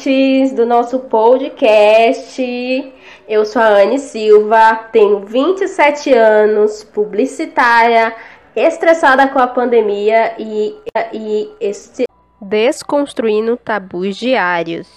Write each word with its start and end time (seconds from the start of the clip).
ouvintes 0.00 0.52
do 0.52 0.64
nosso 0.64 0.98
podcast. 1.00 2.42
Eu 3.28 3.44
sou 3.44 3.60
a 3.60 3.82
Anne 3.82 3.98
Silva, 3.98 4.74
tenho 4.90 5.20
27 5.20 6.12
anos, 6.12 6.82
publicitária, 6.82 8.14
estressada 8.56 9.28
com 9.28 9.38
a 9.38 9.46
pandemia 9.46 10.34
e, 10.38 10.74
e 11.12 11.50
este... 11.60 12.04
desconstruindo 12.40 13.56
tabus 13.56 14.16
diários. 14.16 14.88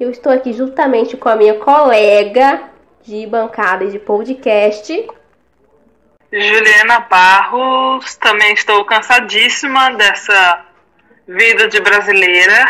Eu 0.00 0.10
estou 0.10 0.32
aqui 0.32 0.52
juntamente 0.52 1.16
com 1.16 1.28
a 1.28 1.36
minha 1.36 1.54
colega 1.54 2.62
de 3.02 3.26
bancada 3.26 3.84
e 3.84 3.90
de 3.90 3.98
podcast. 3.98 5.06
Juliana 6.32 7.00
Barros, 7.00 8.16
também 8.16 8.52
estou 8.52 8.84
cansadíssima 8.84 9.92
dessa 9.92 10.67
vida 11.28 11.68
de 11.68 11.78
brasileira. 11.80 12.54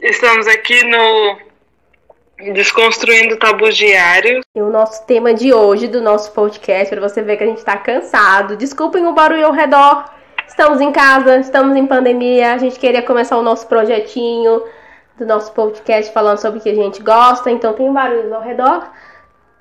Estamos 0.00 0.46
aqui 0.46 0.84
no 0.84 1.36
Desconstruindo 2.52 3.36
Tabus 3.36 3.76
Diários. 3.76 4.44
E 4.54 4.62
o 4.62 4.70
nosso 4.70 5.04
tema 5.04 5.34
de 5.34 5.52
hoje 5.52 5.88
do 5.88 6.00
nosso 6.00 6.30
podcast, 6.30 6.94
para 6.94 7.08
você 7.08 7.22
ver 7.22 7.36
que 7.36 7.42
a 7.42 7.46
gente 7.46 7.58
está 7.58 7.76
cansado. 7.76 8.56
Desculpem 8.56 9.04
o 9.04 9.12
barulho 9.12 9.46
ao 9.46 9.52
redor. 9.52 10.04
Estamos 10.46 10.80
em 10.80 10.92
casa, 10.92 11.38
estamos 11.38 11.76
em 11.76 11.86
pandemia. 11.86 12.52
A 12.52 12.58
gente 12.58 12.78
queria 12.78 13.02
começar 13.02 13.36
o 13.36 13.42
nosso 13.42 13.66
projetinho 13.66 14.62
do 15.18 15.26
nosso 15.26 15.52
podcast 15.52 16.12
falando 16.12 16.38
sobre 16.38 16.60
o 16.60 16.62
que 16.62 16.70
a 16.70 16.74
gente 16.74 17.02
gosta, 17.02 17.50
então 17.50 17.72
tem 17.72 17.92
barulhos 17.92 18.30
ao 18.32 18.42
redor. 18.42 18.88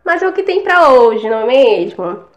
Mas 0.05 0.21
é 0.21 0.27
o 0.27 0.33
que 0.33 0.43
tem 0.43 0.61
para 0.61 0.89
hoje, 0.89 1.27
não 1.27 1.41
é 1.41 1.45
mesmo? 1.45 2.32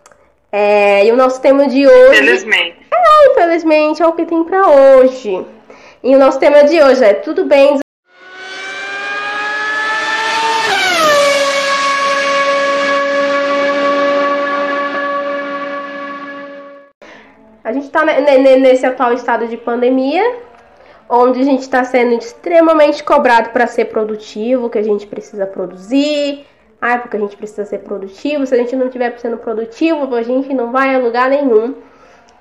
É, 0.51 1.05
e 1.05 1.13
o 1.13 1.17
nosso 1.17 1.41
tema 1.41 1.69
de 1.69 1.87
hoje. 1.87 2.23
Infelizmente. 2.23 2.79
É, 2.93 3.31
infelizmente 3.33 4.03
é 4.03 4.07
o 4.07 4.13
que 4.13 4.25
tem 4.25 4.45
para 4.45 4.67
hoje. 4.69 5.45
E 6.03 6.15
o 6.15 6.19
nosso 6.19 6.39
tema 6.39 6.65
de 6.65 6.81
hoje 6.81 7.05
é 7.05 7.15
Tudo 7.15 7.45
bem. 7.45 7.79
A 17.65 17.73
gente 17.73 17.87
está 17.87 18.05
nesse 18.05 18.87
atual 18.87 19.13
estado 19.13 19.49
de 19.49 19.57
pandemia, 19.57 20.37
onde 21.09 21.41
a 21.41 21.43
gente 21.43 21.63
está 21.63 21.83
sendo 21.83 22.15
extremamente 22.15 23.03
cobrado 23.03 23.51
para 23.51 23.67
ser 23.67 23.87
produtivo, 23.87 24.71
que 24.71 24.79
a 24.79 24.85
gente 24.85 25.05
precisa 25.05 25.45
produzir, 25.45 26.47
ah, 26.81 26.99
porque 26.99 27.17
a 27.17 27.21
gente 27.21 27.37
precisa 27.37 27.65
ser 27.65 27.79
produtivo. 27.79 28.47
Se 28.47 28.55
a 28.55 28.59
gente 28.59 28.77
não 28.77 28.87
estiver 28.87 29.19
sendo 29.19 29.39
produtivo, 29.39 30.15
a 30.15 30.23
gente 30.23 30.53
não 30.53 30.71
vai 30.71 30.95
a 30.95 30.99
lugar 30.99 31.31
nenhum. 31.31 31.75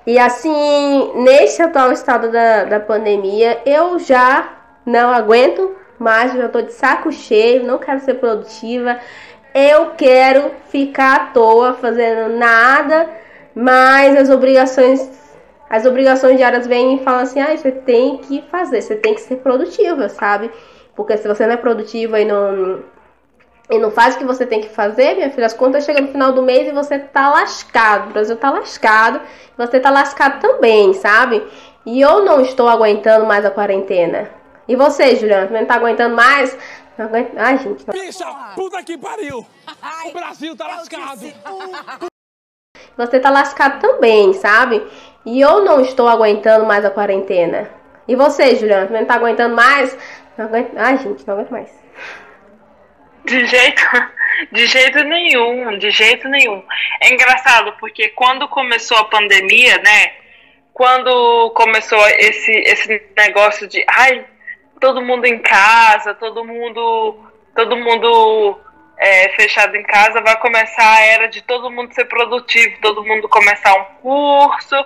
E 0.06 0.18
assim, 0.18 1.12
nesse 1.16 1.60
atual 1.62 1.90
estado 1.90 2.30
da, 2.30 2.64
da 2.64 2.80
pandemia, 2.80 3.60
eu 3.66 3.98
já 3.98 4.56
não 4.84 5.10
aguento 5.10 5.74
mais, 5.98 6.32
já 6.34 6.48
tô 6.48 6.60
de 6.60 6.72
saco 6.72 7.10
cheio, 7.10 7.64
não 7.64 7.78
quero 7.78 8.00
ser 8.00 8.14
produtiva. 8.14 9.00
Eu 9.54 9.92
quero 9.96 10.52
ficar 10.68 11.16
à 11.16 11.26
toa, 11.26 11.74
fazendo 11.74 12.36
nada, 12.36 13.08
mas 13.54 14.14
as 14.14 14.28
obrigações, 14.28 15.10
as 15.68 15.86
obrigações 15.86 16.36
diárias 16.36 16.66
vêm 16.66 16.96
e 16.96 17.02
falam 17.02 17.20
assim: 17.22 17.40
ah, 17.40 17.56
você 17.56 17.72
tem 17.72 18.18
que 18.18 18.42
fazer, 18.50 18.82
você 18.82 18.94
tem 18.96 19.14
que 19.14 19.22
ser 19.22 19.36
produtiva, 19.36 20.08
sabe? 20.10 20.50
Porque 20.94 21.16
se 21.16 21.26
você 21.26 21.46
não 21.46 21.54
é 21.54 21.56
produtiva 21.56 22.20
e 22.20 22.24
não 22.24 22.82
e 23.68 23.78
não 23.78 23.90
faz 23.90 24.14
o 24.14 24.18
que 24.18 24.24
você 24.24 24.46
tem 24.46 24.60
que 24.60 24.68
fazer, 24.68 25.16
minha 25.16 25.30
filha, 25.30 25.46
as 25.46 25.52
contas 25.52 25.84
chegam 25.84 26.02
no 26.02 26.12
final 26.12 26.32
do 26.32 26.42
mês 26.42 26.68
e 26.68 26.72
você 26.72 26.98
tá 26.98 27.30
lascado. 27.30 28.10
O 28.10 28.12
Brasil 28.12 28.36
tá 28.36 28.50
lascado, 28.50 29.20
você 29.58 29.80
tá 29.80 29.90
lascado 29.90 30.40
também, 30.40 30.94
sabe? 30.94 31.44
E 31.84 32.00
eu 32.00 32.24
não 32.24 32.40
estou 32.40 32.68
aguentando 32.68 33.26
mais 33.26 33.44
a 33.44 33.50
quarentena. 33.50 34.30
E 34.68 34.76
você, 34.76 35.16
Juliana, 35.16 35.46
também 35.46 35.62
não 35.62 35.68
tá 35.68 35.74
aguentando 35.76 36.14
mais? 36.14 36.56
Não 36.96 37.06
aguento... 37.06 37.32
Ai, 37.36 37.58
gente. 37.58 37.84
Não... 37.86 37.92
Bicha, 37.92 38.24
puta 38.54 38.82
que 38.82 38.96
pariu! 38.96 39.44
O 40.04 40.12
Brasil 40.12 40.56
tá 40.56 40.66
lascado! 40.66 41.20
Você 42.96 43.20
tá 43.20 43.30
lascado 43.30 43.80
também, 43.80 44.32
sabe? 44.32 44.86
E 45.24 45.40
eu 45.40 45.64
não 45.64 45.80
estou 45.80 46.08
aguentando 46.08 46.64
mais 46.66 46.84
a 46.84 46.90
quarentena. 46.90 47.68
E 48.08 48.14
você, 48.14 48.56
Juliana, 48.56 48.86
também 48.86 49.02
não 49.02 49.08
tá 49.08 49.14
aguentando 49.14 49.54
mais? 49.54 49.96
Não 50.38 50.46
aguento... 50.46 50.72
Ai, 50.76 50.98
gente, 50.98 51.26
não 51.26 51.34
aguento 51.34 51.50
mais. 51.50 51.85
De 53.26 53.44
jeito, 53.44 53.82
de 54.52 54.66
jeito 54.66 55.02
nenhum, 55.02 55.76
de 55.78 55.90
jeito 55.90 56.28
nenhum. 56.28 56.62
É 57.00 57.12
engraçado 57.12 57.72
porque 57.80 58.08
quando 58.10 58.48
começou 58.48 58.96
a 58.98 59.04
pandemia, 59.04 59.78
né? 59.78 60.12
Quando 60.72 61.50
começou 61.50 61.98
esse, 62.08 62.52
esse 62.52 63.02
negócio 63.16 63.66
de 63.66 63.84
ai, 63.88 64.24
todo 64.80 65.02
mundo 65.02 65.24
em 65.26 65.38
casa, 65.38 66.14
todo 66.14 66.44
mundo, 66.44 67.18
todo 67.54 67.76
mundo 67.76 68.60
é, 68.98 69.28
fechado 69.30 69.74
em 69.74 69.82
casa, 69.82 70.20
vai 70.20 70.38
começar 70.38 70.96
a 70.96 71.00
era 71.06 71.28
de 71.28 71.42
todo 71.42 71.70
mundo 71.70 71.94
ser 71.94 72.04
produtivo, 72.04 72.78
todo 72.80 73.04
mundo 73.04 73.28
começar 73.28 73.74
um 73.74 73.84
curso, 74.02 74.76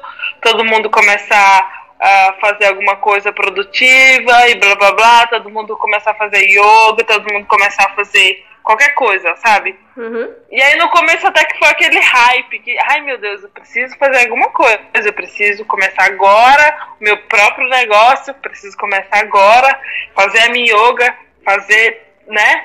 todo 0.41 0.65
mundo 0.65 0.89
começar 0.89 1.80
a 2.00 2.34
fazer 2.41 2.66
alguma 2.66 2.97
coisa 2.97 3.31
produtiva 3.31 4.49
e 4.49 4.55
blá 4.55 4.75
blá 4.75 4.93
blá, 4.93 5.27
todo 5.27 5.50
mundo 5.50 5.77
começar 5.77 6.12
a 6.12 6.15
fazer 6.15 6.47
yoga, 6.49 7.05
todo 7.05 7.33
mundo 7.33 7.47
começar 7.47 7.84
a 7.84 7.94
fazer 7.94 8.43
qualquer 8.62 8.94
coisa, 8.94 9.37
sabe? 9.37 9.78
Uhum. 9.97 10.34
E 10.50 10.62
aí 10.62 10.77
no 10.77 10.88
começo 10.88 11.27
até 11.27 11.44
que 11.44 11.59
foi 11.59 11.69
aquele 11.69 12.00
hype 12.00 12.59
que, 12.61 12.78
ai 12.88 13.03
meu 13.03 13.19
Deus, 13.19 13.43
eu 13.43 13.50
preciso 13.50 13.99
fazer 13.99 14.21
alguma 14.21 14.49
coisa, 14.49 14.81
eu 14.94 15.12
preciso 15.12 15.62
começar 15.66 16.05
agora 16.05 16.94
o 16.99 17.05
meu 17.05 17.19
próprio 17.25 17.69
negócio, 17.69 18.32
preciso 18.34 18.77
começar 18.78 19.19
agora, 19.19 19.78
fazer 20.15 20.38
a 20.41 20.49
minha 20.49 20.75
yoga, 20.75 21.15
fazer, 21.44 22.00
né? 22.27 22.65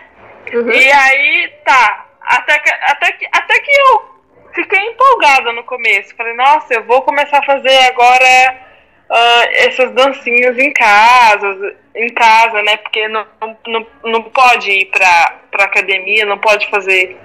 Uhum. 0.53 0.72
E 0.72 0.91
aí, 0.91 1.53
tá, 1.66 2.06
até 2.22 2.57
que, 2.59 2.72
até 2.72 3.12
que, 3.12 3.28
até 3.34 3.59
que 3.59 3.72
eu 3.72 4.16
fiquei 4.53 4.79
empolgada 4.79 5.52
no 5.52 5.63
começo, 5.66 6.16
falei, 6.16 6.35
nossa, 6.35 6.73
eu 6.75 6.84
vou 6.85 7.02
começar 7.02 7.40
a 7.40 7.46
fazer 7.46 7.78
agora 7.88 8.65
uh, 9.09 9.49
essas 9.53 9.91
dancinhas 9.91 10.57
em 10.57 10.71
casa, 10.73 11.75
em 11.95 12.13
casa, 12.13 12.61
né? 12.63 12.77
Porque 12.77 13.07
não, 13.07 13.25
não, 13.67 13.88
não 14.03 14.23
pode 14.23 14.71
ir 14.71 14.85
pra, 14.85 15.39
pra 15.51 15.66
academia, 15.66 16.25
não 16.25 16.38
pode 16.38 16.69
fazer 16.69 17.17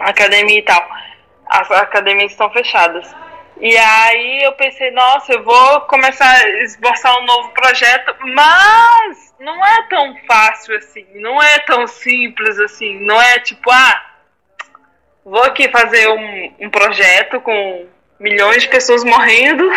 academia 0.00 0.58
e 0.58 0.62
tal. 0.62 0.88
As 1.46 1.70
academias 1.70 2.32
estão 2.32 2.50
fechadas. 2.50 3.14
E 3.58 3.74
aí 3.74 4.42
eu 4.42 4.52
pensei, 4.52 4.90
nossa, 4.90 5.32
eu 5.32 5.42
vou 5.42 5.80
começar 5.82 6.28
a 6.28 6.48
esboçar 6.62 7.18
um 7.18 7.24
novo 7.24 7.48
projeto, 7.50 8.14
mas 8.20 9.34
não 9.40 9.64
é 9.64 9.82
tão 9.88 10.14
fácil 10.26 10.76
assim, 10.76 11.06
não 11.14 11.42
é 11.42 11.58
tão 11.60 11.86
simples 11.86 12.58
assim, 12.58 13.00
não 13.00 13.20
é 13.20 13.38
tipo, 13.38 13.70
ah, 13.70 14.06
vou 15.24 15.42
aqui 15.42 15.70
fazer 15.70 16.06
um, 16.06 16.54
um 16.60 16.70
projeto 16.70 17.40
com 17.40 17.86
milhões 18.18 18.62
de 18.62 18.68
pessoas 18.68 19.04
morrendo 19.04 19.68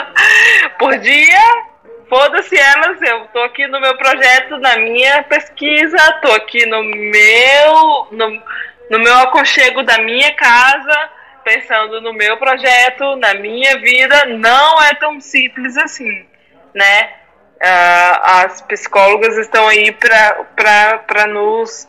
por 0.78 0.96
dia. 0.98 1.64
Foda-se 2.08 2.56
elas, 2.56 3.00
eu 3.02 3.26
tô 3.32 3.40
aqui 3.40 3.66
no 3.66 3.80
meu 3.80 3.96
projeto, 3.96 4.58
na 4.58 4.76
minha 4.76 5.22
pesquisa, 5.24 5.96
tô 6.20 6.30
aqui 6.32 6.64
no 6.66 6.82
meu, 6.84 8.08
no, 8.12 8.42
no 8.90 8.98
meu 8.98 9.18
aconchego 9.18 9.82
da 9.82 9.98
minha 9.98 10.32
casa, 10.34 11.10
pensando 11.42 12.00
no 12.00 12.12
meu 12.12 12.36
projeto, 12.36 13.16
na 13.16 13.34
minha 13.34 13.78
vida. 13.78 14.26
Não 14.26 14.82
é 14.82 14.94
tão 14.94 15.20
simples 15.20 15.76
assim, 15.76 16.26
né? 16.74 17.10
Uh, 17.56 18.20
as 18.22 18.60
psicólogas 18.62 19.38
estão 19.38 19.66
aí 19.66 19.90
para 19.90 21.26
nos 21.26 21.88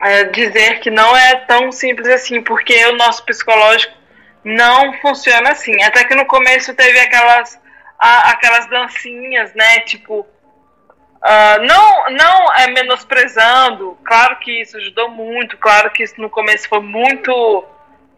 uh, 0.00 0.32
dizer 0.32 0.80
que 0.80 0.90
não 0.90 1.14
é 1.14 1.36
tão 1.46 1.70
simples 1.70 2.08
assim, 2.08 2.40
porque 2.42 2.86
o 2.86 2.96
nosso 2.96 3.24
psicológico 3.24 4.03
não 4.44 4.92
funciona 5.00 5.50
assim. 5.50 5.82
Até 5.82 6.04
que 6.04 6.14
no 6.14 6.26
começo 6.26 6.74
teve 6.74 7.00
aquelas, 7.00 7.60
a, 7.98 8.30
aquelas 8.30 8.66
dancinhas, 8.68 9.54
né? 9.54 9.80
Tipo, 9.80 10.20
uh, 10.20 11.62
não, 11.66 12.10
não 12.10 12.54
é 12.54 12.66
menosprezando. 12.68 13.98
Claro 14.04 14.36
que 14.36 14.60
isso 14.60 14.76
ajudou 14.76 15.08
muito. 15.08 15.56
Claro 15.56 15.90
que 15.90 16.02
isso 16.02 16.20
no 16.20 16.28
começo 16.28 16.68
foi 16.68 16.80
muito, 16.80 17.64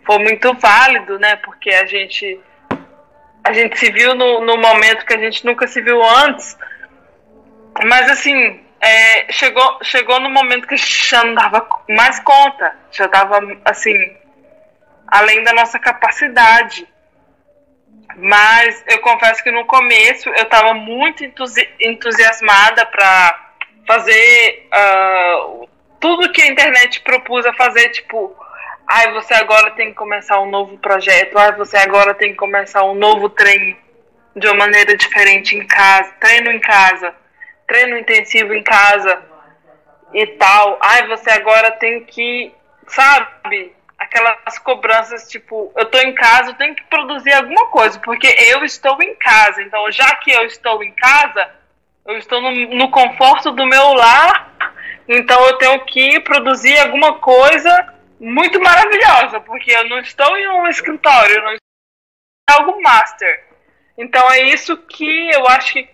foi 0.04 0.18
muito 0.18 0.52
válido, 0.54 1.18
né? 1.18 1.36
Porque 1.36 1.70
a 1.70 1.86
gente, 1.86 2.40
a 3.44 3.52
gente 3.52 3.78
se 3.78 3.90
viu 3.92 4.14
no, 4.14 4.40
no 4.40 4.56
momento 4.56 5.06
que 5.06 5.14
a 5.14 5.18
gente 5.18 5.44
nunca 5.46 5.68
se 5.68 5.80
viu 5.80 6.02
antes. 6.02 6.58
Mas 7.84 8.10
assim, 8.10 8.60
é, 8.80 9.30
chegou, 9.32 9.78
chegou 9.82 10.18
no 10.18 10.30
momento 10.30 10.66
que 10.66 10.74
a 10.74 10.76
gente 10.76 11.08
já 11.08 11.22
não 11.22 11.34
dava 11.34 11.66
mais 11.88 12.18
conta. 12.20 12.74
Já 12.90 13.06
tava 13.06 13.38
assim 13.64 13.94
além 15.06 15.42
da 15.42 15.52
nossa 15.52 15.78
capacidade. 15.78 16.86
Mas 18.16 18.84
eu 18.88 18.98
confesso 19.00 19.42
que 19.42 19.50
no 19.50 19.64
começo 19.66 20.28
eu 20.30 20.44
estava 20.44 20.72
muito 20.74 21.24
entusi 21.24 21.68
entusiasmada 21.80 22.86
para 22.86 23.52
fazer 23.86 24.68
uh, 24.72 25.68
tudo 26.00 26.32
que 26.32 26.42
a 26.42 26.46
internet 26.46 27.00
propôs 27.00 27.44
a 27.46 27.52
fazer, 27.52 27.90
tipo, 27.90 28.34
ai, 28.86 29.12
você 29.12 29.34
agora 29.34 29.70
tem 29.72 29.88
que 29.88 29.94
começar 29.94 30.40
um 30.40 30.50
novo 30.50 30.78
projeto, 30.78 31.36
ai, 31.38 31.52
você 31.52 31.76
agora 31.76 32.14
tem 32.14 32.30
que 32.30 32.36
começar 32.36 32.84
um 32.84 32.94
novo 32.94 33.28
trem, 33.28 33.76
de 34.34 34.46
uma 34.46 34.54
maneira 34.54 34.96
diferente 34.96 35.56
em 35.56 35.66
casa, 35.66 36.12
treino 36.20 36.50
em 36.50 36.60
casa, 36.60 37.14
treino 37.66 37.98
intensivo 37.98 38.54
em 38.54 38.62
casa 38.62 39.22
e 40.12 40.26
tal. 40.26 40.78
Ai, 40.80 41.06
você 41.06 41.30
agora 41.30 41.70
tem 41.72 42.04
que, 42.04 42.52
sabe? 42.86 43.75
Aquelas 43.98 44.58
cobranças 44.58 45.28
tipo, 45.28 45.72
eu 45.74 45.86
tô 45.86 45.98
em 45.98 46.14
casa, 46.14 46.50
eu 46.50 46.54
tenho 46.54 46.74
que 46.74 46.84
produzir 46.84 47.32
alguma 47.32 47.66
coisa, 47.68 47.98
porque 48.00 48.26
eu 48.26 48.64
estou 48.64 49.00
em 49.02 49.14
casa. 49.14 49.62
Então, 49.62 49.90
já 49.90 50.14
que 50.16 50.30
eu 50.30 50.44
estou 50.44 50.82
em 50.82 50.92
casa, 50.92 51.50
eu 52.06 52.18
estou 52.18 52.40
no, 52.40 52.50
no 52.52 52.90
conforto 52.90 53.50
do 53.52 53.66
meu 53.66 53.94
lar, 53.94 54.52
então 55.08 55.44
eu 55.46 55.58
tenho 55.58 55.84
que 55.84 56.20
produzir 56.20 56.78
alguma 56.78 57.18
coisa 57.18 57.94
muito 58.18 58.60
maravilhosa, 58.60 59.40
porque 59.40 59.70
eu 59.70 59.88
não 59.88 59.98
estou 59.98 60.36
em 60.36 60.48
um 60.48 60.66
escritório, 60.68 61.36
eu 61.36 61.42
não 61.42 61.52
estou 61.52 61.66
em 62.50 62.52
algo 62.52 62.82
master. 62.82 63.44
Então 63.98 64.30
é 64.30 64.42
isso 64.42 64.76
que 64.76 65.30
eu 65.30 65.46
acho 65.48 65.72
que, 65.72 65.88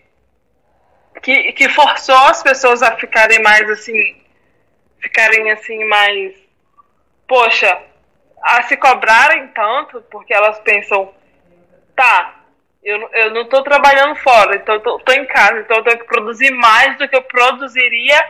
que, 1.22 1.52
que 1.52 1.68
forçou 1.68 2.16
as 2.16 2.42
pessoas 2.42 2.82
a 2.82 2.96
ficarem 2.96 3.42
mais 3.42 3.68
assim, 3.70 4.22
ficarem 4.98 5.50
assim 5.50 5.84
mais, 5.84 6.34
poxa, 7.26 7.80
a 8.42 8.62
se 8.64 8.76
cobrarem 8.76 9.48
tanto, 9.48 10.02
porque 10.10 10.34
elas 10.34 10.58
pensam, 10.60 11.12
tá, 11.94 12.34
eu, 12.82 13.08
eu 13.12 13.30
não 13.30 13.42
estou 13.42 13.62
trabalhando 13.62 14.16
fora, 14.16 14.56
então 14.56 14.74
eu 14.74 14.96
estou 14.96 15.14
em 15.14 15.26
casa, 15.26 15.60
então 15.60 15.76
eu 15.76 15.84
tenho 15.84 15.98
que 15.98 16.06
produzir 16.06 16.50
mais 16.50 16.98
do 16.98 17.08
que 17.08 17.14
eu 17.14 17.22
produziria 17.22 18.20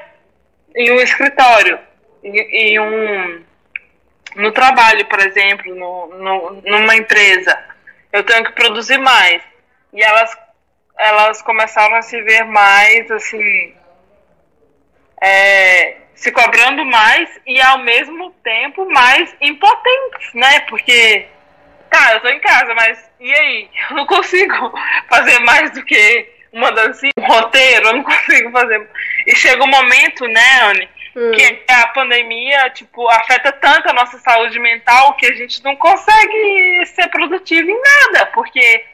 em 0.77 0.93
um 0.93 1.01
escritório, 1.01 1.79
em, 2.23 2.39
em 2.39 2.79
um 2.79 3.45
no 4.37 4.53
trabalho, 4.53 5.05
por 5.07 5.21
exemplo, 5.21 5.75
no, 5.75 6.07
no, 6.07 6.63
numa 6.63 6.97
empresa. 6.97 7.59
Eu 8.13 8.25
tenho 8.25 8.45
que 8.45 8.53
produzir 8.53 8.99
mais. 8.99 9.43
E 9.93 10.03
elas, 10.03 10.37
elas 10.99 11.43
começaram 11.43 11.97
a 11.97 12.03
se 12.03 12.21
ver 12.23 12.45
mais 12.45 13.11
assim. 13.11 13.75
É, 15.21 15.97
se 16.15 16.31
cobrando 16.31 16.85
mais 16.85 17.41
e 17.47 17.61
ao 17.61 17.79
mesmo 17.79 18.31
tempo 18.45 18.89
mais 18.91 19.35
impotentes, 19.41 20.35
né? 20.35 20.61
Porque, 20.61 21.27
tá, 21.91 22.15
eu 22.15 22.21
tô 22.21 22.29
em 22.29 22.41
casa, 22.41 22.75
mas 22.75 23.11
e 23.21 23.33
aí? 23.33 23.69
Eu 23.91 23.97
não 23.97 24.07
consigo 24.07 24.73
fazer 25.09 25.39
mais 25.41 25.71
do 25.73 25.85
que 25.85 26.29
uma 26.53 26.71
dancinha, 26.71 27.13
um 27.17 27.25
roteiro, 27.25 27.87
eu 27.87 27.95
não 27.95 28.03
consigo 28.05 28.51
fazer. 28.51 28.89
E 29.27 29.35
chega 29.35 29.65
um 29.65 29.69
momento, 29.69 30.27
né, 30.27 30.61
Anne, 30.65 30.89
hum. 31.17 31.33
que 31.33 31.63
a 31.69 31.87
pandemia, 31.89 32.71
tipo, 32.71 33.09
afeta 33.09 33.51
tanto 33.53 33.89
a 33.89 33.93
nossa 33.95 34.19
saúde 34.19 34.59
mental 34.59 35.15
que 35.15 35.27
a 35.27 35.35
gente 35.35 35.65
não 35.65 35.75
consegue 35.77 36.85
ser 36.87 37.09
produtivo 37.09 37.71
em 37.71 37.81
nada, 37.81 38.27
porque 38.27 38.85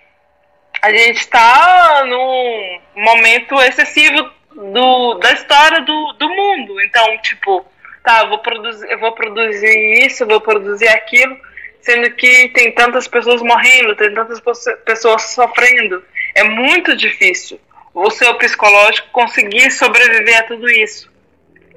a 0.81 0.91
gente 0.93 1.17
está 1.17 2.05
num 2.07 2.81
momento 2.95 3.61
excessivo 3.63 4.31
do, 4.73 5.15
da 5.15 5.33
história 5.33 5.81
do, 5.81 6.13
do 6.15 6.29
mundo. 6.29 6.81
Então, 6.83 7.19
tipo, 7.19 7.65
tá, 8.05 8.23
eu 8.23 8.29
vou 8.29 8.39
produzir, 8.39 8.91
eu 8.91 8.99
vou 8.99 9.13
produzir 9.13 10.07
isso, 10.07 10.27
vou 10.27 10.41
produzir 10.41 10.89
aquilo, 10.89 11.37
sendo 11.81 12.11
que 12.13 12.49
tem 12.51 12.73
tantas 12.73 13.07
pessoas 13.07 13.43
morrendo, 13.43 13.95
tem 13.97 14.15
tantas 14.15 14.41
pessoas 14.85 15.35
sofrendo. 15.35 16.03
É 16.35 16.45
muito 16.45 16.97
difícil 16.97 17.61
o 17.95 18.11
seu 18.11 18.35
psicológico 18.37 19.09
conseguir 19.13 19.71
sobreviver 19.71 20.39
a 20.39 20.45
tudo 20.45 20.71
isso. 20.71 21.11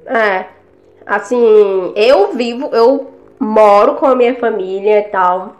É, 0.06 0.44
assim, 1.06 1.92
eu 1.96 2.32
vivo, 2.34 2.70
eu 2.72 3.12
moro 3.38 3.94
com 3.94 4.06
a 4.06 4.14
minha 4.14 4.34
família 4.36 5.00
e 5.00 5.02
tal. 5.04 5.56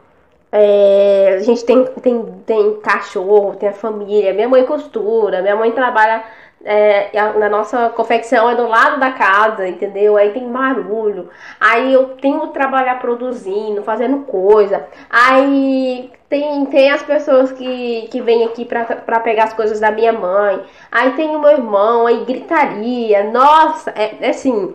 É, 0.51 1.37
a 1.39 1.41
gente 1.41 1.65
tem, 1.65 1.85
tem, 2.03 2.25
tem 2.47 2.81
cachorro, 2.81 3.57
tem 3.57 3.71
a 3.71 3.73
família, 3.73 4.35
minha 4.35 4.49
mãe 4.49 4.65
costura, 4.67 5.41
minha 5.41 5.57
mãe 5.57 5.73
trabalha 5.73 6.23
é, 6.65 7.11
na 7.39 7.49
nossa 7.49 7.89
confecção 7.91 8.49
é 8.49 8.55
do 8.55 8.67
lado 8.67 9.01
da 9.01 9.13
casa, 9.13 9.67
entendeu? 9.67 10.17
Aí 10.17 10.31
tem 10.31 10.51
barulho. 10.51 11.29
Aí 11.61 11.93
eu 11.93 12.11
tenho 12.21 12.41
que 12.49 12.55
trabalhar 12.55 12.99
produzindo, 13.01 13.83
fazendo 13.83 14.21
coisa. 14.21 14.87
Aí 15.11 16.11
tem, 16.29 16.65
tem 16.67 16.91
as 16.91 17.03
pessoas 17.03 17.53
que, 17.53 18.09
que 18.11 18.21
vêm 18.21 18.45
aqui 18.45 18.65
pra, 18.65 18.85
pra 18.85 19.21
pegar 19.21 19.45
as 19.45 19.53
coisas 19.53 19.81
da 19.81 19.91
minha 19.91 20.13
mãe. 20.13 20.63
Aí 20.91 21.13
tem 21.13 21.35
o 21.35 21.41
meu 21.41 21.51
irmão, 21.51 22.07
aí 22.07 22.25
gritaria. 22.25 23.25
Nossa, 23.31 23.91
é, 23.97 24.17
é 24.21 24.31
assim, 24.31 24.75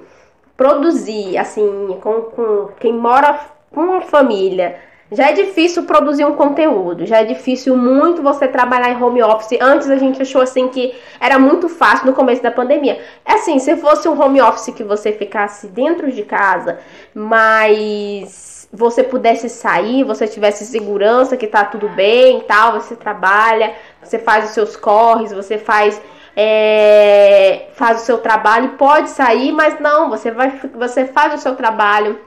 produzir, 0.55 1.37
assim, 1.37 1.97
com, 2.01 2.21
com 2.23 2.69
quem 2.79 2.93
mora 2.93 3.39
com 3.73 4.01
família 4.01 4.86
já 5.11 5.29
é 5.29 5.33
difícil 5.33 5.83
produzir 5.83 6.25
um 6.25 6.33
conteúdo, 6.33 7.05
já 7.05 7.21
é 7.21 7.23
difícil 7.23 7.77
muito 7.77 8.21
você 8.21 8.47
trabalhar 8.47 8.89
em 8.89 9.01
home 9.01 9.23
office. 9.23 9.57
Antes 9.61 9.89
a 9.89 9.97
gente 9.97 10.21
achou 10.21 10.41
assim 10.41 10.67
que 10.67 10.93
era 11.19 11.39
muito 11.39 11.69
fácil 11.69 12.05
no 12.05 12.13
começo 12.13 12.43
da 12.43 12.51
pandemia. 12.51 12.99
É 13.25 13.33
assim, 13.33 13.57
se 13.59 13.75
fosse 13.77 14.07
um 14.07 14.21
home 14.21 14.41
office 14.41 14.73
que 14.75 14.83
você 14.83 15.13
ficasse 15.13 15.67
dentro 15.67 16.11
de 16.11 16.23
casa, 16.23 16.79
mas 17.13 18.67
você 18.71 19.01
pudesse 19.01 19.47
sair, 19.49 20.03
você 20.03 20.27
tivesse 20.27 20.65
segurança 20.65 21.37
que 21.37 21.47
tá 21.47 21.63
tudo 21.63 21.87
bem, 21.89 22.41
tal, 22.41 22.73
você 22.73 22.95
trabalha, 22.95 23.73
você 24.03 24.19
faz 24.19 24.45
os 24.45 24.51
seus 24.51 24.75
corres, 24.75 25.31
você 25.31 25.57
faz 25.57 26.01
é, 26.39 27.69
faz 27.73 28.01
o 28.01 28.05
seu 28.05 28.19
trabalho, 28.19 28.75
pode 28.77 29.09
sair, 29.09 29.51
mas 29.51 29.79
não, 29.79 30.09
você 30.09 30.29
vai 30.31 30.59
você 30.75 31.05
faz 31.05 31.33
o 31.33 31.37
seu 31.37 31.55
trabalho 31.55 32.26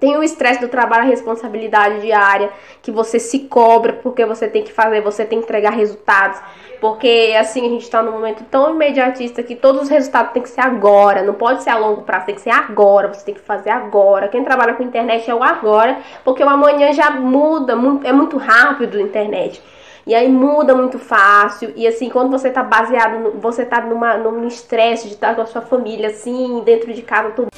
tem 0.00 0.16
o 0.16 0.22
estresse 0.22 0.60
do 0.60 0.68
trabalho, 0.68 1.04
a 1.04 1.06
responsabilidade 1.06 2.00
diária, 2.00 2.50
que 2.82 2.90
você 2.90 3.20
se 3.20 3.40
cobra 3.40 3.92
porque 3.92 4.24
você 4.24 4.48
tem 4.48 4.64
que 4.64 4.72
fazer, 4.72 5.02
você 5.02 5.24
tem 5.24 5.38
que 5.38 5.44
entregar 5.44 5.70
resultados. 5.70 6.40
Porque 6.80 7.36
assim, 7.38 7.66
a 7.66 7.68
gente 7.68 7.82
está 7.82 8.02
num 8.02 8.12
momento 8.12 8.42
tão 8.50 8.74
imediatista 8.74 9.42
que 9.42 9.54
todos 9.54 9.82
os 9.82 9.88
resultados 9.90 10.32
têm 10.32 10.42
que 10.42 10.48
ser 10.48 10.62
agora, 10.62 11.22
não 11.22 11.34
pode 11.34 11.62
ser 11.62 11.68
a 11.68 11.76
longo 11.76 12.02
prazo, 12.02 12.26
tem 12.26 12.34
que 12.34 12.40
ser 12.40 12.50
agora, 12.50 13.12
você 13.12 13.22
tem 13.22 13.34
que 13.34 13.40
fazer 13.40 13.68
agora. 13.68 14.28
Quem 14.28 14.42
trabalha 14.42 14.72
com 14.72 14.82
internet 14.82 15.30
é 15.30 15.34
o 15.34 15.42
agora, 15.42 15.98
porque 16.24 16.42
o 16.42 16.48
amanhã 16.48 16.90
já 16.92 17.10
muda, 17.10 17.74
é 18.04 18.12
muito 18.12 18.38
rápido 18.38 18.96
a 18.96 19.02
internet. 19.02 19.62
E 20.06 20.14
aí 20.14 20.28
muda 20.30 20.74
muito 20.74 20.98
fácil. 20.98 21.72
E 21.76 21.86
assim, 21.86 22.08
quando 22.08 22.30
você 22.30 22.48
tá 22.50 22.62
baseado, 22.62 23.18
no, 23.18 23.30
você 23.32 23.66
tá 23.66 23.82
numa, 23.82 24.16
num 24.16 24.48
estresse 24.48 25.06
de 25.06 25.14
estar 25.14 25.34
com 25.34 25.42
a 25.42 25.46
sua 25.46 25.60
família, 25.60 26.08
assim, 26.08 26.62
dentro 26.64 26.92
de 26.92 27.02
casa, 27.02 27.30
tudo. 27.30 27.48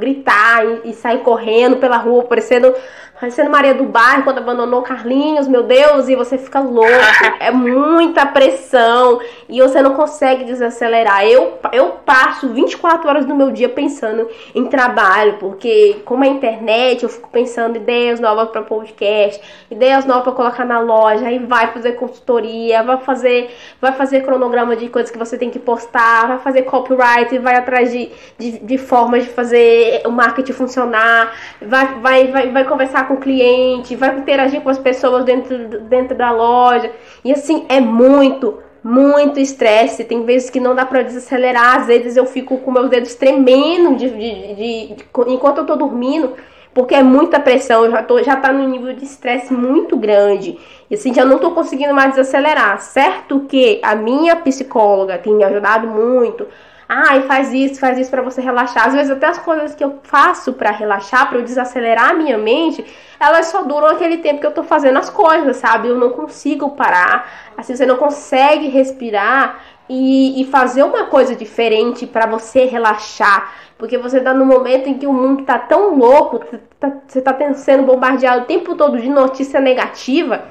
Gritar 0.00 0.64
e, 0.64 0.90
e 0.90 0.94
sair 0.94 1.18
correndo 1.18 1.76
pela 1.76 1.98
rua, 1.98 2.24
parecendo 2.24 2.74
Parecendo 3.20 3.50
Maria 3.50 3.74
do 3.74 3.84
Bairro 3.84 4.22
quando 4.24 4.38
abandonou 4.38 4.80
Carlinhos, 4.80 5.46
meu 5.46 5.62
Deus, 5.62 6.08
e 6.08 6.16
você 6.16 6.38
fica 6.38 6.58
louco. 6.60 6.90
É 7.40 7.50
muita 7.50 8.26
pressão 8.26 9.18
e 9.48 9.62
você 9.62 9.80
não 9.80 9.94
consegue 9.94 10.44
desacelerar. 10.44 11.24
Eu, 11.24 11.58
eu 11.72 11.88
passo 12.04 12.50
24 12.50 13.08
horas 13.08 13.24
do 13.24 13.34
meu 13.34 13.50
dia 13.50 13.68
pensando 13.68 14.28
em 14.54 14.66
trabalho, 14.66 15.38
porque 15.38 16.02
como 16.04 16.22
a 16.22 16.26
internet, 16.26 17.02
eu 17.02 17.08
fico 17.08 17.30
pensando 17.30 17.76
ideias 17.76 18.20
novas 18.20 18.50
para 18.50 18.60
podcast, 18.60 19.40
ideias 19.70 20.04
novas 20.04 20.24
para 20.24 20.32
colocar 20.32 20.64
na 20.66 20.80
loja, 20.80 21.26
aí 21.26 21.38
vai 21.38 21.72
fazer 21.72 21.92
consultoria, 21.92 22.82
vai 22.82 22.98
fazer, 22.98 23.50
vai 23.80 23.92
fazer 23.92 24.20
cronograma 24.20 24.76
de 24.76 24.88
coisas 24.88 25.10
que 25.10 25.18
você 25.18 25.38
tem 25.38 25.50
que 25.50 25.58
postar, 25.58 26.28
vai 26.28 26.38
fazer 26.38 26.62
copyright, 26.62 27.36
vai 27.38 27.56
atrás 27.56 27.90
de, 27.90 28.10
de, 28.38 28.58
de 28.58 28.78
formas 28.78 29.24
de 29.24 29.30
fazer 29.30 30.02
o 30.06 30.10
marketing 30.10 30.52
funcionar, 30.52 31.32
vai, 31.60 31.86
vai, 32.00 32.26
vai, 32.28 32.50
vai 32.50 32.64
conversar 32.64 33.09
com 33.10 33.14
o 33.14 33.20
cliente, 33.20 33.96
vai 33.96 34.16
interagir 34.16 34.60
com 34.60 34.70
as 34.70 34.78
pessoas 34.78 35.24
dentro, 35.24 35.80
dentro 35.80 36.16
da 36.16 36.30
loja. 36.30 36.90
E 37.24 37.32
assim, 37.32 37.66
é 37.68 37.80
muito, 37.80 38.58
muito 38.84 39.40
estresse. 39.40 40.04
Tem 40.04 40.24
vezes 40.24 40.48
que 40.48 40.60
não 40.60 40.76
dá 40.76 40.86
para 40.86 41.02
desacelerar. 41.02 41.80
Às 41.80 41.86
vezes 41.88 42.16
eu 42.16 42.24
fico 42.24 42.58
com 42.58 42.70
meus 42.70 42.88
dedos 42.88 43.16
tremendo 43.16 43.96
de, 43.96 44.10
de, 44.10 44.54
de, 44.54 44.96
enquanto 45.26 45.58
eu 45.58 45.66
tô 45.66 45.74
dormindo. 45.74 46.34
Porque 46.72 46.94
é 46.94 47.02
muita 47.02 47.40
pressão, 47.40 47.84
eu 47.84 47.90
já, 47.90 48.00
tô, 48.00 48.22
já 48.22 48.36
tá 48.36 48.52
num 48.52 48.68
nível 48.68 48.92
de 48.92 49.04
estresse 49.04 49.52
muito 49.52 49.96
grande. 49.96 50.56
E 50.88 50.94
assim, 50.94 51.12
já 51.12 51.24
não 51.24 51.38
tô 51.38 51.50
conseguindo 51.50 51.92
mais 51.92 52.10
desacelerar. 52.10 52.80
Certo 52.80 53.40
que 53.48 53.80
a 53.82 53.96
minha 53.96 54.36
psicóloga 54.36 55.18
tem 55.18 55.34
me 55.34 55.42
ajudado 55.42 55.88
muito 55.88 56.46
Ai, 56.92 57.22
faz 57.22 57.52
isso, 57.52 57.78
faz 57.78 57.96
isso 57.96 58.10
para 58.10 58.20
você 58.20 58.40
relaxar. 58.40 58.88
Às 58.88 58.94
vezes 58.94 59.12
até 59.12 59.28
as 59.28 59.38
coisas 59.38 59.76
que 59.76 59.84
eu 59.84 60.00
faço 60.02 60.54
para 60.54 60.72
relaxar, 60.72 61.28
para 61.28 61.38
eu 61.38 61.44
desacelerar 61.44 62.10
a 62.10 62.14
minha 62.14 62.36
mente, 62.36 62.84
elas 63.20 63.46
só 63.46 63.62
duram 63.62 63.86
aquele 63.86 64.16
tempo 64.16 64.40
que 64.40 64.46
eu 64.48 64.50
tô 64.50 64.64
fazendo 64.64 64.98
as 64.98 65.08
coisas, 65.08 65.58
sabe? 65.58 65.86
Eu 65.86 65.96
não 65.96 66.10
consigo 66.10 66.70
parar. 66.70 67.52
Assim, 67.56 67.76
você 67.76 67.86
não 67.86 67.96
consegue 67.96 68.66
respirar 68.66 69.60
e, 69.88 70.42
e 70.42 70.44
fazer 70.46 70.82
uma 70.82 71.04
coisa 71.04 71.36
diferente 71.36 72.08
para 72.08 72.26
você 72.26 72.64
relaxar. 72.64 73.54
Porque 73.78 73.96
você 73.96 74.20
tá 74.20 74.34
no 74.34 74.44
momento 74.44 74.88
em 74.88 74.98
que 74.98 75.06
o 75.06 75.12
mundo 75.12 75.44
tá 75.44 75.60
tão 75.60 75.96
louco, 75.96 76.40
tá, 76.80 76.92
você 77.06 77.22
tá 77.22 77.54
sendo 77.54 77.84
bombardeado 77.84 78.42
o 78.42 78.46
tempo 78.46 78.74
todo 78.74 79.00
de 79.00 79.08
notícia 79.08 79.60
negativa 79.60 80.42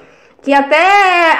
que 0.42 0.54
até 0.54 1.38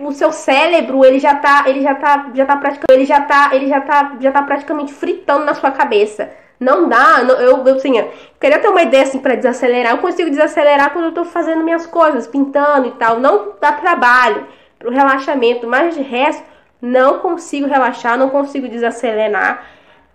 o 0.00 0.12
seu 0.12 0.32
cérebro 0.32 1.04
ele 1.04 1.18
já 1.18 1.36
tá 1.36 1.64
ele 1.66 1.82
já 1.82 1.94
tá 1.94 2.30
já 2.34 2.44
tá 2.44 2.56
praticamente 2.56 2.92
ele 2.92 3.04
já 3.04 3.20
tá 3.20 3.50
ele 3.52 3.68
já 3.68 3.80
tá 3.80 4.16
já 4.20 4.32
tá 4.32 4.42
praticamente 4.42 4.92
fritando 4.92 5.44
na 5.44 5.54
sua 5.54 5.70
cabeça. 5.70 6.30
Não 6.58 6.88
dá 6.88 7.22
não, 7.24 7.36
eu, 7.36 7.64
eu 7.64 7.76
assim 7.76 7.92
queria 8.40 8.58
ter 8.58 8.68
uma 8.68 8.82
ideia 8.82 9.04
assim 9.04 9.20
para 9.20 9.36
desacelerar. 9.36 9.92
Eu 9.92 9.98
consigo 9.98 10.30
desacelerar 10.30 10.92
quando 10.92 11.06
eu 11.06 11.12
tô 11.12 11.24
fazendo 11.24 11.62
minhas 11.62 11.86
coisas 11.86 12.26
pintando 12.26 12.88
e 12.88 12.92
tal. 12.92 13.20
Não 13.20 13.54
dá 13.60 13.72
trabalho 13.72 14.46
pro 14.78 14.90
relaxamento 14.90 15.66
mas 15.66 15.94
de 15.94 16.02
resto 16.02 16.42
não 16.82 17.18
consigo 17.18 17.68
relaxar 17.68 18.18
não 18.18 18.30
consigo 18.30 18.68
desacelerar. 18.68 19.64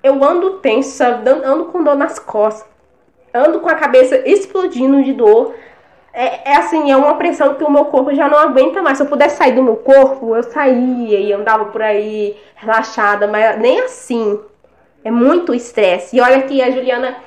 Eu 0.03 0.23
ando 0.23 0.59
tensa 0.59 1.21
ando 1.25 1.65
com 1.65 1.83
dor 1.83 1.95
nas 1.95 2.19
costas. 2.19 2.67
Ando 3.33 3.59
com 3.59 3.69
a 3.69 3.75
cabeça 3.75 4.21
explodindo 4.25 5.03
de 5.03 5.13
dor 5.13 5.55
é, 6.15 6.51
é, 6.51 6.55
assim, 6.55 6.89
é 6.89 6.95
uma 6.95 7.15
pressão 7.15 7.55
que 7.55 7.63
o 7.63 7.69
meu 7.69 7.85
corpo 7.85 8.15
já 8.15 8.29
não 8.29 8.39
aguenta 8.39 8.81
mais. 8.81 8.97
Se 8.97 9.03
eu 9.03 9.07
pudesse 9.07 9.35
sair 9.35 9.51
do 9.51 9.61
meu 9.61 9.75
corpo, 9.75 10.33
eu 10.33 10.43
saía 10.43 11.19
e 11.19 11.33
andava 11.33 11.65
por 11.65 11.81
aí 11.81 12.37
relaxada, 12.55 13.27
mas 13.27 13.59
nem 13.59 13.81
assim. 13.81 14.39
É 15.03 15.11
muito 15.11 15.53
estresse. 15.53 16.15
E 16.15 16.21
olha 16.21 16.41
que 16.43 16.61
a 16.61 16.71
Juliana. 16.71 17.17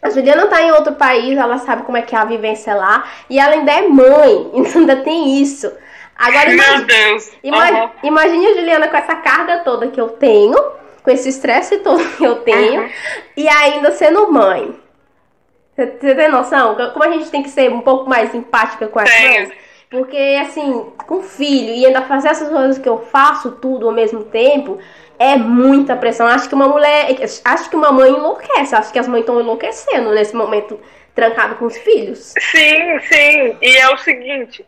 A 0.00 0.10
Juliana 0.10 0.46
tá 0.46 0.62
em 0.62 0.70
outro 0.70 0.94
país, 0.94 1.36
ela 1.36 1.58
sabe 1.58 1.82
como 1.82 1.96
é 1.96 2.02
que 2.02 2.14
é 2.14 2.18
a 2.18 2.24
vivência 2.24 2.74
lá. 2.74 3.04
E 3.28 3.38
ela 3.38 3.54
ainda 3.54 3.72
é 3.72 3.88
mãe, 3.88 4.50
então 4.54 4.82
ainda 4.82 4.96
tem 4.96 5.40
isso. 5.40 5.72
Agora, 6.16 6.46
Meu 6.46 6.54
imagine, 6.54 6.84
Deus! 6.84 7.32
Imagine, 7.42 7.80
uhum. 7.80 7.90
imagine 8.04 8.46
a 8.46 8.54
Juliana 8.54 8.88
com 8.88 8.96
essa 8.96 9.16
carga 9.16 9.58
toda 9.64 9.88
que 9.88 10.00
eu 10.00 10.10
tenho, 10.10 10.54
com 11.02 11.10
esse 11.10 11.28
estresse 11.28 11.78
todo 11.78 12.04
que 12.16 12.22
eu 12.22 12.36
tenho, 12.36 12.82
uhum. 12.82 12.88
e 13.36 13.48
ainda 13.48 13.90
sendo 13.90 14.30
mãe. 14.30 14.83
Você 15.76 16.14
tem 16.14 16.28
noção? 16.28 16.76
Como 16.92 17.04
a 17.04 17.10
gente 17.10 17.30
tem 17.30 17.42
que 17.42 17.50
ser 17.50 17.70
um 17.70 17.80
pouco 17.80 18.08
mais 18.08 18.34
empática 18.34 18.86
com 18.86 18.98
as 18.98 19.10
mães? 19.10 19.52
Porque, 19.90 20.38
assim, 20.40 20.92
com 21.06 21.22
filho 21.22 21.74
e 21.74 21.86
ainda 21.86 22.02
fazer 22.02 22.28
essas 22.28 22.48
coisas 22.48 22.78
que 22.78 22.88
eu 22.88 22.98
faço 22.98 23.52
tudo 23.52 23.86
ao 23.86 23.94
mesmo 23.94 24.24
tempo, 24.24 24.78
é 25.18 25.36
muita 25.36 25.96
pressão. 25.96 26.26
Acho 26.26 26.48
que 26.48 26.54
uma 26.54 26.68
mulher. 26.68 27.06
Acho 27.44 27.70
que 27.70 27.76
uma 27.76 27.92
mãe 27.92 28.10
enlouquece. 28.10 28.74
Acho 28.74 28.92
que 28.92 28.98
as 28.98 29.08
mães 29.08 29.20
estão 29.20 29.40
enlouquecendo 29.40 30.12
nesse 30.12 30.34
momento 30.34 30.80
trancado 31.14 31.56
com 31.56 31.66
os 31.66 31.76
filhos. 31.76 32.34
Sim, 32.38 33.00
sim. 33.00 33.56
E 33.60 33.76
é 33.76 33.88
o 33.88 33.98
seguinte. 33.98 34.66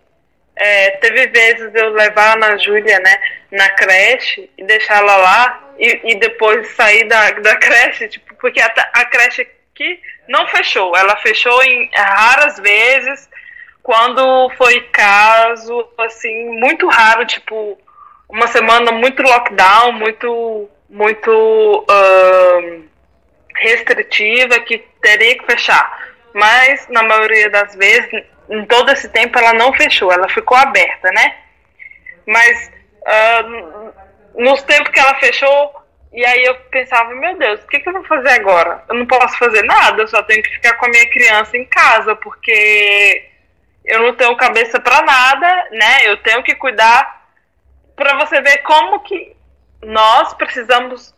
É, 0.55 0.93
teve 0.93 1.27
vezes 1.27 1.75
eu 1.75 1.91
levar 1.91 2.29
a 2.29 2.33
Ana 2.33 2.57
Júlia, 2.57 2.99
né, 3.01 3.21
na 3.51 3.69
creche 3.71 4.49
e 4.57 4.65
deixá-la 4.65 5.15
lá 5.17 5.73
e, 5.79 6.13
e, 6.13 6.15
depois 6.15 6.67
sair 6.69 7.05
da, 7.05 7.31
da 7.33 7.57
creche, 7.57 8.09
tipo, 8.09 8.35
porque 8.37 8.59
a, 8.63 8.73
a 8.95 9.05
creche 9.05 9.47
que 9.77 10.01
não 10.27 10.47
fechou. 10.49 10.97
Ela 10.97 11.17
fechou 11.19 11.63
em 11.63 11.89
raras 11.95 12.59
vezes, 12.59 13.29
quando 13.83 14.51
foi 14.57 14.81
caso, 14.89 15.89
assim, 15.99 16.59
muito 16.59 16.89
raro, 16.89 17.25
tipo, 17.27 17.79
uma 18.29 18.49
semana 18.49 18.91
muito 18.91 19.23
lockdown, 19.23 19.93
muito, 19.93 20.69
muito 20.89 21.87
uh, 21.89 22.85
restritiva, 23.55 24.59
que 24.61 24.79
teria 25.01 25.39
que 25.39 25.47
fechar. 25.47 26.07
Mas, 26.35 26.89
na 26.89 27.03
maioria 27.03 27.49
das 27.51 27.75
vezes, 27.77 28.11
em 28.51 28.65
todo 28.67 28.91
esse 28.91 29.09
tempo, 29.11 29.39
ela 29.39 29.53
não 29.53 29.73
fechou, 29.75 30.13
ela 30.13 30.29
ficou 30.29 30.57
aberta, 30.57 31.11
né? 31.13 31.37
Mas, 32.27 32.73
uh, 33.03 33.93
nos 34.35 34.63
tempos 34.63 34.91
que 34.91 34.99
ela 34.99 35.15
fechou, 35.15 35.86
e 36.13 36.25
aí 36.25 36.45
eu 36.45 36.55
pensava, 36.71 37.15
meu 37.15 37.37
Deus, 37.37 37.63
o 37.63 37.67
que, 37.67 37.81
que 37.81 37.89
eu 37.89 37.93
vou 37.93 38.05
fazer 38.05 38.31
agora? 38.31 38.83
Eu 38.89 38.95
não 38.95 39.07
posso 39.07 39.37
fazer 39.39 39.63
nada, 39.63 40.03
eu 40.03 40.09
só 40.09 40.23
tenho 40.23 40.43
que 40.43 40.51
ficar 40.51 40.75
com 40.79 40.87
a 40.87 40.89
minha 40.89 41.11
criança 41.11 41.57
em 41.57 41.65
casa, 41.65 42.17
porque 42.17 43.29
eu 43.85 44.01
não 44.03 44.15
tenho 44.15 44.37
cabeça 44.37 44.81
para 44.81 45.03
nada, 45.03 45.69
né? 45.73 46.07
Eu 46.07 46.17
tenho 46.19 46.43
que 46.43 46.55
cuidar 46.55 47.27
para 47.95 48.17
você 48.17 48.41
ver 48.41 48.59
como 48.59 49.01
que 49.01 49.37
nós 49.83 50.35
precisamos 50.35 51.15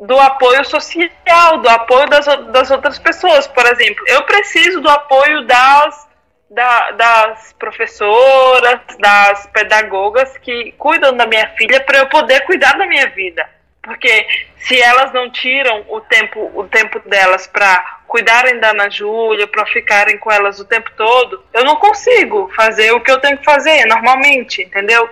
do 0.00 0.18
apoio 0.18 0.64
social, 0.64 1.58
do 1.58 1.68
apoio 1.68 2.06
das, 2.08 2.26
das 2.52 2.70
outras 2.70 2.98
pessoas. 2.98 3.46
Por 3.46 3.64
exemplo, 3.66 4.04
eu 4.08 4.22
preciso 4.24 4.80
do 4.80 4.88
apoio 4.88 5.46
das, 5.46 6.08
da, 6.50 6.90
das 6.92 7.52
professoras, 7.54 8.80
das 8.98 9.46
pedagogas 9.46 10.36
que 10.38 10.72
cuidam 10.72 11.16
da 11.16 11.26
minha 11.26 11.48
filha 11.56 11.80
para 11.80 11.98
eu 11.98 12.08
poder 12.08 12.40
cuidar 12.40 12.76
da 12.76 12.86
minha 12.86 13.08
vida. 13.10 13.55
Porque 13.86 14.26
se 14.58 14.80
elas 14.80 15.12
não 15.12 15.30
tiram 15.30 15.84
o 15.88 16.00
tempo, 16.00 16.50
o 16.54 16.64
tempo 16.64 16.98
delas 17.08 17.46
para 17.46 18.00
cuidarem 18.08 18.58
da 18.58 18.70
Ana 18.70 18.90
Júlia, 18.90 19.46
para 19.46 19.64
ficarem 19.66 20.18
com 20.18 20.30
elas 20.30 20.58
o 20.58 20.64
tempo 20.64 20.90
todo, 20.96 21.42
eu 21.54 21.64
não 21.64 21.76
consigo 21.76 22.50
fazer 22.54 22.90
o 22.90 23.00
que 23.00 23.10
eu 23.10 23.20
tenho 23.20 23.38
que 23.38 23.44
fazer 23.44 23.86
normalmente, 23.86 24.62
entendeu? 24.62 25.08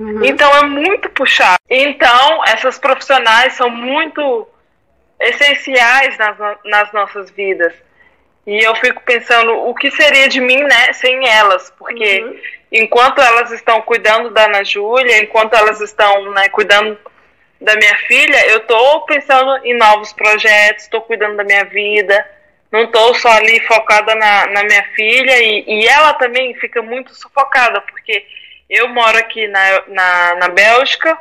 Uhum. 0.00 0.24
Então 0.24 0.50
é 0.56 0.62
muito 0.62 1.10
puxado. 1.10 1.58
Então, 1.68 2.42
essas 2.46 2.78
profissionais 2.78 3.52
são 3.52 3.68
muito 3.68 4.48
essenciais 5.20 6.16
nas, 6.16 6.36
nas 6.64 6.92
nossas 6.92 7.30
vidas. 7.30 7.74
E 8.46 8.62
eu 8.66 8.74
fico 8.76 9.02
pensando 9.04 9.52
o 9.68 9.74
que 9.74 9.90
seria 9.90 10.28
de 10.28 10.40
mim, 10.40 10.62
né, 10.62 10.92
sem 10.94 11.28
elas, 11.28 11.72
porque 11.78 12.22
uhum. 12.22 12.38
enquanto 12.72 13.20
elas 13.20 13.50
estão 13.52 13.82
cuidando 13.82 14.30
da 14.30 14.46
Ana 14.46 14.64
Júlia, 14.64 15.22
enquanto 15.22 15.54
elas 15.54 15.80
estão, 15.82 16.30
né, 16.32 16.48
cuidando 16.48 16.98
da 17.64 17.74
minha 17.76 17.96
filha, 18.06 18.46
eu 18.48 18.60
tô 18.60 19.00
pensando 19.02 19.64
em 19.64 19.76
novos 19.76 20.12
projetos, 20.12 20.84
estou 20.84 21.00
cuidando 21.00 21.36
da 21.36 21.44
minha 21.44 21.64
vida, 21.64 22.24
não 22.70 22.84
estou 22.84 23.14
só 23.14 23.30
ali 23.30 23.58
focada 23.60 24.14
na, 24.14 24.46
na 24.48 24.64
minha 24.64 24.82
filha 24.94 25.38
e, 25.42 25.64
e 25.66 25.86
ela 25.86 26.12
também 26.14 26.54
fica 26.54 26.82
muito 26.82 27.14
sufocada, 27.14 27.80
porque 27.80 28.26
eu 28.68 28.88
moro 28.88 29.16
aqui 29.16 29.48
na, 29.48 29.82
na, 29.88 30.34
na 30.36 30.48
Bélgica 30.48 31.18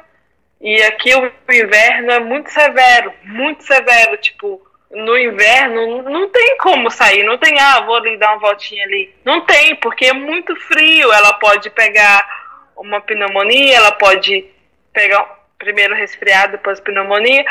e 0.60 0.82
aqui 0.84 1.16
o 1.16 1.32
inverno 1.50 2.12
é 2.12 2.20
muito 2.20 2.50
severo, 2.50 3.14
muito 3.24 3.64
severo, 3.64 4.18
tipo, 4.18 4.62
no 4.92 5.18
inverno 5.18 6.04
não 6.04 6.30
tem 6.30 6.58
como 6.58 6.90
sair, 6.92 7.24
não 7.24 7.38
tem, 7.38 7.60
ah, 7.60 7.82
vou 7.82 7.96
ali 7.96 8.18
dar 8.18 8.32
uma 8.32 8.40
voltinha 8.40 8.84
ali. 8.86 9.14
Não 9.26 9.42
tem, 9.42 9.76
porque 9.78 10.06
é 10.06 10.14
muito 10.14 10.56
frio, 10.56 11.12
ela 11.12 11.34
pode 11.34 11.70
pegar 11.70 12.28
uma 12.76 13.02
pneumonia, 13.02 13.76
ela 13.76 13.92
pode 13.94 14.46
pegar 14.92 15.43
primeiro 15.63 15.96
resfriado, 15.96 16.53
depois 16.53 16.79
pneumonia. 16.79 17.46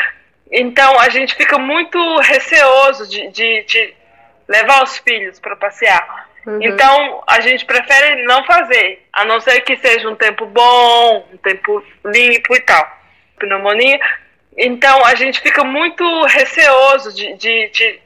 Então 0.51 1.01
a 1.01 1.09
gente 1.09 1.35
fica 1.35 1.59
muito 1.59 1.99
receoso 2.21 3.09
de, 3.09 3.29
de, 3.29 3.63
de 3.65 3.95
levar 4.47 4.83
os 4.83 4.99
filhos 4.99 5.41
para 5.41 5.57
passear. 5.57 6.29
Uhum. 6.47 6.59
Então 6.63 7.23
a 7.27 7.41
gente 7.41 7.65
prefere 7.65 8.23
não 8.25 8.45
fazer, 8.45 9.07
a 9.13 9.25
não 9.25 9.41
ser 9.41 9.61
que 9.63 9.77
seja 9.79 10.09
um 10.09 10.17
tempo 10.17 10.45
bom, 10.47 11.27
um 11.33 11.37
tempo 11.39 11.83
limpo 12.05 12.55
e 12.55 12.61
tal. 12.61 12.87
Pneumonia. 13.39 13.99
Então 14.57 15.05
a 15.07 15.15
gente 15.15 15.41
fica 15.41 15.65
muito 15.65 16.05
receoso 16.27 17.15
de, 17.15 17.35
de, 17.35 17.71
de 17.71 18.01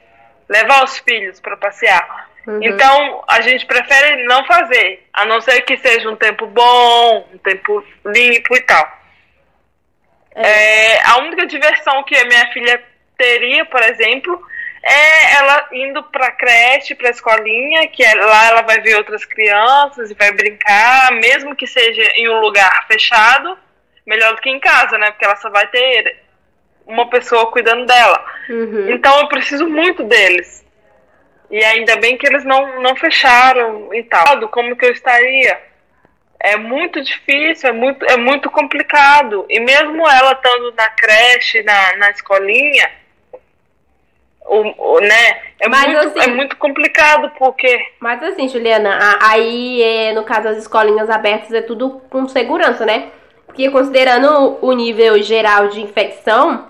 levar 0.47 0.85
os 0.85 0.97
filhos 0.99 1.41
para 1.41 1.57
passear. 1.57 2.29
Uhum. 2.47 2.63
Então 2.63 3.23
a 3.27 3.41
gente 3.41 3.65
prefere 3.65 4.23
não 4.23 4.45
fazer, 4.45 5.05
a 5.11 5.25
não 5.25 5.41
ser 5.41 5.61
que 5.63 5.75
seja 5.77 6.09
um 6.09 6.15
tempo 6.15 6.47
bom, 6.47 7.27
um 7.33 7.37
tempo 7.39 7.83
limpo 8.05 8.55
e 8.55 8.61
tal. 8.61 8.97
É. 10.37 11.01
a 11.03 11.17
única 11.19 11.45
diversão 11.45 12.03
que 12.03 12.15
a 12.15 12.25
minha 12.25 12.51
filha 12.53 12.83
teria, 13.17 13.65
por 13.65 13.81
exemplo, 13.81 14.41
é 14.83 15.35
ela 15.35 15.67
indo 15.71 16.03
para 16.03 16.31
creche, 16.31 16.95
para 16.95 17.09
escolinha, 17.09 17.87
que 17.87 18.03
é, 18.03 18.13
lá 18.15 18.47
ela 18.47 18.61
vai 18.61 18.79
ver 18.79 18.95
outras 18.95 19.25
crianças 19.25 20.11
e 20.11 20.13
vai 20.13 20.31
brincar, 20.31 21.11
mesmo 21.13 21.55
que 21.55 21.67
seja 21.67 22.03
em 22.15 22.29
um 22.29 22.39
lugar 22.39 22.85
fechado, 22.87 23.57
melhor 24.05 24.35
do 24.35 24.41
que 24.41 24.49
em 24.49 24.59
casa, 24.59 24.97
né? 24.97 25.11
Porque 25.11 25.25
ela 25.25 25.35
só 25.35 25.49
vai 25.49 25.67
ter 25.67 26.21
uma 26.85 27.09
pessoa 27.09 27.51
cuidando 27.51 27.85
dela. 27.85 28.23
Uhum. 28.49 28.91
Então 28.91 29.19
eu 29.19 29.27
preciso 29.27 29.67
muito 29.67 30.03
deles. 30.03 30.65
E 31.49 31.63
ainda 31.63 31.95
bem 31.97 32.17
que 32.17 32.27
eles 32.27 32.43
não, 32.43 32.81
não 32.81 32.95
fecharam 32.95 33.93
e 33.93 34.03
tal. 34.03 34.47
Como 34.49 34.75
que 34.75 34.85
eu 34.85 34.91
estaria? 34.91 35.66
É 36.39 36.55
muito 36.55 37.01
difícil, 37.01 37.69
é 37.69 37.73
muito, 37.73 38.05
é 38.05 38.17
muito 38.17 38.49
complicado. 38.49 39.45
E 39.49 39.59
mesmo 39.59 40.07
ela 40.07 40.33
estando 40.33 40.73
na 40.75 40.89
creche, 40.91 41.63
na, 41.63 41.97
na 41.97 42.09
escolinha, 42.11 42.89
o, 44.45 44.95
o, 44.95 44.99
né, 45.01 45.41
é, 45.59 45.67
mas, 45.67 45.85
muito, 45.87 46.19
assim, 46.19 46.19
é 46.19 46.33
muito 46.33 46.55
complicado, 46.57 47.31
porque... 47.37 47.79
Mas 47.99 48.23
assim, 48.23 48.47
Juliana, 48.47 49.17
aí, 49.21 49.81
é, 49.81 50.13
no 50.13 50.23
caso, 50.23 50.47
as 50.47 50.57
escolinhas 50.57 51.09
abertas 51.09 51.51
é 51.51 51.61
tudo 51.61 52.01
com 52.09 52.27
segurança, 52.27 52.85
né? 52.85 53.09
Porque 53.45 53.69
considerando 53.69 54.57
o 54.61 54.71
nível 54.71 55.21
geral 55.21 55.67
de 55.67 55.81
infecção, 55.81 56.67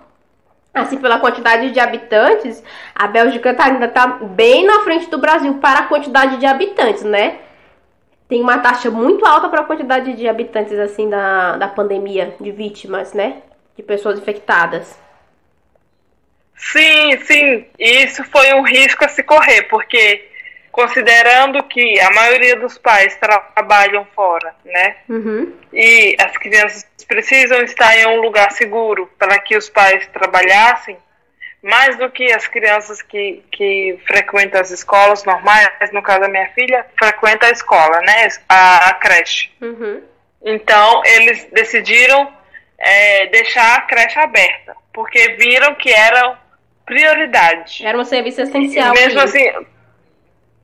assim, 0.74 0.98
pela 0.98 1.20
quantidade 1.20 1.72
de 1.72 1.80
habitantes, 1.80 2.64
a 2.96 3.08
Bélgica 3.08 3.54
tá, 3.54 3.66
ainda 3.66 3.88
tá 3.88 4.08
bem 4.08 4.66
na 4.66 4.80
frente 4.82 5.10
do 5.10 5.18
Brasil 5.18 5.56
para 5.56 5.80
a 5.80 5.88
quantidade 5.88 6.38
de 6.38 6.46
habitantes, 6.46 7.04
né? 7.04 7.40
Tem 8.28 8.42
uma 8.42 8.60
taxa 8.60 8.92
muito 8.92 9.26
alta 9.26 9.48
para 9.50 9.62
a 9.62 9.66
quantidade 9.66 10.14
de 10.14 10.28
habitantes 10.28 10.78
assim 10.78 11.10
da, 11.10 11.58
da 11.58 11.68
pandemia, 11.68 12.36
de 12.40 12.52
vítimas, 12.52 13.14
né? 13.14 13.42
De 13.76 13.84
pessoas 13.84 14.20
infectadas. 14.20 14.98
Sim, 16.56 17.18
sim. 17.20 17.66
Isso 17.80 18.24
foi 18.26 18.54
um 18.54 18.64
risco 18.64 19.06
a 19.06 19.08
se 19.08 19.24
correr, 19.24 19.64
porque 19.64 20.28
considerando 20.72 21.64
que 21.64 22.00
a 22.00 22.12
maioria 22.12 22.56
dos 22.56 22.78
pais 22.78 23.18
trabalham 23.56 24.06
fora, 24.14 24.54
né? 24.66 24.98
Uhum. 25.08 25.54
E 25.72 26.16
as 26.20 26.38
crianças 26.38 26.86
precisam 27.08 27.62
estar 27.62 27.98
em 27.98 28.08
um 28.08 28.22
lugar 28.22 28.52
seguro 28.52 29.10
para 29.18 29.40
que 29.40 29.56
os 29.56 29.70
pais 29.70 30.06
trabalhassem, 30.08 30.98
mais 31.68 31.98
do 31.98 32.10
que 32.10 32.32
as 32.32 32.48
crianças 32.48 33.02
que, 33.02 33.44
que 33.52 34.00
frequentam 34.08 34.62
as 34.62 34.72
escolas 34.72 35.26
normais, 35.26 35.70
no 35.92 36.02
caso 36.02 36.22
da 36.22 36.30
minha 36.30 36.48
filha, 36.54 36.86
frequenta 36.98 37.46
a 37.46 37.52
escola, 37.52 38.00
né? 38.00 38.30
A, 38.48 38.88
a 38.88 38.94
creche. 38.94 39.52
Uhum. 39.62 40.02
Então, 40.42 41.02
eles 41.04 41.46
decidiram 41.52 42.32
é, 42.78 43.28
deixar 43.28 43.80
a 43.80 43.82
creche 43.82 44.18
aberta, 44.18 44.78
porque 44.94 45.36
viram 45.38 45.76
que 45.76 45.92
era 45.92 46.40
prioridade. 46.86 47.86
Era 47.86 47.98
um 47.98 48.06
serviço 48.06 48.42
essencial. 48.42 48.94
Mesmo 48.94 49.20
assim, 49.20 49.46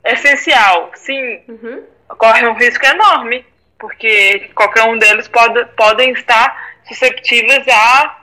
essencial, 0.06 0.90
sim. 0.94 1.42
Uhum. 1.46 1.84
Corre 2.16 2.48
um 2.48 2.54
risco 2.54 2.86
enorme, 2.86 3.44
porque 3.78 4.50
qualquer 4.54 4.84
um 4.84 4.96
deles 4.96 5.28
pode, 5.28 5.66
podem 5.76 6.12
estar 6.12 6.78
susceptíveis 6.88 7.68
a 7.68 8.20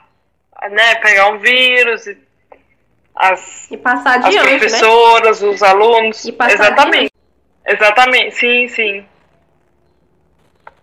né, 0.68 0.96
pegar 0.96 1.28
um 1.28 1.38
vírus, 1.38 2.08
as, 3.14 3.70
e 3.70 3.76
passar 3.76 4.18
as 4.18 4.26
adiante, 4.26 4.58
professoras, 4.58 5.42
né? 5.42 5.48
os 5.48 5.62
alunos. 5.62 6.24
E 6.24 6.32
passar 6.32 6.54
Exatamente. 6.54 7.12
Exatamente, 7.66 8.34
sim, 8.34 8.68
sim. 8.68 9.04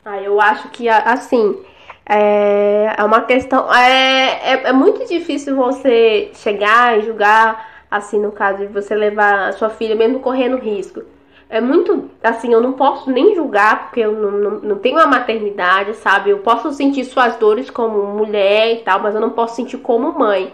Ah, 0.06 0.22
eu 0.22 0.40
acho 0.40 0.70
que 0.70 0.88
assim 0.88 1.62
é, 2.10 2.96
é 2.98 3.04
uma 3.04 3.22
questão. 3.22 3.72
É, 3.72 4.54
é, 4.54 4.70
é, 4.70 4.74
muito 4.74 5.06
difícil 5.08 5.56
você 5.56 6.32
chegar 6.34 6.98
e 6.98 7.04
julgar, 7.04 7.86
assim, 7.92 8.20
no 8.20 8.32
caso 8.32 8.66
de 8.66 8.68
você 8.68 8.96
levar 8.96 9.50
a 9.50 9.54
sua 9.54 9.70
filha, 9.70 9.96
mesmo 9.96 10.20
correndo 10.20 10.58
risco. 10.58 11.04
É 11.48 11.62
muito. 11.62 12.10
Assim, 12.24 12.52
eu 12.52 12.62
não 12.62 12.74
posso 12.74 13.12
nem 13.12 13.36
julgar, 13.36 13.84
porque 13.84 14.00
eu 14.00 14.12
não, 14.12 14.32
não, 14.32 14.52
não 14.60 14.76
tenho 14.80 14.98
a 14.98 15.06
maternidade, 15.06 15.94
sabe? 15.98 16.32
Eu 16.32 16.40
posso 16.40 16.72
sentir 16.72 17.06
suas 17.06 17.36
dores 17.36 17.70
como 17.70 18.04
mulher 18.18 18.74
e 18.74 18.78
tal, 18.78 19.00
mas 19.00 19.14
eu 19.14 19.22
não 19.22 19.30
posso 19.30 19.56
sentir 19.56 19.78
como 19.78 20.18
mãe. 20.18 20.52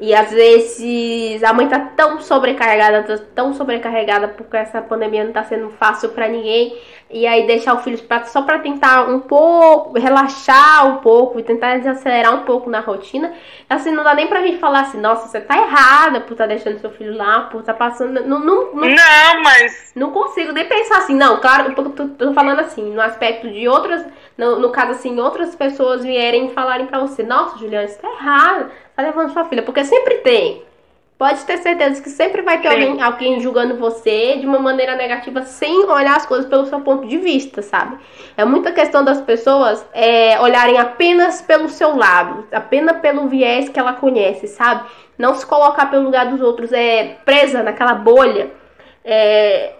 E 0.00 0.14
às 0.14 0.30
vezes 0.30 1.42
a 1.42 1.52
mãe 1.52 1.68
tá 1.68 1.78
tão 1.78 2.20
sobrecarregada, 2.20 3.02
tá 3.02 3.24
tão 3.34 3.54
sobrecarregada 3.54 4.28
porque 4.28 4.56
essa 4.56 4.82
pandemia 4.82 5.24
não 5.24 5.32
tá 5.32 5.44
sendo 5.44 5.70
fácil 5.70 6.10
para 6.10 6.28
ninguém. 6.28 6.76
E 7.14 7.28
aí 7.28 7.46
deixar 7.46 7.74
o 7.74 7.78
filho 7.78 7.96
pra, 8.02 8.24
só 8.24 8.42
para 8.42 8.58
tentar 8.58 9.08
um 9.08 9.20
pouco, 9.20 9.96
relaxar 9.96 10.88
um 10.88 10.96
pouco 10.96 11.38
e 11.38 11.44
tentar 11.44 11.78
desacelerar 11.78 12.34
um 12.34 12.40
pouco 12.40 12.68
na 12.68 12.80
rotina. 12.80 13.32
Assim, 13.70 13.92
não 13.92 14.02
dá 14.02 14.16
nem 14.16 14.26
pra 14.26 14.42
gente 14.42 14.58
falar 14.58 14.80
assim, 14.80 15.00
nossa, 15.00 15.28
você 15.28 15.40
tá 15.40 15.56
errada 15.56 16.20
por 16.22 16.32
estar 16.32 16.42
tá 16.44 16.48
deixando 16.48 16.80
seu 16.80 16.90
filho 16.90 17.16
lá, 17.16 17.42
por 17.42 17.60
estar 17.60 17.74
tá 17.74 17.78
passando. 17.78 18.20
Não, 18.26 18.40
não, 18.40 18.74
não, 18.74 18.88
não, 18.88 19.42
mas. 19.44 19.92
Não 19.94 20.10
consigo 20.10 20.50
nem 20.50 20.64
pensar 20.66 20.98
assim, 20.98 21.14
não, 21.14 21.38
claro, 21.40 21.70
eu 21.70 21.74
tô, 21.76 21.84
tô, 21.90 22.08
tô 22.08 22.32
falando 22.32 22.58
assim, 22.58 22.92
no 22.92 23.00
aspecto 23.00 23.48
de 23.48 23.68
outras. 23.68 24.04
No, 24.36 24.58
no 24.58 24.70
caso, 24.70 24.90
assim, 24.90 25.20
outras 25.20 25.54
pessoas 25.54 26.02
vierem 26.02 26.48
e 26.48 26.52
falarem 26.52 26.86
pra 26.86 26.98
você, 26.98 27.22
nossa, 27.22 27.56
Juliana, 27.56 27.86
você 27.86 27.96
tá 27.96 28.08
errada 28.08 28.70
tá 28.96 29.02
levando 29.02 29.32
sua 29.32 29.44
filha, 29.44 29.62
porque 29.62 29.84
sempre 29.84 30.16
tem. 30.16 30.62
Pode 31.24 31.42
ter 31.46 31.56
certeza 31.56 32.02
que 32.02 32.10
sempre 32.10 32.42
vai 32.42 32.60
ter 32.60 32.68
alguém, 32.68 33.00
alguém 33.00 33.40
julgando 33.40 33.78
você 33.78 34.36
de 34.36 34.46
uma 34.46 34.58
maneira 34.58 34.94
negativa 34.94 35.40
sem 35.40 35.86
olhar 35.86 36.18
as 36.18 36.26
coisas 36.26 36.44
pelo 36.44 36.66
seu 36.66 36.82
ponto 36.82 37.08
de 37.08 37.16
vista, 37.16 37.62
sabe? 37.62 37.96
É 38.36 38.44
muita 38.44 38.72
questão 38.72 39.02
das 39.02 39.22
pessoas 39.22 39.86
é, 39.94 40.38
olharem 40.38 40.76
apenas 40.76 41.40
pelo 41.40 41.70
seu 41.70 41.96
lado, 41.96 42.46
apenas 42.52 42.98
pelo 42.98 43.26
viés 43.26 43.70
que 43.70 43.80
ela 43.80 43.94
conhece, 43.94 44.46
sabe? 44.48 44.86
Não 45.16 45.34
se 45.34 45.46
colocar 45.46 45.86
pelo 45.86 46.02
lugar 46.02 46.26
dos 46.26 46.42
outros, 46.42 46.74
é 46.74 47.16
presa 47.24 47.62
naquela 47.62 47.94
bolha 47.94 48.50
é, 49.02 49.72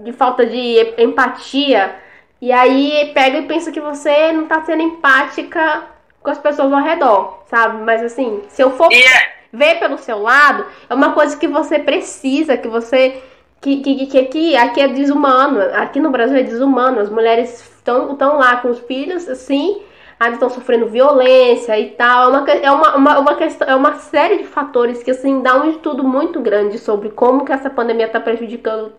de 0.00 0.12
falta 0.12 0.44
de 0.44 0.94
empatia. 0.98 1.94
E 2.42 2.50
aí 2.50 3.12
pega 3.14 3.38
e 3.38 3.46
pensa 3.46 3.70
que 3.70 3.80
você 3.80 4.32
não 4.32 4.46
tá 4.46 4.64
sendo 4.64 4.82
empática 4.82 5.84
com 6.20 6.30
as 6.30 6.38
pessoas 6.38 6.72
ao 6.72 6.82
redor, 6.82 7.44
sabe? 7.46 7.84
Mas 7.84 8.02
assim, 8.02 8.42
se 8.48 8.60
eu 8.60 8.72
for 8.72 8.92
yeah. 8.92 9.37
Ver 9.52 9.78
pelo 9.78 9.96
seu 9.98 10.18
lado, 10.20 10.66
é 10.88 10.94
uma 10.94 11.12
coisa 11.12 11.36
que 11.36 11.48
você 11.48 11.78
precisa, 11.78 12.56
que 12.56 12.68
você. 12.68 13.22
Que, 13.60 13.80
que, 13.80 14.06
que 14.06 14.18
aqui, 14.18 14.56
aqui 14.56 14.80
é 14.80 14.88
desumano. 14.88 15.60
Aqui 15.74 15.98
no 15.98 16.10
Brasil 16.10 16.36
é 16.36 16.42
desumano. 16.42 17.00
As 17.00 17.10
mulheres 17.10 17.60
estão 17.78 18.38
lá 18.38 18.56
com 18.58 18.68
os 18.68 18.78
filhos, 18.80 19.28
assim, 19.28 19.82
ainda 20.20 20.34
estão 20.34 20.50
sofrendo 20.50 20.86
violência 20.86 21.78
e 21.78 21.90
tal. 21.90 22.24
É 22.24 22.28
uma, 22.28 22.50
é 22.50 22.70
uma, 22.70 22.96
uma, 22.96 23.18
uma, 23.18 23.34
questão, 23.34 23.68
é 23.68 23.74
uma 23.74 23.94
série 23.94 24.38
de 24.38 24.44
fatores 24.44 25.02
que 25.02 25.10
assim 25.10 25.42
dá 25.42 25.56
um 25.56 25.70
estudo 25.70 26.04
muito 26.04 26.40
grande 26.40 26.78
sobre 26.78 27.10
como 27.10 27.44
que 27.44 27.52
essa 27.52 27.70
pandemia 27.70 28.06
está 28.06 28.20
prejudicando 28.20 28.92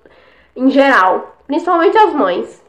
em 0.55 0.69
geral, 0.69 1.38
principalmente 1.47 1.97
as 1.97 2.13
mães. 2.13 2.63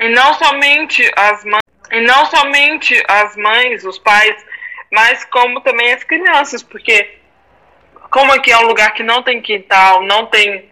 E 0.00 0.08
não 0.08 0.34
somente 0.34 1.08
as 1.16 1.44
mães 1.44 1.68
e 1.90 2.00
não 2.02 2.26
somente 2.26 3.02
as 3.08 3.36
mães, 3.36 3.84
os 3.84 3.98
pais, 3.98 4.44
mas 4.90 5.24
como 5.24 5.60
também 5.60 5.92
as 5.92 6.04
crianças, 6.04 6.62
porque 6.62 7.18
como 8.10 8.32
aqui 8.32 8.50
é 8.50 8.58
um 8.58 8.66
lugar 8.66 8.92
que 8.92 9.02
não 9.02 9.22
tem 9.22 9.40
quintal, 9.40 10.02
não 10.02 10.26
tem 10.26 10.70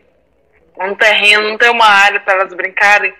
um 0.79 0.95
terreno, 0.95 1.51
não 1.51 1.59
tem 1.59 1.71
uma 1.71 1.87
área 1.87 2.21
para 2.21 2.35
elas 2.35 2.55
brincarem 2.55 3.13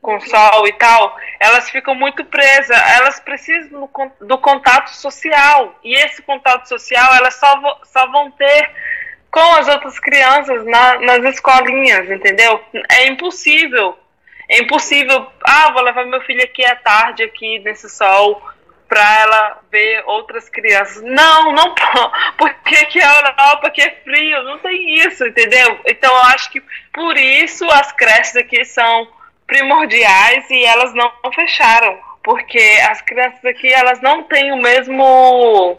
com 0.00 0.20
sol 0.20 0.66
e 0.66 0.72
tal, 0.74 1.16
elas 1.40 1.68
ficam 1.70 1.94
muito 1.94 2.24
presas, 2.24 2.76
elas 2.96 3.18
precisam 3.18 3.90
do, 4.20 4.38
contato 4.38 4.90
social, 4.90 5.78
e 5.82 5.94
esse 5.94 6.22
contato 6.22 6.68
social 6.68 7.14
elas 7.14 7.34
só, 7.34 7.80
só 7.84 8.06
vão 8.06 8.30
ter 8.30 8.70
com 9.30 9.54
as 9.56 9.68
outras 9.68 9.98
crianças 9.98 10.64
na, 10.64 11.00
nas 11.00 11.34
escolinhas, 11.34 12.08
entendeu? 12.10 12.62
É 12.88 13.06
impossível 13.06 13.98
é 14.48 14.62
impossível, 14.62 15.26
ah, 15.44 15.70
vou 15.72 15.82
levar 15.82 16.06
meu 16.06 16.22
filho 16.22 16.42
aqui 16.42 16.64
à 16.64 16.74
tarde, 16.74 17.22
aqui 17.22 17.58
nesse 17.58 17.88
sol, 17.90 18.42
para 18.88 19.20
ela 19.20 19.58
ver 19.70 20.02
outras 20.06 20.48
crianças. 20.48 21.02
Não, 21.02 21.52
não 21.52 21.74
porque 22.36 22.86
que 22.86 23.00
a 23.00 23.14
Europa 23.16 23.70
que 23.70 23.82
é 23.82 23.90
frio, 24.02 24.42
não 24.44 24.58
tem 24.58 24.94
isso, 24.94 25.26
entendeu? 25.26 25.78
Então 25.86 26.10
eu 26.10 26.22
acho 26.22 26.50
que 26.50 26.62
por 26.92 27.16
isso 27.16 27.64
as 27.70 27.92
creches 27.92 28.36
aqui 28.36 28.64
são 28.64 29.08
primordiais 29.46 30.48
e 30.50 30.64
elas 30.64 30.94
não 30.94 31.12
fecharam, 31.34 31.98
porque 32.22 32.58
as 32.88 33.00
crianças 33.02 33.44
aqui 33.44 33.72
elas 33.72 34.00
não 34.00 34.22
têm 34.24 34.52
o 34.52 34.56
mesmo 34.56 35.78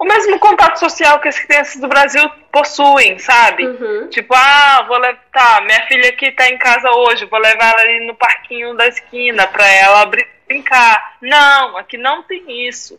o 0.00 0.04
mesmo 0.06 0.38
contato 0.38 0.78
social 0.78 1.20
que 1.20 1.28
as 1.28 1.38
crianças 1.38 1.78
do 1.78 1.86
Brasil 1.86 2.26
possuem, 2.50 3.18
sabe? 3.18 3.66
Uhum. 3.66 4.08
Tipo, 4.08 4.34
ah, 4.34 4.82
vou 4.88 4.96
levar. 4.96 5.20
Tá, 5.30 5.60
minha 5.60 5.86
filha 5.86 6.08
aqui 6.08 6.32
tá 6.32 6.48
em 6.48 6.56
casa 6.56 6.90
hoje, 6.90 7.26
vou 7.26 7.38
levar 7.38 7.72
ela 7.72 7.82
ali 7.82 8.06
no 8.06 8.14
parquinho 8.14 8.74
da 8.74 8.88
esquina 8.88 9.46
pra 9.46 9.68
ela 9.68 10.10
brincar. 10.48 11.16
Não, 11.20 11.76
aqui 11.76 11.98
não 11.98 12.22
tem 12.22 12.66
isso. 12.66 12.98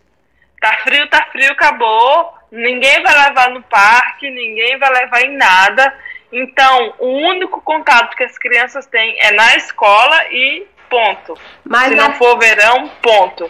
Tá 0.61 0.77
frio, 0.83 1.09
tá 1.09 1.25
frio, 1.31 1.51
acabou. 1.51 2.35
Ninguém 2.51 3.01
vai 3.01 3.29
levar 3.29 3.49
no 3.49 3.63
parque, 3.63 4.29
ninguém 4.29 4.77
vai 4.77 4.91
levar 4.93 5.23
em 5.23 5.35
nada. 5.35 5.91
Então, 6.31 6.93
o 6.99 7.07
único 7.07 7.61
contato 7.61 8.15
que 8.15 8.23
as 8.23 8.37
crianças 8.37 8.85
têm 8.85 9.15
é 9.19 9.31
na 9.31 9.55
escola 9.55 10.23
e 10.29 10.67
ponto. 10.87 11.35
Mas 11.63 11.89
Se 11.89 11.95
não 11.95 12.13
for 12.13 12.37
verão, 12.37 12.91
ponto. 13.01 13.49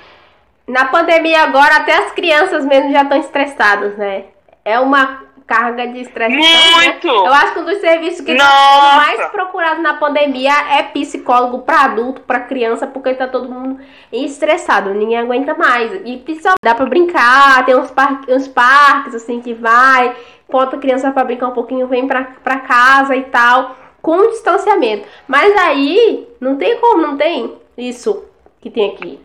Na 0.67 0.85
pandemia 0.85 1.43
agora, 1.43 1.77
até 1.77 1.93
as 1.93 2.11
crianças 2.11 2.65
mesmo 2.65 2.91
já 2.91 3.03
estão 3.03 3.17
estressadas, 3.17 3.97
né? 3.97 4.25
É 4.63 4.79
uma 4.79 5.31
carga 5.51 5.85
de 5.85 5.99
estresse. 5.99 6.33
Muito! 6.33 7.07
Né? 7.07 7.27
Eu 7.27 7.33
acho 7.33 7.53
que 7.53 7.59
um 7.59 7.65
dos 7.65 7.79
serviços 7.79 8.21
que 8.21 8.31
está 8.31 8.93
mais 8.95 9.27
procurado 9.31 9.81
na 9.81 9.95
pandemia 9.95 10.53
é 10.77 10.83
psicólogo 10.83 11.59
para 11.59 11.81
adulto, 11.81 12.21
para 12.21 12.39
criança, 12.39 12.87
porque 12.87 13.13
tá 13.13 13.27
todo 13.27 13.49
mundo 13.49 13.81
estressado, 14.13 14.93
ninguém 14.93 15.17
aguenta 15.17 15.53
mais. 15.53 15.91
E 16.05 16.17
principalmente 16.17 16.59
dá 16.63 16.73
para 16.73 16.85
brincar, 16.85 17.65
tem 17.65 17.75
uns, 17.75 17.91
par 17.91 18.21
uns 18.29 18.47
parques 18.47 19.13
assim 19.13 19.41
que 19.41 19.53
vai, 19.53 20.15
bota 20.49 20.77
a 20.77 20.79
criança 20.79 21.11
para 21.11 21.25
brincar 21.25 21.49
um 21.49 21.53
pouquinho, 21.53 21.87
vem 21.87 22.07
para 22.07 22.23
casa 22.59 23.13
e 23.13 23.23
tal, 23.23 23.75
com 24.01 24.29
distanciamento. 24.29 25.05
Mas 25.27 25.53
aí 25.57 26.29
não 26.39 26.55
tem 26.55 26.77
como, 26.77 27.01
não 27.01 27.17
tem 27.17 27.57
isso 27.77 28.23
que 28.61 28.69
tem 28.69 28.91
aqui. 28.91 29.19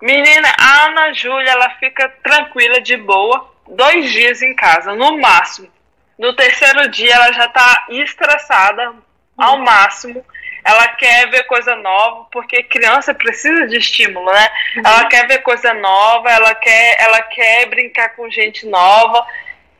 Menina, 0.00 0.48
a 0.58 0.86
Ana 0.86 1.12
Júlia, 1.12 1.50
ela 1.50 1.70
fica 1.70 2.08
tranquila, 2.22 2.80
de 2.80 2.96
boa, 2.96 3.52
dois 3.68 4.10
dias 4.10 4.40
em 4.40 4.54
casa, 4.54 4.94
no 4.94 5.18
máximo. 5.18 5.68
No 6.18 6.34
terceiro 6.34 6.88
dia, 6.90 7.14
ela 7.14 7.32
já 7.32 7.48
tá 7.48 7.86
estressada 7.90 8.94
ao 9.36 9.56
uhum. 9.56 9.64
máximo. 9.64 10.24
Ela 10.62 10.88
quer 10.88 11.30
ver 11.30 11.44
coisa 11.44 11.74
nova, 11.76 12.26
porque 12.30 12.62
criança 12.62 13.14
precisa 13.14 13.66
de 13.66 13.78
estímulo, 13.78 14.30
né? 14.30 14.48
Uhum. 14.76 14.82
Ela 14.84 15.04
quer 15.06 15.26
ver 15.26 15.38
coisa 15.38 15.72
nova, 15.74 16.30
ela 16.30 16.54
quer, 16.54 16.96
ela 17.00 17.22
quer 17.22 17.66
brincar 17.66 18.10
com 18.10 18.30
gente 18.30 18.66
nova. 18.66 19.26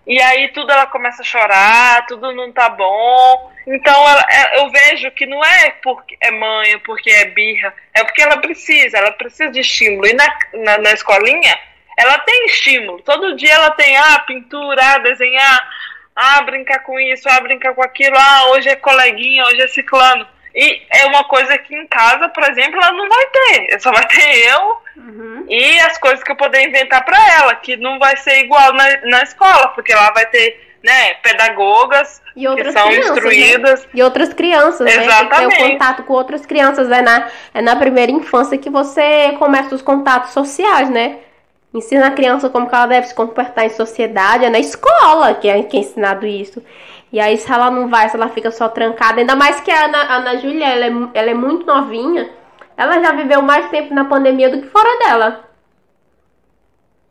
E 0.07 0.21
aí 0.21 0.49
tudo 0.49 0.73
ela 0.73 0.87
começa 0.87 1.23
a 1.23 1.25
chorar, 1.25 2.07
tudo 2.07 2.33
não 2.35 2.51
tá 2.51 2.69
bom. 2.69 3.50
Então 3.71 3.95
ela, 3.95 4.27
é, 4.29 4.59
eu 4.59 4.69
vejo 4.69 5.11
que 5.13 5.27
não 5.27 5.45
é 5.45 5.71
porque 5.83 6.17
é 6.21 6.31
mãe, 6.33 6.77
porque 6.81 7.09
é 7.09 7.27
birra, 7.27 7.73
é 7.95 8.03
porque 8.03 8.21
ela 8.21 8.39
precisa, 8.39 8.99
ela 8.99 9.13
precisa 9.13 9.49
de 9.49 9.61
estímulo. 9.61 10.07
E 10.09 10.13
na, 10.13 10.39
na, 10.55 10.79
na 10.79 10.93
escolinha, 10.93 11.57
ela 11.97 12.19
tem 12.19 12.47
estímulo. 12.47 13.01
Todo 13.03 13.37
dia 13.37 13.53
ela 13.53 13.71
tem 13.71 13.97
ah, 13.97 14.19
pintura, 14.27 14.83
ah, 14.83 14.99
desenhar, 14.99 15.71
ah, 16.17 16.43
brincar 16.43 16.81
com 16.81 16.99
isso, 16.99 17.29
ah, 17.29 17.41
brincar 17.41 17.73
com 17.73 17.83
aquilo, 17.83 18.17
ah, 18.19 18.51
hoje 18.51 18.69
é 18.69 18.75
coleguinha, 18.75 19.45
hoje 19.45 19.63
é 19.63 19.69
ciclano. 19.69 20.27
E 20.53 20.83
é 20.91 21.07
uma 21.07 21.23
coisa 21.23 21.57
que 21.57 21.73
em 21.73 21.87
casa, 21.87 22.29
por 22.29 22.43
exemplo, 22.43 22.81
ela 22.83 22.91
não 22.91 23.09
vai 23.09 23.27
ter. 23.27 23.81
Só 23.81 23.93
vai 23.93 24.05
ter 24.09 24.49
eu 24.49 24.79
uhum. 24.97 25.47
e 25.49 25.79
as 25.79 25.97
coisas 25.99 26.25
que 26.25 26.33
eu 26.33 26.37
poder 26.37 26.67
inventar 26.67 27.05
para 27.05 27.35
ela, 27.35 27.55
que 27.55 27.77
não 27.77 28.01
vai 28.01 28.17
ser 28.17 28.41
igual 28.41 28.73
na, 28.73 29.01
na 29.03 29.23
escola, 29.23 29.69
porque 29.69 29.95
lá 29.95 30.11
vai 30.11 30.27
ter 30.27 30.70
né, 30.83 31.15
pedagogas 31.15 32.23
e 32.35 32.49
outras 32.49 32.75
que 32.75 32.81
são 32.81 32.89
crianças, 32.89 33.11
instruídas. 33.11 33.83
Né? 33.83 33.91
E 33.95 34.03
outras 34.03 34.33
crianças, 34.33 34.87
Exatamente. 34.87 35.31
né? 35.31 35.57
Tem 35.57 35.67
o 35.67 35.73
contato 35.73 36.03
com 36.05 36.13
outras 36.15 36.47
crianças. 36.47 36.91
É 36.91 37.03
na, 37.03 37.29
é 37.53 37.61
na 37.61 37.77
primeira 37.77 38.11
infância 38.11 38.57
que 38.57 38.71
você 38.71 39.33
começa 39.39 39.75
os 39.75 39.83
contatos 39.83 40.33
sociais, 40.33 40.89
né? 40.89 41.19
Ensina 41.73 42.09
a 42.09 42.11
criança 42.11 42.49
como 42.49 42.69
ela 42.73 42.87
deve 42.87 43.07
se 43.07 43.15
comportar 43.15 43.65
em 43.65 43.71
sociedade. 43.71 44.45
É 44.45 44.51
na 44.51 44.59
escola 44.59 45.35
que 45.35 45.49
é, 45.49 45.63
que 45.63 45.77
é 45.77 45.81
ensinado 45.81 46.27
isso. 46.27 46.63
E 47.13 47.21
aí, 47.21 47.37
se 47.37 47.51
ela 47.51 47.71
não 47.71 47.89
vai, 47.89 48.09
se 48.09 48.17
ela 48.17 48.29
fica 48.29 48.51
só 48.51 48.69
trancada, 48.69 49.21
ainda 49.21 49.35
mais 49.35 49.61
que 49.61 49.71
a 49.71 49.85
Ana, 49.85 49.99
a 49.99 50.17
Ana 50.17 50.37
Júlia, 50.39 50.67
ela 50.67 50.87
é, 50.87 51.19
ela 51.19 51.31
é 51.31 51.35
muito 51.35 51.67
novinha, 51.67 52.31
ela 52.77 53.01
já 53.01 53.13
viveu 53.13 53.43
mais 53.43 53.69
tempo 53.69 53.93
na 53.93 54.05
pandemia 54.05 54.49
do 54.49 54.63
que 54.63 54.69
fora 54.69 54.99
dela. 55.01 55.51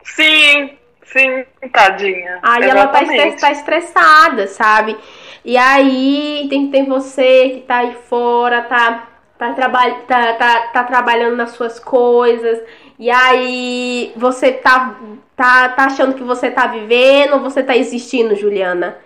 Sim, 0.03 0.78
sim, 1.11 1.45
tadinha. 1.71 2.39
Aí 2.41 2.63
Exatamente. 2.63 3.19
ela 3.19 3.31
tá, 3.31 3.39
tá 3.39 3.51
estressada, 3.51 4.47
sabe? 4.47 4.97
E 5.43 5.57
aí 5.57 6.47
tem, 6.49 6.69
tem 6.69 6.85
você 6.85 7.49
que 7.49 7.61
tá 7.61 7.77
aí 7.77 7.95
fora, 8.07 8.61
tá, 8.63 9.07
tá, 9.37 9.53
traba 9.53 9.91
tá, 10.07 10.33
tá, 10.33 10.59
tá 10.73 10.83
trabalhando 10.83 11.35
nas 11.35 11.51
suas 11.51 11.79
coisas. 11.79 12.59
E 12.97 13.09
aí 13.09 14.11
você 14.15 14.51
tá, 14.51 14.95
tá, 15.35 15.69
tá 15.69 15.85
achando 15.85 16.13
que 16.13 16.23
você 16.23 16.51
tá 16.51 16.67
vivendo 16.67 17.33
ou 17.33 17.39
você 17.39 17.63
tá 17.63 17.75
existindo, 17.75 18.35
Juliana? 18.35 18.97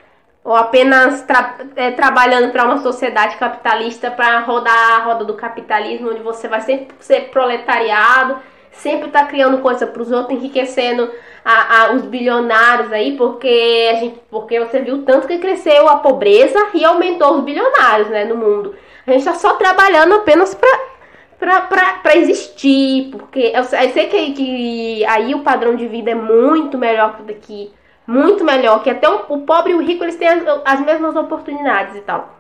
ou 0.44 0.56
apenas 0.56 1.22
tra 1.22 1.56
é, 1.76 1.92
trabalhando 1.92 2.52
para 2.52 2.66
uma 2.66 2.80
sociedade 2.80 3.38
capitalista 3.38 4.12
para 4.12 4.40
rodar 4.40 4.96
a 4.96 5.04
roda 5.04 5.24
do 5.24 5.36
capitalismo, 5.36 6.12
onde 6.12 6.22
você 6.22 6.48
vai 6.48 6.62
sempre 6.62 6.94
ser 7.00 7.30
proletariado, 7.30 8.38
sempre 8.74 9.10
tá 9.10 9.26
criando 9.26 9.60
coisa 9.60 9.88
para 9.88 10.02
os 10.02 10.12
outros, 10.12 10.38
enriquecendo 10.38 11.10
a, 11.44 11.84
a, 11.84 11.94
os 11.94 12.04
bilionários 12.04 12.92
aí, 12.92 13.16
porque 13.18 13.90
a 13.92 13.96
gente, 13.96 14.20
porque 14.30 14.60
você 14.60 14.80
viu 14.80 15.04
tanto 15.04 15.28
que 15.28 15.38
cresceu 15.38 15.88
a 15.88 15.98
pobreza 15.98 16.58
e 16.74 16.84
aumentou 16.84 17.38
os 17.38 17.44
bilionários, 17.44 18.10
né, 18.10 18.26
no 18.26 18.36
mundo. 18.36 18.76
A 19.06 19.12
gente 19.12 19.20
está 19.20 19.34
só 19.34 19.54
trabalhando 19.56 20.16
apenas 20.16 20.56
para 20.56 20.94
para 21.38 22.16
existir, 22.16 23.10
porque 23.12 23.52
eu, 23.54 23.62
eu 23.62 23.64
sei 23.66 24.08
que, 24.08 24.32
que 24.32 25.06
aí 25.06 25.36
o 25.36 25.44
padrão 25.44 25.76
de 25.76 25.88
vida 25.88 26.12
é 26.12 26.16
muito 26.16 26.78
melhor 26.78 27.18
que 27.18 27.24
daqui 27.24 27.74
muito 28.08 28.44
melhor, 28.44 28.82
que 28.84 28.90
até 28.90 29.10
o, 29.10 29.26
o 29.30 29.42
pobre 29.42 29.74
e 29.74 29.76
o 29.76 29.82
rico 29.82 30.04
eles 30.04 30.16
têm 30.16 30.28
as, 30.28 30.44
as 30.66 30.80
mesmas 30.82 31.16
oportunidades 31.16 31.96
e 31.96 32.02
tal. 32.02 32.34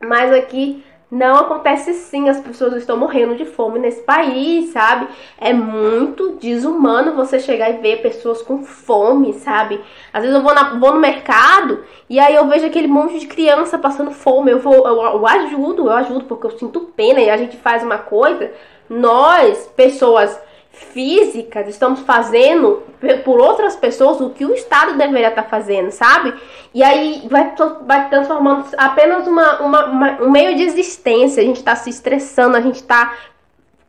Mas 0.00 0.32
aqui 0.32 0.84
não 1.10 1.36
acontece 1.36 1.94
sim, 1.94 2.28
as 2.28 2.40
pessoas 2.40 2.74
estão 2.74 2.96
morrendo 2.96 3.36
de 3.36 3.44
fome 3.44 3.78
nesse 3.78 4.02
país, 4.02 4.70
sabe? 4.70 5.06
É 5.38 5.52
muito 5.52 6.36
desumano 6.40 7.14
você 7.14 7.38
chegar 7.38 7.70
e 7.70 7.78
ver 7.78 8.02
pessoas 8.02 8.42
com 8.42 8.64
fome, 8.64 9.32
sabe? 9.34 9.80
Às 10.12 10.22
vezes 10.22 10.36
eu 10.36 10.42
vou, 10.42 10.54
na, 10.54 10.74
vou 10.78 10.92
no 10.92 11.00
mercado 11.00 11.84
e 12.08 12.18
aí 12.18 12.34
eu 12.34 12.48
vejo 12.48 12.66
aquele 12.66 12.88
monte 12.88 13.18
de 13.18 13.26
criança 13.26 13.78
passando 13.78 14.10
fome. 14.10 14.50
Eu 14.50 14.58
vou, 14.58 14.86
eu, 14.86 15.00
eu 15.02 15.26
ajudo, 15.26 15.86
eu 15.86 15.92
ajudo 15.92 16.24
porque 16.24 16.46
eu 16.46 16.58
sinto 16.58 16.80
pena 16.96 17.20
e 17.20 17.30
a 17.30 17.36
gente 17.36 17.56
faz 17.56 17.82
uma 17.82 17.98
coisa. 17.98 18.50
Nós, 18.88 19.70
pessoas 19.76 20.38
físicas 20.74 21.68
estamos 21.68 22.00
fazendo 22.00 22.82
por 23.24 23.40
outras 23.40 23.76
pessoas 23.76 24.20
o 24.20 24.30
que 24.30 24.44
o 24.44 24.54
Estado 24.54 24.96
deveria 24.96 25.28
estar 25.28 25.44
fazendo, 25.44 25.90
sabe? 25.90 26.34
E 26.72 26.82
aí 26.82 27.26
vai, 27.30 27.54
vai 27.86 28.08
transformando 28.08 28.66
apenas 28.76 29.26
uma, 29.26 29.60
uma, 29.60 29.84
uma, 29.86 30.22
um 30.22 30.30
meio 30.30 30.56
de 30.56 30.62
existência. 30.62 31.42
A 31.42 31.46
gente 31.46 31.56
está 31.56 31.76
se 31.76 31.90
estressando, 31.90 32.56
a 32.56 32.60
gente 32.60 32.76
está 32.76 33.14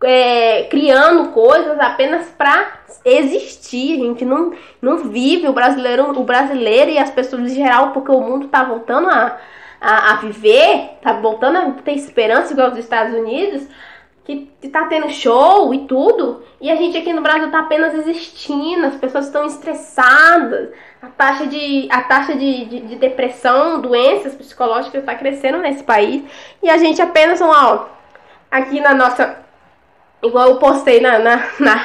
é, 0.04 0.64
criando 0.64 1.30
coisas 1.32 1.80
apenas 1.80 2.28
para 2.38 2.80
existir. 3.04 4.00
A 4.00 4.06
gente 4.06 4.26
não, 4.26 4.54
não 4.82 4.98
vive 4.98 5.48
o 5.48 5.54
brasileiro, 5.54 6.20
o 6.20 6.24
brasileiro 6.24 6.92
e 6.92 6.98
as 6.98 7.10
pessoas 7.10 7.52
em 7.52 7.56
geral, 7.56 7.92
porque 7.92 8.12
o 8.12 8.22
mundo 8.22 8.46
está 8.46 8.64
voltando 8.64 9.10
a, 9.10 9.38
a, 9.82 10.12
a 10.14 10.16
viver, 10.18 10.92
está 10.98 11.14
voltando 11.14 11.58
a 11.58 11.72
ter 11.84 11.94
esperança 11.94 12.54
igual 12.54 12.72
os 12.72 12.78
Estados 12.78 13.16
Unidos 13.16 13.68
que 14.26 14.70
tá 14.70 14.86
tendo 14.88 15.08
show 15.10 15.72
e 15.72 15.86
tudo, 15.86 16.42
e 16.60 16.72
a 16.72 16.76
gente 16.76 16.98
aqui 16.98 17.14
no 17.14 17.22
Brasil 17.22 17.52
tá 17.52 17.60
apenas 17.60 17.94
existindo, 17.94 18.88
as 18.88 18.96
pessoas 18.96 19.28
estão 19.28 19.46
estressadas, 19.46 20.70
a 21.00 21.08
taxa 21.08 21.46
de, 21.46 21.88
a 21.92 22.02
taxa 22.02 22.34
de, 22.36 22.66
de, 22.66 22.80
de 22.82 22.96
depressão, 22.96 23.80
doenças 23.80 24.34
psicológicas 24.34 25.02
está 25.02 25.14
crescendo 25.14 25.60
nesse 25.60 25.84
país, 25.84 26.24
e 26.64 26.70
a 26.70 26.78
gente 26.78 27.00
apenas, 27.00 27.40
ó, 27.40 27.88
aqui 28.50 28.82
na 28.82 28.96
nossa, 28.96 29.38
igual 30.24 30.50
eu 30.50 30.56
postei 30.58 31.00
na, 31.00 31.20
na, 31.20 31.44
na 31.60 31.76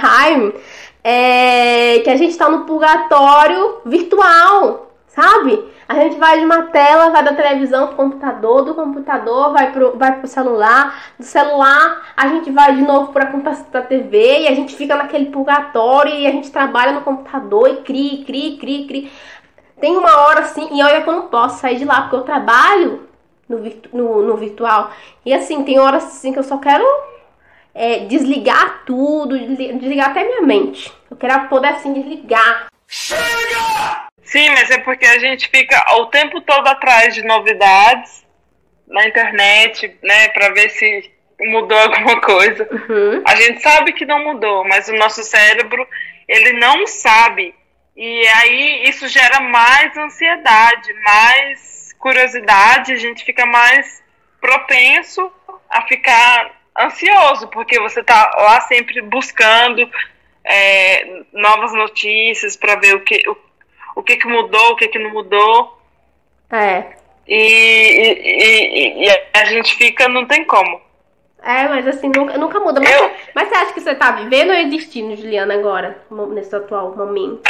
é, 1.04 1.98
que 1.98 2.08
a 2.08 2.16
gente 2.16 2.36
tá 2.38 2.48
no 2.48 2.64
purgatório 2.64 3.82
virtual, 3.84 4.90
sabe? 5.08 5.62
A 5.90 5.94
gente 5.94 6.18
vai 6.18 6.38
de 6.38 6.44
uma 6.44 6.66
tela, 6.66 7.10
vai 7.10 7.24
da 7.24 7.34
televisão 7.34 7.88
pro 7.88 7.96
computador, 7.96 8.64
do 8.64 8.76
computador 8.76 9.52
vai 9.52 9.72
pro, 9.72 9.98
vai 9.98 10.20
pro 10.20 10.28
celular, 10.28 11.02
do 11.18 11.24
celular 11.24 12.12
a 12.16 12.28
gente 12.28 12.48
vai 12.52 12.76
de 12.76 12.82
novo 12.82 13.12
pra, 13.12 13.26
pra 13.26 13.82
TV 13.82 14.42
e 14.42 14.46
a 14.46 14.54
gente 14.54 14.76
fica 14.76 14.94
naquele 14.94 15.32
purgatório 15.32 16.14
e 16.14 16.28
a 16.28 16.30
gente 16.30 16.48
trabalha 16.52 16.92
no 16.92 17.00
computador 17.00 17.68
e 17.68 17.76
cria, 17.78 18.24
cria, 18.24 18.56
cria, 18.56 18.86
cria. 18.86 19.10
Tem 19.80 19.96
uma 19.96 20.28
hora 20.28 20.42
assim, 20.42 20.68
e 20.72 20.80
olha 20.80 21.02
que 21.02 21.08
eu 21.08 21.12
não 21.12 21.26
posso 21.26 21.58
sair 21.58 21.78
de 21.78 21.84
lá, 21.84 22.02
porque 22.02 22.14
eu 22.14 22.22
trabalho 22.22 23.08
no, 23.48 23.58
virtu, 23.58 23.88
no, 23.92 24.22
no 24.22 24.36
virtual. 24.36 24.92
E 25.26 25.34
assim, 25.34 25.64
tem 25.64 25.80
horas 25.80 26.04
assim 26.04 26.32
que 26.32 26.38
eu 26.38 26.44
só 26.44 26.58
quero 26.58 26.84
é, 27.74 28.04
desligar 28.04 28.84
tudo, 28.86 29.36
desligar 29.36 30.10
até 30.10 30.22
minha 30.22 30.42
mente. 30.42 30.92
Eu 31.10 31.16
quero 31.16 31.48
poder 31.48 31.70
assim 31.70 31.92
desligar. 31.92 32.68
Chega! 32.86 34.09
Sim, 34.30 34.48
mas 34.50 34.70
é 34.70 34.78
porque 34.78 35.04
a 35.04 35.18
gente 35.18 35.48
fica 35.48 35.96
o 35.96 36.06
tempo 36.06 36.40
todo 36.40 36.64
atrás 36.68 37.12
de 37.16 37.24
novidades 37.24 38.24
na 38.86 39.04
internet, 39.08 39.98
né, 40.02 40.28
para 40.28 40.50
ver 40.50 40.70
se 40.70 41.10
mudou 41.40 41.76
alguma 41.82 42.20
coisa. 42.20 42.68
Uhum. 42.70 43.24
A 43.26 43.34
gente 43.34 43.60
sabe 43.60 43.92
que 43.92 44.06
não 44.06 44.22
mudou, 44.22 44.64
mas 44.64 44.88
o 44.88 44.94
nosso 44.94 45.24
cérebro, 45.24 45.84
ele 46.28 46.52
não 46.52 46.86
sabe. 46.86 47.52
E 47.96 48.26
aí 48.28 48.84
isso 48.88 49.08
gera 49.08 49.40
mais 49.40 49.96
ansiedade, 49.96 50.92
mais 51.02 51.92
curiosidade, 51.98 52.92
a 52.92 52.96
gente 52.96 53.24
fica 53.24 53.44
mais 53.44 54.00
propenso 54.40 55.28
a 55.68 55.82
ficar 55.88 56.52
ansioso, 56.78 57.48
porque 57.48 57.80
você 57.80 58.00
tá 58.02 58.30
lá 58.38 58.60
sempre 58.60 59.02
buscando 59.02 59.90
é, 60.44 61.22
novas 61.32 61.72
notícias 61.72 62.56
para 62.56 62.76
ver 62.76 62.94
o 62.94 63.00
que, 63.00 63.28
o 63.28 63.49
o 64.00 64.02
que, 64.02 64.16
que 64.16 64.26
mudou, 64.26 64.72
o 64.72 64.76
que, 64.76 64.88
que 64.88 64.98
não 64.98 65.10
mudou. 65.10 65.78
É. 66.50 66.84
E, 67.28 67.36
e, 67.36 69.06
e, 69.06 69.22
a 69.34 69.44
gente 69.44 69.76
fica, 69.76 70.08
não 70.08 70.26
tem 70.26 70.44
como. 70.44 70.80
É, 71.42 71.68
mas 71.68 71.86
assim, 71.86 72.10
nunca, 72.14 72.36
nunca 72.36 72.58
muda. 72.60 72.80
Mas, 72.80 72.90
eu... 72.90 73.10
mas 73.34 73.48
você 73.48 73.54
acha 73.54 73.72
que 73.72 73.80
você 73.80 73.94
tá 73.94 74.10
vivendo 74.12 74.50
ou 74.50 74.56
existindo, 74.56 75.16
Juliana, 75.16 75.54
agora, 75.54 76.02
nesse 76.32 76.54
atual 76.56 76.96
momento? 76.96 77.42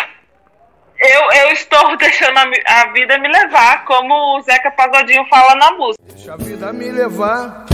Eu, 0.99 1.33
eu 1.41 1.53
estou 1.53 1.97
deixando 1.97 2.37
a, 2.37 2.83
a 2.83 2.93
vida 2.93 3.19
me 3.19 3.29
levar, 3.29 3.85
como 3.85 4.37
o 4.37 4.43
Zeca 4.43 4.71
Pagodinho 4.73 5.25
fala 5.29 5.55
na 5.55 5.73
música. 5.73 6.03
Deixa 6.09 6.35
a 6.35 6.37
vida 6.37 6.73
me 6.73 6.91
levar. 6.91 7.67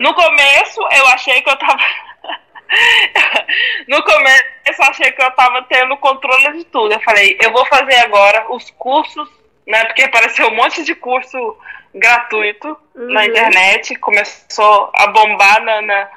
No 0.00 0.14
começo, 0.14 0.80
eu 0.92 1.06
achei 1.08 1.40
que 1.42 1.50
eu 1.50 1.56
tava. 1.56 1.76
no 3.88 4.02
começo 4.02 4.52
eu 4.66 4.84
achei 4.84 5.12
que 5.12 5.22
eu 5.22 5.30
tava 5.32 5.62
tendo 5.64 5.96
controle 5.98 6.52
de 6.58 6.64
tudo. 6.64 6.92
Eu 6.92 7.00
falei, 7.00 7.36
eu 7.42 7.52
vou 7.52 7.64
fazer 7.66 7.96
agora 7.96 8.46
os 8.52 8.70
cursos, 8.70 9.28
né? 9.66 9.84
Porque 9.84 10.02
apareceu 10.02 10.48
um 10.48 10.54
monte 10.54 10.82
de 10.84 10.94
curso 10.94 11.56
gratuito 11.94 12.68
uhum. 12.94 13.12
na 13.12 13.26
internet, 13.26 13.94
começou 13.96 14.90
a 14.94 15.06
bombar 15.08 15.62
na, 15.62 15.82
na, 15.82 16.08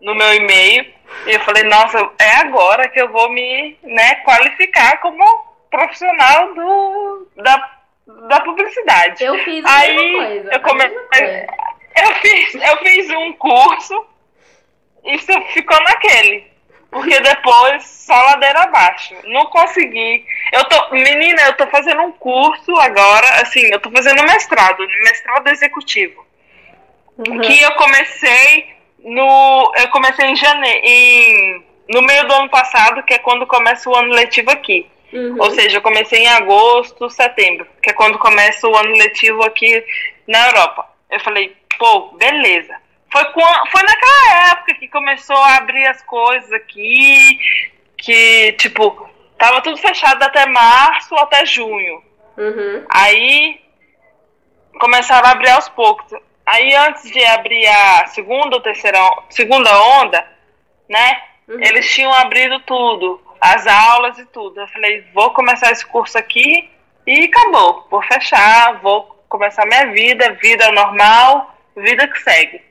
no 0.00 0.14
meu 0.14 0.34
e-mail. 0.34 0.86
E 1.26 1.32
eu 1.32 1.40
falei, 1.40 1.64
nossa, 1.64 1.98
é 2.18 2.36
agora 2.36 2.88
que 2.88 3.00
eu 3.00 3.08
vou 3.10 3.30
me 3.30 3.78
né, 3.82 4.16
qualificar 4.16 5.00
como 5.00 5.24
profissional 5.70 6.54
do, 6.54 7.28
da, 7.36 7.70
da 8.28 8.40
publicidade. 8.40 9.24
Eu 9.24 9.38
fiz 9.44 9.64
a 9.64 9.78
Aí, 9.78 10.12
coisa. 10.12 10.52
Eu, 10.52 10.60
come... 10.60 10.84
eu, 10.84 12.14
fiz, 12.16 12.54
eu 12.54 12.76
fiz 12.78 13.10
um 13.10 13.32
curso 13.34 14.06
isso 15.08 15.32
ficou 15.52 15.78
naquele. 15.82 16.46
Porque 16.90 17.20
depois 17.20 17.84
só 17.84 18.14
ladeira 18.14 18.62
abaixo. 18.62 19.14
Não 19.24 19.46
consegui. 19.46 20.24
Eu 20.52 20.64
tô, 20.64 20.90
menina, 20.90 21.42
eu 21.42 21.52
tô 21.54 21.66
fazendo 21.66 22.02
um 22.02 22.12
curso 22.12 22.74
agora, 22.76 23.42
assim, 23.42 23.60
eu 23.66 23.78
tô 23.78 23.90
fazendo 23.90 24.22
mestrado, 24.22 24.86
mestrado 25.04 25.48
executivo. 25.48 26.26
Uhum. 27.18 27.40
Que 27.40 27.60
eu 27.62 27.72
comecei 27.72 28.74
no. 29.00 29.72
Eu 29.76 29.88
comecei 29.88 30.26
em 30.26 30.36
janeiro. 30.36 30.80
Em, 30.82 31.64
no 31.88 32.02
meio 32.02 32.26
do 32.26 32.34
ano 32.34 32.48
passado, 32.48 33.02
que 33.02 33.14
é 33.14 33.18
quando 33.18 33.46
começa 33.46 33.88
o 33.88 33.94
ano 33.94 34.12
letivo 34.14 34.50
aqui. 34.50 34.86
Uhum. 35.12 35.36
Ou 35.38 35.50
seja, 35.50 35.78
eu 35.78 35.82
comecei 35.82 36.22
em 36.22 36.28
agosto, 36.28 37.08
setembro, 37.10 37.66
que 37.82 37.90
é 37.90 37.94
quando 37.94 38.18
começa 38.18 38.68
o 38.68 38.76
ano 38.76 38.92
letivo 38.92 39.42
aqui 39.42 39.82
na 40.26 40.46
Europa. 40.48 40.86
Eu 41.10 41.20
falei, 41.20 41.56
pô, 41.78 42.12
beleza. 42.18 42.76
Foi, 43.10 43.24
foi 43.24 43.82
naquela 43.82 44.50
época 44.52 44.74
que 44.74 44.88
começou 44.88 45.36
a 45.36 45.56
abrir 45.56 45.86
as 45.86 46.02
coisas 46.02 46.52
aqui, 46.52 47.38
que, 47.96 48.52
tipo, 48.52 49.08
tava 49.38 49.62
tudo 49.62 49.76
fechado 49.78 50.22
até 50.22 50.46
março, 50.46 51.14
até 51.16 51.46
junho. 51.46 52.02
Uhum. 52.36 52.84
Aí 52.90 53.60
começaram 54.78 55.28
a 55.28 55.32
abrir 55.32 55.50
aos 55.50 55.68
poucos. 55.68 56.12
Aí 56.46 56.74
antes 56.74 57.10
de 57.10 57.24
abrir 57.24 57.66
a 57.66 58.06
segunda 58.06 58.56
ou 58.56 58.62
terceira 58.62 58.98
segunda 59.30 59.70
onda, 60.00 60.24
né? 60.88 61.22
Uhum. 61.48 61.62
Eles 61.62 61.90
tinham 61.92 62.12
abrido 62.12 62.60
tudo, 62.60 63.20
as 63.40 63.66
aulas 63.66 64.18
e 64.18 64.24
tudo. 64.26 64.60
Eu 64.60 64.68
falei, 64.68 65.04
vou 65.14 65.30
começar 65.30 65.70
esse 65.70 65.84
curso 65.86 66.16
aqui 66.18 66.70
e 67.06 67.24
acabou. 67.24 67.86
Vou 67.90 68.02
fechar, 68.02 68.80
vou 68.80 69.02
começar 69.28 69.66
minha 69.66 69.86
vida, 69.92 70.32
vida 70.34 70.70
normal, 70.72 71.54
vida 71.76 72.06
que 72.08 72.22
segue. 72.22 72.67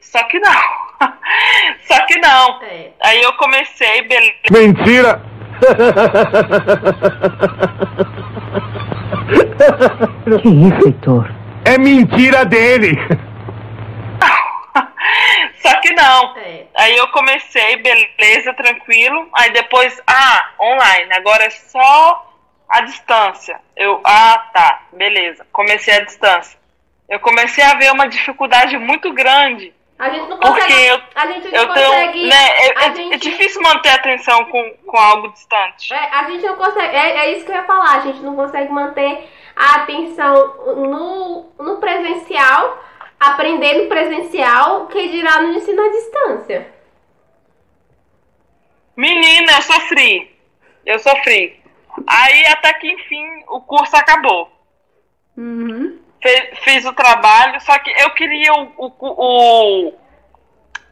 Só 0.00 0.22
que 0.24 0.38
não. 0.38 0.52
Só 1.86 2.06
que 2.06 2.18
não. 2.18 2.62
É. 2.62 2.90
Aí 3.02 3.22
eu 3.22 3.32
comecei, 3.34 4.02
beleza. 4.02 4.34
Mentira! 4.50 5.22
que 10.42 10.48
isso, 10.48 10.86
Heitor? 10.86 11.30
É 11.64 11.78
mentira 11.78 12.44
dele! 12.44 12.96
Só 15.58 15.80
que 15.80 15.92
não. 15.94 16.36
É. 16.36 16.66
Aí 16.76 16.96
eu 16.96 17.08
comecei, 17.08 17.76
beleza, 17.76 18.52
tranquilo. 18.54 19.28
Aí 19.34 19.50
depois, 19.52 20.00
ah, 20.06 20.50
online. 20.60 21.12
Agora 21.14 21.44
é 21.44 21.50
só 21.50 22.32
a 22.68 22.80
distância. 22.82 23.58
Eu, 23.76 24.00
ah, 24.04 24.48
tá, 24.52 24.82
beleza. 24.92 25.46
Comecei 25.52 25.94
a 25.94 26.04
distância. 26.04 26.58
Eu 27.08 27.20
comecei 27.20 27.64
a 27.64 27.74
ver 27.74 27.92
uma 27.92 28.08
dificuldade 28.08 28.76
muito 28.78 29.12
grande. 29.12 29.72
A 29.98 30.10
gente 30.10 30.28
não 30.28 30.36
consegue. 30.36 30.60
Porque 30.60 30.72
eu, 30.72 31.00
a 31.14 31.26
gente 31.26 31.48
não 31.48 31.58
eu 31.58 31.68
consegue. 31.68 32.12
Tenho, 32.12 32.28
né, 32.28 32.48
é, 32.50 32.84
é, 32.84 32.94
gente, 32.94 33.14
é, 33.14 33.16
difícil 33.16 33.62
manter 33.62 33.88
a 33.88 33.94
atenção 33.94 34.44
com, 34.46 34.74
com 34.86 34.96
algo 34.98 35.32
distante. 35.32 35.92
É, 35.92 36.14
a 36.14 36.30
gente 36.30 36.44
não 36.44 36.56
consegue. 36.56 36.94
É, 36.94 37.16
é 37.16 37.32
isso 37.32 37.46
que 37.46 37.50
eu 37.50 37.56
ia 37.56 37.64
falar. 37.64 37.96
A 37.96 38.00
gente 38.00 38.20
não 38.20 38.36
consegue 38.36 38.70
manter 38.70 39.28
a 39.54 39.76
atenção 39.76 40.54
no, 40.76 41.46
no 41.58 41.78
presencial, 41.78 42.84
aprender 43.18 43.82
no 43.82 43.88
presencial, 43.88 44.86
que 44.88 45.08
dirá 45.08 45.40
no 45.40 45.54
ensino 45.54 45.82
à 45.82 45.88
distância. 45.88 46.74
Menina, 48.94 49.52
eu 49.52 49.62
sofri. 49.62 50.36
Eu 50.84 50.98
sofri. 50.98 51.58
Aí 52.06 52.46
até 52.48 52.74
que 52.74 52.90
enfim 52.92 53.44
o 53.48 53.62
curso 53.62 53.96
acabou. 53.96 54.52
Uhum. 55.36 56.05
Fiz, 56.26 56.58
fiz 56.64 56.84
o 56.84 56.92
trabalho, 56.92 57.60
só 57.60 57.78
que 57.78 57.90
eu 58.02 58.10
queria 58.10 58.52
o, 58.52 58.72
o, 58.76 58.92
o 58.98 59.94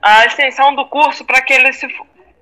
a 0.01 0.27
extensão 0.27 0.75
do 0.77 0.87
curso 0.87 1.25
para 1.25 1.43
que 1.43 1.53
ele 1.53 1.73
se 1.73 1.89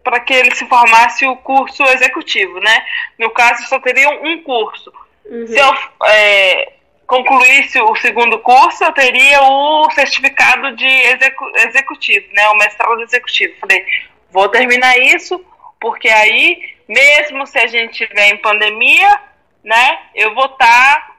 para 0.02 0.18
que 0.20 0.34
ele 0.34 0.54
se 0.54 0.66
formasse 0.66 1.24
o 1.26 1.36
curso 1.36 1.82
executivo, 1.84 2.58
né? 2.58 2.84
No 3.18 3.30
caso, 3.30 3.64
só 3.68 3.78
teria 3.78 4.10
um 4.10 4.42
curso. 4.42 4.92
Uhum. 5.24 5.46
Se 5.46 5.56
eu 5.56 5.72
é, 6.06 6.72
concluísse 7.06 7.80
o 7.80 7.94
segundo 7.96 8.38
curso, 8.40 8.82
eu 8.82 8.92
teria 8.92 9.40
o 9.42 9.88
certificado 9.92 10.74
de 10.74 10.86
execu 10.86 11.52
executivo, 11.54 12.26
né? 12.32 12.48
O 12.48 12.56
mestrado 12.56 13.00
executivo. 13.00 13.54
Falei, 13.60 13.86
vou 14.30 14.48
terminar 14.48 14.98
isso, 14.98 15.44
porque 15.80 16.08
aí, 16.08 16.74
mesmo 16.88 17.46
se 17.46 17.58
a 17.58 17.66
gente 17.68 18.02
estiver 18.02 18.30
em 18.30 18.38
pandemia, 18.38 19.20
né? 19.62 19.98
Eu 20.16 20.34
vou 20.34 20.46
estar, 20.46 20.56
tá, 20.66 21.11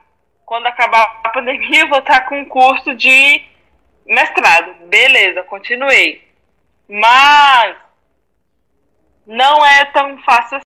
quando 0.44 0.66
acabar 0.66 1.20
a 1.24 1.28
pandemia, 1.30 1.80
eu 1.80 1.88
vou 1.88 1.98
estar 1.98 2.22
com 2.28 2.40
um 2.40 2.44
curso 2.44 2.94
de 2.94 3.42
mestrado. 4.06 4.74
Beleza, 4.88 5.42
continuei. 5.44 6.22
Mas 6.88 7.76
não 9.26 9.64
é 9.64 9.84
tão 9.86 10.18
fácil 10.22 10.58
assim. 10.58 10.64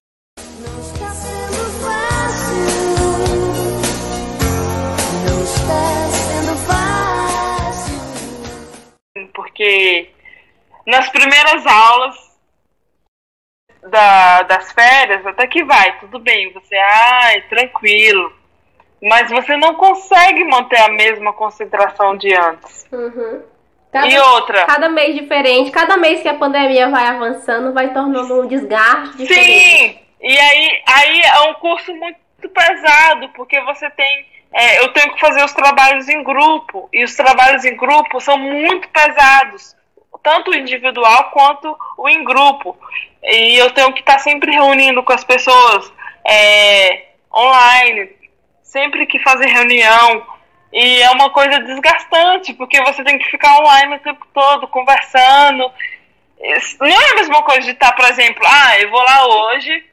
Porque 9.32 10.10
nas 10.86 11.08
primeiras 11.10 11.64
aulas 11.66 12.38
da, 13.82 14.42
das 14.42 14.72
férias, 14.72 15.24
até 15.26 15.46
que 15.46 15.62
vai, 15.64 15.98
tudo 16.00 16.18
bem, 16.18 16.52
você, 16.52 16.76
ai, 16.76 17.42
tranquilo. 17.42 18.37
Mas 19.02 19.30
você 19.30 19.56
não 19.56 19.74
consegue 19.74 20.44
manter 20.44 20.80
a 20.80 20.88
mesma 20.88 21.32
concentração 21.32 22.16
de 22.16 22.34
antes. 22.34 22.86
Uhum. 22.92 23.42
Cada, 23.92 24.08
e 24.08 24.18
outra. 24.18 24.66
Cada 24.66 24.88
mês 24.88 25.14
diferente, 25.14 25.70
cada 25.70 25.96
mês 25.96 26.20
que 26.20 26.28
a 26.28 26.34
pandemia 26.34 26.90
vai 26.90 27.06
avançando, 27.06 27.72
vai 27.72 27.92
tornando 27.92 28.42
um 28.42 28.46
desgaste 28.46 29.16
diferente. 29.16 29.94
Sim! 29.94 29.98
E 30.20 30.38
aí, 30.38 30.82
aí 30.86 31.20
é 31.20 31.40
um 31.48 31.54
curso 31.54 31.94
muito 31.94 32.18
pesado, 32.52 33.28
porque 33.30 33.60
você 33.62 33.88
tem. 33.90 34.26
É, 34.52 34.80
eu 34.80 34.92
tenho 34.92 35.14
que 35.14 35.20
fazer 35.20 35.44
os 35.44 35.52
trabalhos 35.52 36.08
em 36.08 36.22
grupo. 36.22 36.88
E 36.92 37.04
os 37.04 37.14
trabalhos 37.14 37.64
em 37.64 37.76
grupo 37.76 38.20
são 38.20 38.36
muito 38.36 38.88
pesados. 38.88 39.76
Tanto 40.22 40.50
o 40.50 40.54
individual 40.54 41.30
quanto 41.30 41.76
o 41.96 42.08
em 42.08 42.24
grupo. 42.24 42.76
E 43.22 43.56
eu 43.56 43.70
tenho 43.70 43.92
que 43.92 44.00
estar 44.00 44.18
sempre 44.18 44.52
reunindo 44.52 45.02
com 45.02 45.12
as 45.12 45.24
pessoas 45.24 45.92
é, 46.26 47.06
online, 47.34 48.10
sempre 48.68 49.06
que 49.06 49.18
fazer 49.18 49.46
reunião. 49.46 50.26
E 50.72 51.02
é 51.02 51.10
uma 51.10 51.30
coisa 51.30 51.58
desgastante, 51.60 52.52
porque 52.54 52.80
você 52.82 53.02
tem 53.02 53.18
que 53.18 53.30
ficar 53.30 53.58
online 53.58 53.96
o 53.96 54.00
tempo 54.00 54.26
todo, 54.32 54.68
conversando. 54.68 55.70
Não 56.80 56.86
é 56.86 57.10
a 57.10 57.16
mesma 57.16 57.42
coisa 57.42 57.62
de 57.62 57.70
estar, 57.70 57.92
por 57.92 58.04
exemplo, 58.04 58.44
ah, 58.46 58.78
eu 58.78 58.90
vou 58.90 59.02
lá 59.02 59.26
hoje, 59.26 59.84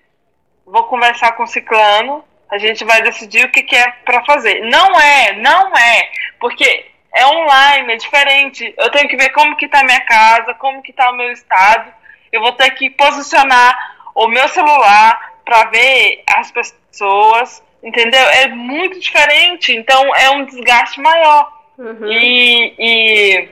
vou 0.65 0.83
conversar 0.83 1.31
com 1.31 1.43
o 1.43 1.47
ciclano, 1.47 2.23
a 2.51 2.57
gente 2.57 2.83
vai 2.83 3.01
decidir 3.01 3.45
o 3.45 3.51
que, 3.51 3.63
que 3.63 3.75
é 3.75 3.89
para 4.03 4.23
fazer. 4.25 4.59
Não 4.69 4.99
é, 4.99 5.33
não 5.33 5.75
é, 5.75 6.11
porque 6.39 6.91
é 7.13 7.25
online, 7.25 7.93
é 7.93 7.97
diferente. 7.97 8.73
Eu 8.77 8.91
tenho 8.91 9.07
que 9.07 9.15
ver 9.15 9.29
como 9.29 9.55
que 9.55 9.69
tá 9.69 9.79
a 9.79 9.85
minha 9.85 10.01
casa, 10.01 10.53
como 10.55 10.83
que 10.83 10.93
tá 10.93 11.09
o 11.09 11.15
meu 11.15 11.31
estado. 11.31 11.91
Eu 12.31 12.41
vou 12.41 12.51
ter 12.51 12.69
que 12.71 12.89
posicionar 12.89 13.95
o 14.13 14.27
meu 14.27 14.47
celular 14.49 15.33
para 15.45 15.65
ver 15.69 16.23
as 16.27 16.51
pessoas 16.51 17.63
Entendeu? 17.85 18.27
É 18.29 18.47
muito 18.47 18.99
diferente, 18.99 19.71
então 19.71 20.15
é 20.15 20.31
um 20.31 20.43
desgaste 20.43 20.99
maior. 20.99 21.53
Uhum. 21.77 22.11
E, 22.11 22.73
e 22.79 23.49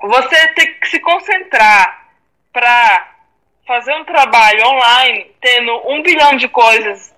você 0.00 0.48
tem 0.54 0.74
que 0.74 0.88
se 0.88 1.00
concentrar 1.00 2.06
para 2.52 3.08
fazer 3.66 3.92
um 3.94 4.04
trabalho 4.04 4.64
online, 4.64 5.26
tendo 5.40 5.90
um 5.90 6.00
bilhão 6.00 6.36
de 6.36 6.46
coisas 6.46 7.12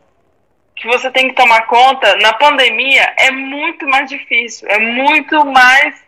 que 0.77 0.87
você 0.87 1.11
tem 1.11 1.29
que 1.29 1.35
tomar 1.35 1.67
conta, 1.67 2.17
na 2.17 2.33
pandemia 2.35 3.15
é 3.19 3.31
muito 3.31 3.87
mais 3.87 4.09
difícil, 4.09 4.69
é 4.69 4.79
muito 4.79 5.45
mais. 5.45 6.03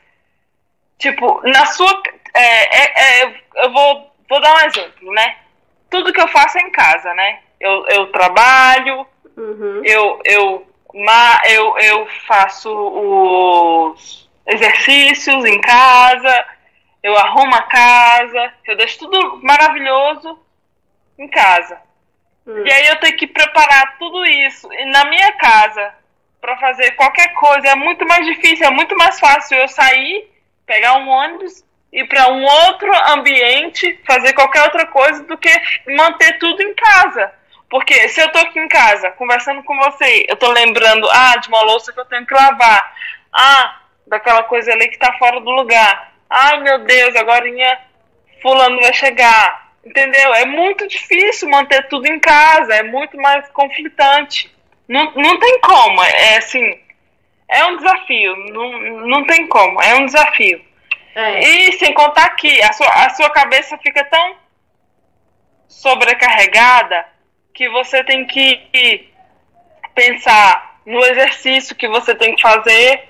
Tipo, 0.99 1.41
na 1.47 1.67
sua. 1.67 2.03
É, 2.35 2.43
é, 2.43 3.23
é, 3.23 3.35
eu 3.57 3.73
vou, 3.73 4.11
vou 4.29 4.41
dar 4.41 4.55
um 4.55 4.67
exemplo, 4.67 5.13
né? 5.13 5.37
Tudo 5.91 6.13
que 6.13 6.21
eu 6.21 6.29
faço 6.29 6.59
é 6.59 6.63
em 6.63 6.71
casa, 6.71 7.13
né? 7.15 7.41
Eu, 7.61 7.87
eu 7.89 8.07
trabalho, 8.13 9.07
Uhum. 9.39 9.83
Eu, 9.85 10.21
eu, 10.25 10.67
eu, 11.45 11.79
eu 11.79 12.09
faço 12.27 12.71
os 12.75 14.29
exercícios 14.45 15.45
em 15.45 15.61
casa, 15.61 16.45
eu 17.03 17.17
arrumo 17.17 17.55
a 17.55 17.63
casa, 17.63 18.53
eu 18.67 18.77
deixo 18.77 18.99
tudo 18.99 19.41
maravilhoso 19.43 20.39
em 21.17 21.29
casa. 21.29 21.81
Uhum. 22.45 22.67
E 22.67 22.73
aí 22.73 22.89
eu 22.89 22.97
tenho 22.97 23.17
que 23.17 23.29
preparar 23.29 23.97
tudo 23.99 24.27
isso. 24.27 24.73
E 24.73 24.85
na 24.87 25.05
minha 25.05 25.33
casa, 25.35 25.95
para 26.41 26.57
fazer 26.57 26.93
qualquer 26.93 27.33
coisa, 27.35 27.69
é 27.69 27.75
muito 27.77 28.05
mais 28.07 28.27
difícil, 28.27 28.67
é 28.67 28.71
muito 28.71 28.97
mais 28.97 29.21
fácil 29.21 29.57
eu 29.57 29.69
sair, 29.69 30.29
pegar 30.67 30.97
um 30.97 31.09
ônibus, 31.09 31.65
ir 31.93 32.09
para 32.09 32.29
um 32.33 32.43
outro 32.43 32.91
ambiente, 33.13 34.01
fazer 34.05 34.33
qualquer 34.33 34.63
outra 34.65 34.87
coisa 34.87 35.23
do 35.25 35.39
que 35.39 35.51
manter 35.87 36.39
tudo 36.39 36.61
em 36.61 36.75
casa. 36.75 37.38
Porque 37.71 38.09
se 38.09 38.21
eu 38.21 38.33
tô 38.33 38.39
aqui 38.39 38.59
em 38.59 38.69
casa 38.69 39.11
conversando 39.11 39.63
com 39.63 39.77
você, 39.77 40.25
eu 40.29 40.37
tô 40.37 40.51
lembrando, 40.51 41.09
ah, 41.11 41.37
de 41.37 41.49
uma 41.49 41.63
louça 41.63 41.93
que 41.93 42.01
eu 42.01 42.05
tenho 42.07 42.27
que 42.27 42.35
lavar. 42.35 42.97
Ah, 43.33 43.81
daquela 44.07 44.43
coisa 44.45 44.73
ali 44.73 44.89
que 44.89 44.99
tá 44.99 45.13
fora 45.19 45.41
do 45.41 45.51
lugar. 45.51 46.13
Ai, 46.31 46.61
meu 46.61 46.79
Deus, 46.85 47.15
agora 47.17 47.45
fulano 48.41 48.81
vai 48.81 48.93
chegar. 48.95 49.69
Entendeu? 49.85 50.35
É 50.35 50.45
muito 50.45 50.87
difícil 50.87 51.49
manter 51.49 51.89
tudo 51.89 52.07
em 52.07 52.19
casa, 52.19 52.75
é 52.75 52.83
muito 52.83 53.17
mais 53.17 53.49
conflitante. 53.51 54.55
Não, 54.87 55.13
não 55.15 55.39
tem 55.39 55.61
como, 55.61 56.03
é 56.03 56.39
assim, 56.39 56.81
é 57.47 57.65
um 57.67 57.77
desafio, 57.77 58.35
não, 58.53 58.73
não 59.07 59.27
tem 59.27 59.47
como, 59.47 59.81
é 59.83 59.95
um 59.95 60.07
desafio. 60.07 60.63
É. 61.15 61.41
E 61.41 61.73
sem 61.73 61.93
contar 61.93 62.31
que 62.37 62.63
a 62.63 62.73
sua, 62.73 62.89
a 62.89 63.11
sua 63.11 63.31
cabeça 63.31 63.77
fica 63.79 64.03
tão 64.05 64.37
sobrecarregada 65.69 67.07
que 67.59 67.69
você 67.71 68.05
tem 68.05 68.25
que 68.25 69.11
pensar 69.93 70.79
no 70.87 71.05
exercício 71.05 71.75
que 71.75 71.89
você 71.89 72.15
tem 72.15 72.37
que 72.37 72.41
fazer, 72.41 73.09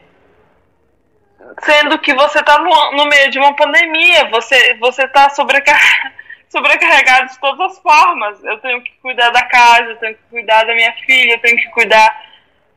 sendo 1.61 1.99
que 1.99 2.15
você 2.15 2.39
está 2.39 2.59
no, 2.59 2.93
no, 2.93 3.05
meio 3.05 3.31
de 3.31 3.39
uma 3.39 3.55
pandemia, 3.55 4.31
você 4.31 4.73
você 4.77 5.05
está 5.05 5.29
sobrecar 5.29 5.79
sobrecarregado 6.49 7.29
de 7.29 7.39
todas 7.39 7.73
as 7.73 7.79
formas. 7.81 8.43
Eu 8.43 8.59
tenho 8.61 8.81
que 8.81 8.91
cuidar 9.03 9.29
da 9.29 9.43
casa, 9.43 9.91
eu 9.91 9.97
tenho 9.97 10.15
que 10.15 10.23
cuidar 10.31 10.65
da 10.65 10.75
minha 10.75 10.95
filha, 11.05 11.33
eu 11.33 11.41
tenho 11.41 11.59
que 11.59 11.69
cuidar. 11.69 12.25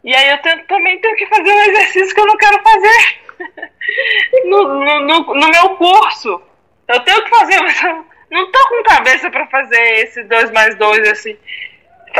E 0.03 0.13
aí 0.13 0.29
eu 0.29 0.39
tenho, 0.39 0.65
também 0.65 0.99
tenho 0.99 1.15
que 1.15 1.27
fazer 1.27 1.53
um 1.53 1.63
exercício 1.69 2.13
que 2.13 2.19
eu 2.19 2.27
não 2.27 2.35
quero 2.35 2.61
fazer 2.61 3.21
no, 4.43 4.67
no, 4.67 4.99
no, 4.99 5.35
no 5.35 5.47
meu 5.47 5.69
curso. 5.77 6.41
Eu 6.89 6.99
tenho 6.99 7.23
que 7.23 7.29
fazer, 7.29 7.61
mas 7.61 7.81
eu 7.81 8.10
não 8.31 8.49
tô 8.49 8.69
com 8.69 8.83
cabeça 8.83 9.29
para 9.29 9.45
fazer 9.47 9.81
esse 9.99 10.23
2 10.23 10.51
mais 10.51 10.75
2, 10.75 11.09
assim, 11.09 11.37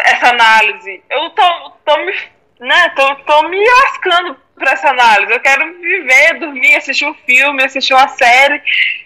essa 0.04 0.30
análise. 0.30 1.02
Eu 1.10 1.30
tô, 1.32 1.70
tô 1.86 1.98
me, 2.06 2.14
né, 2.60 2.90
tô, 2.90 3.16
tô 3.16 3.48
me 3.48 3.66
lascando 3.66 4.38
para 4.62 4.74
essa 4.74 4.90
análise. 4.90 5.34
Eu 5.34 5.40
quero 5.40 5.74
viver, 5.82 6.40
dormir, 6.40 6.76
assistir 6.76 7.06
um 7.06 7.14
filme, 7.14 7.64
assistir 7.64 7.94
uma 7.94 8.08
série, 8.08 8.62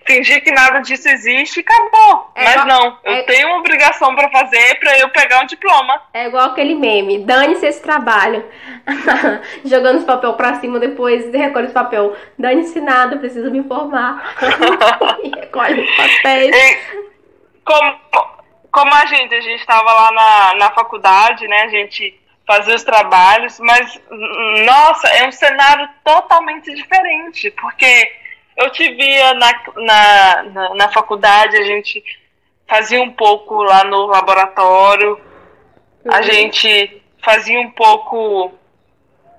fingir 0.06 0.44
que 0.44 0.52
nada 0.52 0.80
disso 0.82 1.08
existe 1.08 1.58
e 1.58 1.62
acabou. 1.62 2.32
É 2.36 2.44
Mas 2.44 2.62
igual, 2.62 2.68
não, 2.68 3.00
eu 3.04 3.14
é... 3.14 3.24
tenho 3.24 3.48
uma 3.48 3.60
obrigação 3.60 4.14
para 4.14 4.30
fazer 4.30 4.80
para 4.80 5.00
eu 5.00 5.10
pegar 5.10 5.42
um 5.42 5.46
diploma. 5.46 6.02
É 6.14 6.28
igual 6.28 6.52
aquele 6.52 6.76
meme, 6.76 7.20
dane-se 7.20 7.66
esse 7.66 7.82
trabalho. 7.82 8.46
Jogando 9.66 10.00
os 10.00 10.06
papel 10.06 10.34
para 10.34 10.56
cima 10.56 10.80
depois 10.80 11.32
recolhe 11.32 11.68
os 11.68 11.74
papel. 11.74 12.16
Dane-se 12.38 12.80
nada, 12.82 13.18
preciso 13.18 13.50
me 13.50 13.60
informar. 13.60 14.36
e 15.24 15.30
recolhe 15.40 15.82
os 15.82 15.96
papéis. 15.96 16.56
E, 16.56 17.06
como, 17.64 18.00
como 18.72 18.94
a 18.94 19.06
gente, 19.06 19.34
a 19.34 19.42
gente 19.42 19.62
estava 19.62 19.92
lá 19.92 20.12
na, 20.12 20.56
na 20.60 20.72
faculdade, 20.72 21.48
né? 21.48 21.62
A 21.62 21.70
gente 21.70 22.20
fazer 22.48 22.76
os 22.76 22.84
trabalhos, 22.84 23.60
mas 23.60 24.00
nossa, 24.66 25.08
é 25.10 25.28
um 25.28 25.32
cenário 25.32 25.90
totalmente 26.04 26.74
diferente, 26.74 27.50
porque 27.52 28.12
eu 28.58 28.70
te 28.72 28.90
via 28.94 29.34
na, 29.34 29.52
na, 29.76 30.44
na, 30.44 30.76
na 30.76 30.92
faculdade, 30.92 31.58
a 31.58 31.64
gente 31.64 32.04
fazia 32.68 33.02
um 33.02 33.12
pouco 33.12 33.64
lá 33.64 33.84
no 33.84 34.06
laboratório, 34.06 35.20
uhum. 36.06 36.14
a 36.14 36.22
gente 36.22 37.02
fazia 37.24 37.60
um 37.60 37.72
pouco 37.72 38.54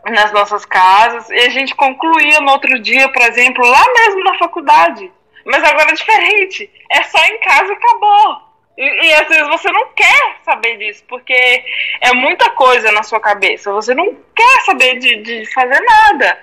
nas 0.04 0.32
nossas 0.32 0.64
casas, 0.64 1.28
e 1.30 1.38
a 1.38 1.48
gente 1.48 1.74
concluía 1.74 2.40
no 2.40 2.52
outro 2.52 2.78
dia, 2.80 3.08
por 3.08 3.22
exemplo, 3.22 3.64
lá 3.66 3.84
mesmo 3.94 4.24
na 4.24 4.38
faculdade. 4.38 5.10
Mas 5.44 5.62
agora 5.62 5.90
é 5.90 5.94
diferente, 5.94 6.70
é 6.90 7.02
só 7.04 7.24
em 7.24 7.38
casa 7.38 7.72
e 7.72 7.76
acabou. 7.76 8.45
E, 8.76 9.06
e, 9.06 9.14
às 9.14 9.26
vezes 9.28 9.48
você 9.48 9.70
não 9.72 9.88
quer 9.94 10.36
saber 10.44 10.76
disso, 10.76 11.02
porque 11.08 11.64
é 12.00 12.12
muita 12.12 12.50
coisa 12.50 12.92
na 12.92 13.02
sua 13.02 13.18
cabeça. 13.18 13.72
Você 13.72 13.94
não 13.94 14.14
quer 14.34 14.60
saber 14.64 14.98
de, 14.98 15.16
de 15.22 15.52
fazer 15.52 15.80
nada. 15.80 16.38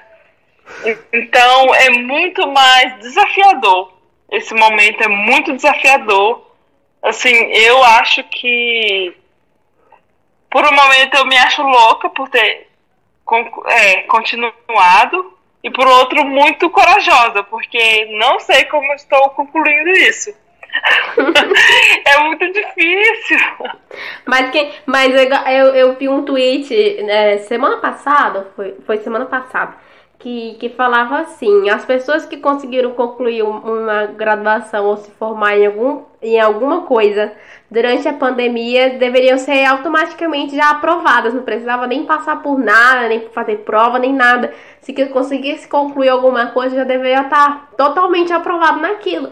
Então 1.11 1.75
é 1.75 1.89
muito 1.91 2.47
mais 2.47 2.99
desafiador. 2.99 3.93
Esse 4.31 4.53
momento 4.55 5.03
é 5.03 5.07
muito 5.07 5.53
desafiador. 5.53 6.51
Assim, 7.03 7.35
eu 7.51 7.83
acho 7.83 8.23
que 8.23 9.15
por 10.49 10.65
um 10.65 10.75
momento 10.75 11.15
eu 11.15 11.25
me 11.25 11.37
acho 11.37 11.61
louca 11.61 12.09
por 12.09 12.29
ter 12.29 12.67
é, 13.67 14.01
continuado 14.03 15.37
e 15.63 15.69
por 15.69 15.87
outro 15.87 16.25
muito 16.25 16.69
corajosa, 16.69 17.43
porque 17.43 18.05
não 18.17 18.39
sei 18.39 18.65
como 18.65 18.93
estou 18.93 19.29
concluindo 19.31 19.89
isso. 19.91 20.33
é 22.05 22.19
muito 22.23 22.51
difícil. 22.51 23.37
Mas, 24.25 24.49
que, 24.49 24.71
mas 24.85 25.13
eu, 25.51 25.75
eu 25.75 25.93
vi 25.95 26.09
um 26.09 26.23
tweet 26.23 26.73
é, 27.09 27.37
semana 27.39 27.77
passada, 27.77 28.47
foi, 28.55 28.75
foi 28.85 28.97
semana 28.97 29.25
passada, 29.25 29.75
que, 30.19 30.55
que 30.55 30.69
falava 30.69 31.19
assim: 31.19 31.69
as 31.69 31.85
pessoas 31.85 32.25
que 32.25 32.37
conseguiram 32.37 32.91
concluir 32.91 33.43
uma 33.43 34.05
graduação 34.07 34.85
ou 34.85 34.97
se 34.97 35.11
formar 35.11 35.57
em, 35.57 35.67
algum, 35.67 36.03
em 36.21 36.39
alguma 36.39 36.81
coisa 36.81 37.31
durante 37.69 38.07
a 38.07 38.13
pandemia 38.13 38.91
deveriam 38.91 39.37
ser 39.37 39.65
automaticamente 39.65 40.55
já 40.55 40.69
aprovadas, 40.69 41.33
não 41.33 41.41
precisava 41.41 41.87
nem 41.87 42.05
passar 42.05 42.41
por 42.41 42.59
nada, 42.59 43.07
nem 43.07 43.27
fazer 43.29 43.57
prova, 43.59 43.97
nem 43.97 44.13
nada. 44.13 44.53
Se 44.79 44.93
conseguisse 45.07 45.67
concluir 45.67 46.09
alguma 46.09 46.47
coisa, 46.47 46.75
já 46.75 46.83
deveria 46.83 47.21
estar 47.21 47.69
totalmente 47.75 48.31
aprovado 48.31 48.79
naquilo. 48.79 49.31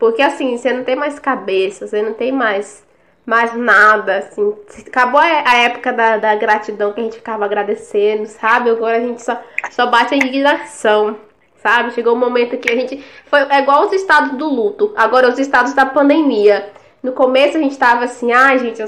Porque 0.00 0.22
assim, 0.22 0.56
você 0.56 0.72
não 0.72 0.82
tem 0.82 0.96
mais 0.96 1.18
cabeça, 1.18 1.86
você 1.86 2.00
não 2.00 2.14
tem 2.14 2.32
mais, 2.32 2.82
mais 3.26 3.54
nada, 3.54 4.16
assim. 4.16 4.54
Acabou 4.86 5.20
a 5.20 5.56
época 5.58 5.92
da, 5.92 6.16
da 6.16 6.34
gratidão 6.36 6.94
que 6.94 7.02
a 7.02 7.04
gente 7.04 7.16
ficava 7.16 7.44
agradecendo, 7.44 8.24
sabe? 8.26 8.70
Agora 8.70 8.96
a 8.96 9.00
gente 9.00 9.22
só, 9.22 9.38
só 9.70 9.86
bate 9.88 10.14
a 10.14 10.16
indignação, 10.16 11.18
sabe? 11.62 11.92
Chegou 11.92 12.14
um 12.14 12.18
momento 12.18 12.56
que 12.56 12.72
a 12.72 12.74
gente. 12.74 13.04
Foi 13.26 13.40
é 13.40 13.60
igual 13.60 13.84
os 13.86 13.92
estados 13.92 14.38
do 14.38 14.48
luto, 14.48 14.94
agora 14.96 15.28
os 15.28 15.38
estados 15.38 15.74
da 15.74 15.84
pandemia. 15.84 16.72
No 17.02 17.12
começo 17.12 17.58
a 17.58 17.60
gente 17.60 17.78
tava 17.78 18.04
assim, 18.04 18.32
ah, 18.32 18.56
gente, 18.56 18.82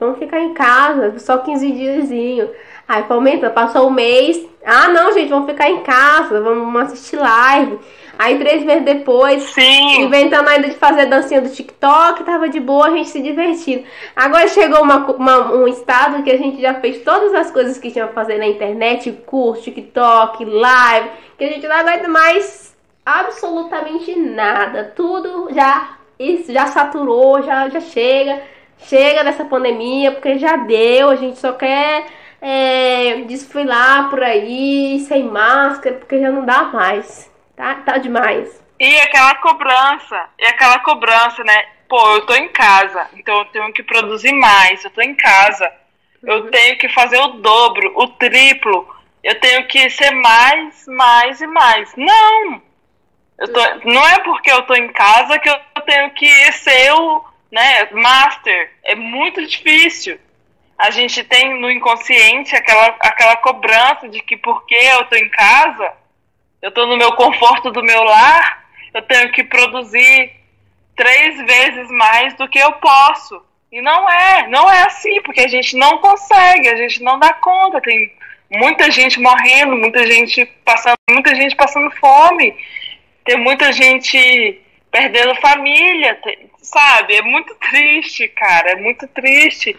vamos 0.00 0.18
ficar 0.18 0.40
em 0.40 0.52
casa, 0.52 1.16
só 1.20 1.38
15 1.38 1.72
diazinho. 1.72 2.50
Aí 2.88 3.04
foi 3.04 3.50
passou 3.50 3.88
um 3.88 3.90
mês. 3.90 4.44
Ah, 4.64 4.88
não, 4.88 5.12
gente, 5.12 5.28
vamos 5.28 5.48
ficar 5.48 5.70
em 5.70 5.82
casa, 5.82 6.40
vamos 6.40 6.82
assistir 6.82 7.16
live. 7.16 7.78
Aí 8.18 8.38
três 8.38 8.64
meses 8.64 8.84
depois, 8.84 9.42
Sim. 9.50 10.02
inventando 10.02 10.48
ainda 10.48 10.68
de 10.68 10.76
fazer 10.76 11.06
dancinha 11.06 11.40
do 11.40 11.50
TikTok, 11.50 12.24
tava 12.24 12.48
de 12.48 12.58
boa, 12.58 12.86
a 12.86 12.90
gente 12.90 13.10
se 13.10 13.20
divertindo. 13.20 13.84
Agora 14.14 14.48
chegou 14.48 14.82
uma, 14.82 15.06
uma, 15.10 15.52
um 15.52 15.68
estado 15.68 16.22
que 16.22 16.30
a 16.30 16.38
gente 16.38 16.60
já 16.60 16.74
fez 16.74 17.02
todas 17.02 17.34
as 17.34 17.50
coisas 17.50 17.76
que 17.76 17.90
tinha 17.90 18.06
a 18.06 18.08
fazer 18.08 18.38
na 18.38 18.46
internet, 18.46 19.12
curso, 19.26 19.64
TikTok, 19.64 20.44
live, 20.44 21.10
que 21.36 21.44
a 21.44 21.48
gente 21.48 21.68
não 21.68 21.76
aguenta 21.76 22.08
mais 22.08 22.74
absolutamente 23.04 24.18
nada. 24.18 24.92
Tudo 24.96 25.48
já, 25.52 25.96
isso 26.18 26.52
já 26.52 26.66
saturou, 26.66 27.42
já, 27.42 27.68
já 27.68 27.80
chega. 27.80 28.42
Chega 28.78 29.24
dessa 29.24 29.44
pandemia, 29.44 30.12
porque 30.12 30.38
já 30.38 30.56
deu, 30.56 31.08
a 31.08 31.16
gente 31.16 31.38
só 31.38 31.52
quer 31.52 32.04
é, 32.42 33.22
desfilar 33.26 34.10
por 34.10 34.22
aí 34.22 35.00
sem 35.08 35.24
máscara, 35.24 35.96
porque 35.96 36.20
já 36.20 36.30
não 36.30 36.44
dá 36.44 36.64
mais. 36.64 37.30
Tá, 37.56 37.74
tá 37.76 37.98
demais. 37.98 38.62
E 38.78 38.96
aquela 39.00 39.34
cobrança, 39.36 40.28
e 40.38 40.44
aquela 40.44 40.78
cobrança, 40.80 41.42
né? 41.42 41.66
Pô, 41.88 41.98
eu 42.16 42.26
tô 42.26 42.34
em 42.34 42.48
casa, 42.48 43.08
então 43.14 43.38
eu 43.38 43.44
tenho 43.46 43.72
que 43.72 43.82
produzir 43.82 44.32
mais, 44.32 44.84
eu 44.84 44.90
tô 44.90 45.00
em 45.00 45.14
casa. 45.14 45.72
Uhum. 46.22 46.32
Eu 46.32 46.50
tenho 46.50 46.76
que 46.78 46.88
fazer 46.90 47.18
o 47.18 47.28
dobro, 47.28 47.92
o 47.96 48.08
triplo. 48.08 48.94
Eu 49.22 49.40
tenho 49.40 49.66
que 49.66 49.88
ser 49.90 50.10
mais, 50.10 50.86
mais 50.86 51.40
e 51.40 51.46
mais. 51.46 51.94
Não! 51.96 52.62
Eu 53.38 53.52
tô, 53.52 53.60
uhum. 53.60 53.94
Não 53.94 54.08
é 54.08 54.18
porque 54.20 54.50
eu 54.50 54.62
tô 54.62 54.74
em 54.74 54.88
casa 54.92 55.38
que 55.38 55.48
eu 55.48 55.58
tenho 55.86 56.10
que 56.10 56.52
ser 56.52 56.92
o 56.92 57.24
né, 57.50 57.88
master. 57.92 58.72
É 58.84 58.94
muito 58.94 59.44
difícil. 59.46 60.18
A 60.76 60.90
gente 60.90 61.24
tem 61.24 61.58
no 61.58 61.70
inconsciente 61.70 62.54
aquela, 62.54 62.88
aquela 63.00 63.36
cobrança 63.38 64.08
de 64.08 64.20
que 64.20 64.36
porque 64.36 64.74
eu 64.74 65.06
tô 65.06 65.16
em 65.16 65.30
casa, 65.30 65.92
eu 66.66 66.70
estou 66.70 66.84
no 66.88 66.96
meu 66.96 67.12
conforto 67.12 67.70
do 67.70 67.80
meu 67.80 68.02
lar, 68.02 68.64
eu 68.92 69.00
tenho 69.02 69.30
que 69.30 69.44
produzir 69.44 70.32
três 70.96 71.36
vezes 71.46 71.88
mais 71.92 72.34
do 72.34 72.48
que 72.48 72.58
eu 72.58 72.72
posso. 72.72 73.40
E 73.70 73.80
não 73.80 74.10
é, 74.10 74.48
não 74.48 74.68
é 74.68 74.82
assim, 74.82 75.22
porque 75.22 75.42
a 75.42 75.46
gente 75.48 75.76
não 75.76 75.98
consegue, 75.98 76.68
a 76.68 76.74
gente 76.74 77.00
não 77.04 77.20
dá 77.20 77.32
conta, 77.34 77.80
tem 77.80 78.12
muita 78.50 78.90
gente 78.90 79.20
morrendo, 79.20 79.76
muita 79.76 80.04
gente 80.08 80.44
passando, 80.64 80.96
muita 81.08 81.36
gente 81.36 81.54
passando 81.54 81.88
fome, 81.92 82.52
tem 83.24 83.36
muita 83.36 83.72
gente 83.72 84.60
perdendo 84.90 85.36
família, 85.36 86.16
tem, 86.16 86.50
sabe? 86.62 87.14
É 87.14 87.22
muito 87.22 87.54
triste, 87.70 88.26
cara, 88.26 88.72
é 88.72 88.74
muito 88.74 89.06
triste. 89.06 89.76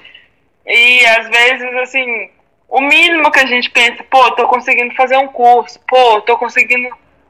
E 0.66 1.06
às 1.06 1.28
vezes 1.28 1.76
assim, 1.82 2.30
o 2.68 2.82
mínimo 2.82 3.32
que 3.32 3.40
a 3.40 3.46
gente 3.46 3.70
pensa, 3.70 4.04
pô, 4.04 4.32
tô 4.32 4.48
conseguindo 4.48 4.94
fazer 4.96 5.18
um 5.18 5.28
curso, 5.28 5.80
pô, 5.88 6.22
tô 6.22 6.38
conseguindo 6.38 6.90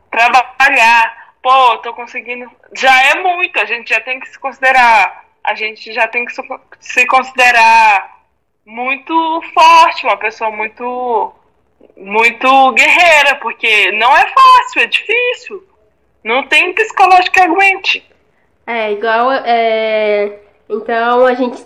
trabalhar, 0.09 1.33
pô, 1.41 1.77
tô 1.77 1.93
conseguindo. 1.93 2.49
Já 2.75 3.03
é 3.11 3.21
muito, 3.21 3.59
a 3.59 3.65
gente 3.65 3.89
já 3.89 4.01
tem 4.01 4.19
que 4.19 4.27
se 4.27 4.39
considerar, 4.39 5.25
a 5.43 5.55
gente 5.55 5.93
já 5.93 6.07
tem 6.07 6.25
que 6.25 6.33
se 6.79 7.05
considerar 7.05 8.17
muito 8.65 9.41
forte, 9.53 10.05
uma 10.05 10.17
pessoa 10.17 10.51
muito 10.51 11.33
muito 11.95 12.71
guerreira, 12.73 13.35
porque 13.38 13.91
não 13.93 14.15
é 14.15 14.27
fácil, 14.27 14.81
é 14.81 14.88
difícil. 14.88 15.63
Não 16.23 16.43
tem 16.43 16.73
psicológico 16.73 17.31
que 17.31 17.39
aguente. 17.39 18.05
É, 18.65 18.91
igual. 18.91 19.31
É... 19.31 20.39
Então 20.69 21.25
a 21.25 21.33
gente 21.33 21.65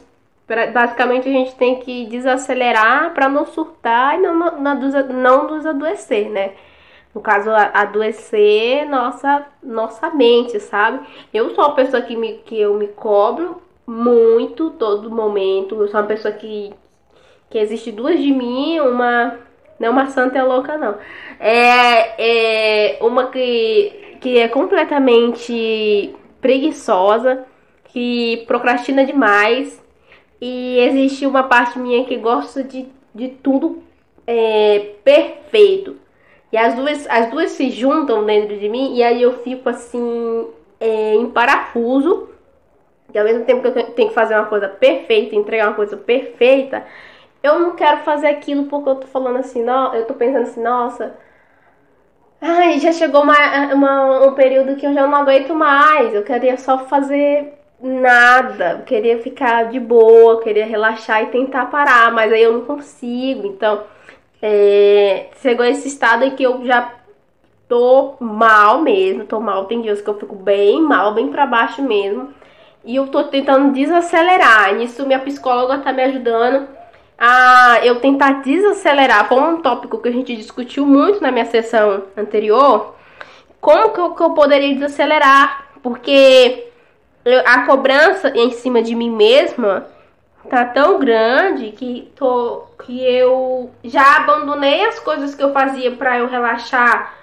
Basicamente 0.73 1.29
a 1.29 1.31
gente 1.31 1.55
tem 1.55 1.79
que 1.79 2.05
desacelerar 2.07 3.13
para 3.13 3.29
não 3.29 3.45
surtar 3.45 4.15
e 4.15 4.21
não, 4.21 4.59
não, 4.59 4.75
não 5.09 5.47
nos 5.49 5.65
adoecer, 5.65 6.29
né? 6.29 6.53
No 7.13 7.21
caso, 7.21 7.49
adoecer 7.73 8.87
nossa, 8.87 9.45
nossa 9.61 10.09
mente, 10.11 10.59
sabe? 10.59 11.05
Eu 11.33 11.53
sou 11.53 11.65
uma 11.65 11.75
pessoa 11.75 12.01
que, 12.01 12.15
me, 12.15 12.35
que 12.45 12.59
eu 12.59 12.73
me 12.75 12.87
cobro 12.87 13.61
muito 13.85 14.69
todo 14.71 15.11
momento. 15.11 15.75
Eu 15.75 15.87
sou 15.89 15.99
uma 15.99 16.07
pessoa 16.07 16.33
que, 16.33 16.73
que 17.49 17.57
existe 17.57 17.91
duas 17.91 18.19
de 18.19 18.31
mim, 18.31 18.79
uma. 18.79 19.37
Não 19.77 19.87
é 19.87 19.91
uma 19.91 20.07
santa 20.07 20.37
é 20.37 20.43
louca, 20.43 20.77
não. 20.77 20.95
É, 21.39 22.93
é 22.93 22.97
uma 23.01 23.27
que, 23.27 24.17
que 24.21 24.37
é 24.37 24.47
completamente 24.47 26.15
preguiçosa, 26.39 27.45
que 27.85 28.43
procrastina 28.47 29.03
demais. 29.03 29.80
E 30.41 30.79
existe 30.79 31.27
uma 31.27 31.43
parte 31.43 31.77
minha 31.77 32.03
que 32.03 32.17
gosta 32.17 32.63
de, 32.63 32.87
de 33.13 33.29
tudo 33.29 33.83
é, 34.25 34.95
perfeito. 35.03 35.97
E 36.51 36.57
as 36.57 36.73
duas, 36.73 37.07
as 37.07 37.29
duas 37.29 37.51
se 37.51 37.69
juntam 37.69 38.25
dentro 38.25 38.57
de 38.57 38.67
mim 38.67 38.95
e 38.95 39.03
aí 39.03 39.21
eu 39.21 39.39
fico 39.43 39.69
assim 39.69 40.47
é, 40.79 41.13
em 41.13 41.29
parafuso. 41.29 42.29
E 43.13 43.19
ao 43.19 43.25
mesmo 43.25 43.45
tempo 43.45 43.61
que 43.61 43.67
eu 43.67 43.93
tenho 43.93 44.09
que 44.09 44.15
fazer 44.15 44.35
uma 44.35 44.45
coisa 44.45 44.67
perfeita, 44.67 45.35
entregar 45.35 45.67
uma 45.67 45.75
coisa 45.75 45.95
perfeita, 45.95 46.85
eu 47.43 47.59
não 47.59 47.75
quero 47.75 47.99
fazer 47.99 48.27
aquilo 48.27 48.65
porque 48.65 48.89
eu 48.89 48.95
tô 48.95 49.07
falando 49.07 49.37
assim, 49.37 49.63
não, 49.63 49.93
eu 49.93 50.05
tô 50.05 50.13
pensando 50.13 50.43
assim, 50.43 50.61
nossa, 50.61 51.15
ai, 52.39 52.79
já 52.79 52.91
chegou 52.91 53.21
uma, 53.23 53.73
uma, 53.73 54.27
um 54.27 54.33
período 54.33 54.75
que 54.75 54.85
eu 54.85 54.93
já 54.93 55.05
não 55.05 55.15
aguento 55.15 55.53
mais. 55.53 56.13
Eu 56.13 56.23
queria 56.23 56.57
só 56.57 56.79
fazer 56.79 57.60
nada, 57.81 58.71
eu 58.71 58.79
queria 58.85 59.19
ficar 59.21 59.69
de 59.69 59.79
boa, 59.79 60.41
queria 60.41 60.65
relaxar 60.65 61.23
e 61.23 61.27
tentar 61.27 61.65
parar, 61.67 62.11
mas 62.11 62.31
aí 62.31 62.43
eu 62.43 62.53
não 62.53 62.65
consigo. 62.65 63.47
Então, 63.47 63.83
é, 64.41 65.29
chegou 65.41 65.65
esse 65.65 65.87
estado 65.87 66.23
em 66.23 66.31
que 66.31 66.43
eu 66.43 66.65
já 66.65 66.93
tô 67.67 68.15
mal 68.19 68.81
mesmo, 68.81 69.25
tô 69.25 69.39
mal, 69.39 69.65
tem 69.65 69.81
dias 69.81 70.01
que 70.01 70.09
eu 70.09 70.19
fico 70.19 70.35
bem 70.35 70.81
mal, 70.81 71.13
bem 71.13 71.29
para 71.29 71.45
baixo 71.45 71.81
mesmo. 71.81 72.33
E 72.83 72.95
eu 72.95 73.07
tô 73.07 73.23
tentando 73.25 73.71
desacelerar. 73.71 74.73
Nisso 74.75 75.05
minha 75.05 75.19
psicóloga 75.19 75.77
tá 75.79 75.93
me 75.93 76.03
ajudando 76.03 76.67
a 77.17 77.79
eu 77.83 77.99
tentar 77.99 78.41
desacelerar. 78.41 79.27
Foi 79.27 79.39
um 79.39 79.61
tópico 79.61 79.99
que 79.99 80.09
a 80.09 80.11
gente 80.11 80.35
discutiu 80.35 80.85
muito 80.85 81.21
na 81.21 81.31
minha 81.31 81.45
sessão 81.45 82.03
anterior. 82.17 82.95
Como 83.59 83.89
que 83.89 83.99
eu, 83.99 84.15
que 84.15 84.23
eu 84.23 84.31
poderia 84.31 84.73
desacelerar? 84.73 85.67
Porque 85.83 86.70
a 87.45 87.65
cobrança 87.65 88.29
em 88.35 88.51
cima 88.51 88.81
de 88.81 88.95
mim 88.95 89.11
mesma 89.11 89.87
tá 90.49 90.65
tão 90.65 90.99
grande 90.99 91.71
que 91.71 92.11
tô 92.15 92.65
que 92.83 93.03
eu 93.03 93.69
já 93.83 94.17
abandonei 94.17 94.85
as 94.85 94.99
coisas 94.99 95.35
que 95.35 95.43
eu 95.43 95.53
fazia 95.53 95.91
para 95.91 96.17
eu 96.17 96.27
relaxar, 96.27 97.13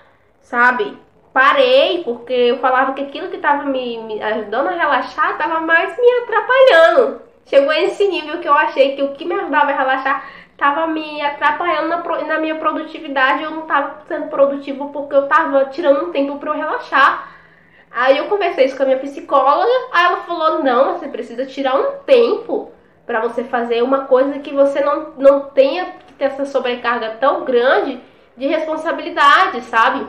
sabe? 0.41 0.97
Parei 1.33 2.03
porque 2.05 2.33
eu 2.33 2.59
falava 2.59 2.95
que 2.95 3.03
aquilo 3.03 3.29
que 3.29 3.39
tava 3.39 3.65
me, 3.65 3.99
me 3.99 4.23
ajudando 4.23 4.69
a 4.69 4.73
relaxar 4.73 5.37
tava 5.37 5.61
mais 5.61 5.97
me 5.97 6.11
atrapalhando. 6.23 7.23
Chegou 7.47 7.71
a 7.71 7.81
esse 7.81 8.07
nível 8.07 8.39
que 8.39 8.49
eu 8.49 8.55
achei 8.55 8.95
que 8.95 9.03
o 9.03 9.13
que 9.13 9.25
me 9.25 9.35
ajudava 9.35 9.71
a 9.71 9.77
relaxar 9.77 10.25
tava 10.57 10.87
me 10.89 11.23
atrapalhando 11.23 11.89
na, 11.89 12.25
na 12.25 12.39
minha 12.39 12.57
produtividade. 12.57 13.43
Eu 13.43 13.51
não 13.51 13.63
tava 13.63 14.03
sendo 14.07 14.29
produtivo 14.29 14.91
porque 14.91 15.15
eu 15.15 15.29
tava 15.29 15.67
tirando 15.67 16.07
um 16.07 16.13
tempo 16.13 16.39
para 16.39 16.51
eu 16.51 16.57
relaxar. 16.57 17.38
Aí 17.91 18.19
eu 18.19 18.27
conversei 18.27 18.67
isso 18.67 18.77
com 18.77 18.83
a 18.83 18.87
minha 18.87 18.99
psicóloga, 18.99 19.71
aí 19.93 20.05
ela 20.05 20.19
falou: 20.19 20.63
"Não, 20.63 20.95
você 20.95 21.09
precisa 21.09 21.47
tirar 21.47 21.77
um 21.77 21.99
tempo 22.05 22.71
para 23.07 23.21
você 23.21 23.43
fazer 23.45 23.83
uma 23.83 24.05
coisa 24.05 24.39
que 24.39 24.53
você 24.53 24.81
não, 24.81 25.15
não 25.17 25.41
tenha 25.49 25.87
que 26.07 26.13
ter 26.13 26.25
essa 26.25 26.45
sobrecarga 26.45 27.17
tão 27.19 27.45
grande 27.45 28.01
de 28.37 28.47
responsabilidade, 28.47 29.63
sabe? 29.63 30.07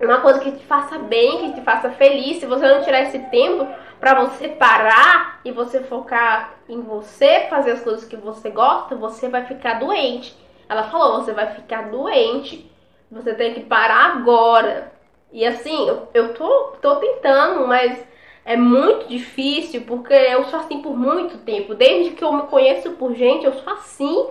Uma 0.00 0.20
coisa 0.20 0.38
que 0.38 0.52
te 0.52 0.64
faça 0.64 0.98
bem, 0.98 1.38
que 1.38 1.54
te 1.54 1.60
faça 1.62 1.90
feliz. 1.90 2.38
Se 2.38 2.46
você 2.46 2.68
não 2.68 2.82
tirar 2.82 3.00
esse 3.02 3.18
tempo 3.18 3.66
para 3.98 4.14
você 4.14 4.46
parar 4.46 5.40
e 5.44 5.50
você 5.50 5.80
focar 5.80 6.54
em 6.68 6.80
você, 6.82 7.46
fazer 7.50 7.72
as 7.72 7.80
coisas 7.80 8.04
que 8.04 8.16
você 8.16 8.50
gosta, 8.50 8.94
você 8.94 9.28
vai 9.28 9.44
ficar 9.44 9.80
doente. 9.80 10.36
Ela 10.68 10.84
falou: 10.84 11.22
você 11.22 11.32
vai 11.32 11.48
ficar 11.54 11.90
doente. 11.90 12.70
Você 13.10 13.32
tem 13.34 13.54
que 13.54 13.60
parar 13.60 14.16
agora. 14.16 14.92
E 15.32 15.46
assim, 15.46 15.88
eu, 15.88 16.08
eu 16.14 16.34
tô, 16.34 16.72
tô 16.80 16.96
tentando, 16.96 17.66
mas 17.66 18.02
é 18.44 18.56
muito 18.56 19.08
difícil 19.08 19.82
porque 19.82 20.14
eu 20.14 20.44
sou 20.44 20.58
assim 20.58 20.80
por 20.80 20.96
muito 20.96 21.38
tempo. 21.38 21.74
Desde 21.74 22.12
que 22.12 22.24
eu 22.24 22.32
me 22.32 22.42
conheço 22.42 22.92
por 22.92 23.14
gente, 23.14 23.44
eu 23.44 23.52
sou 23.52 23.72
assim. 23.72 24.26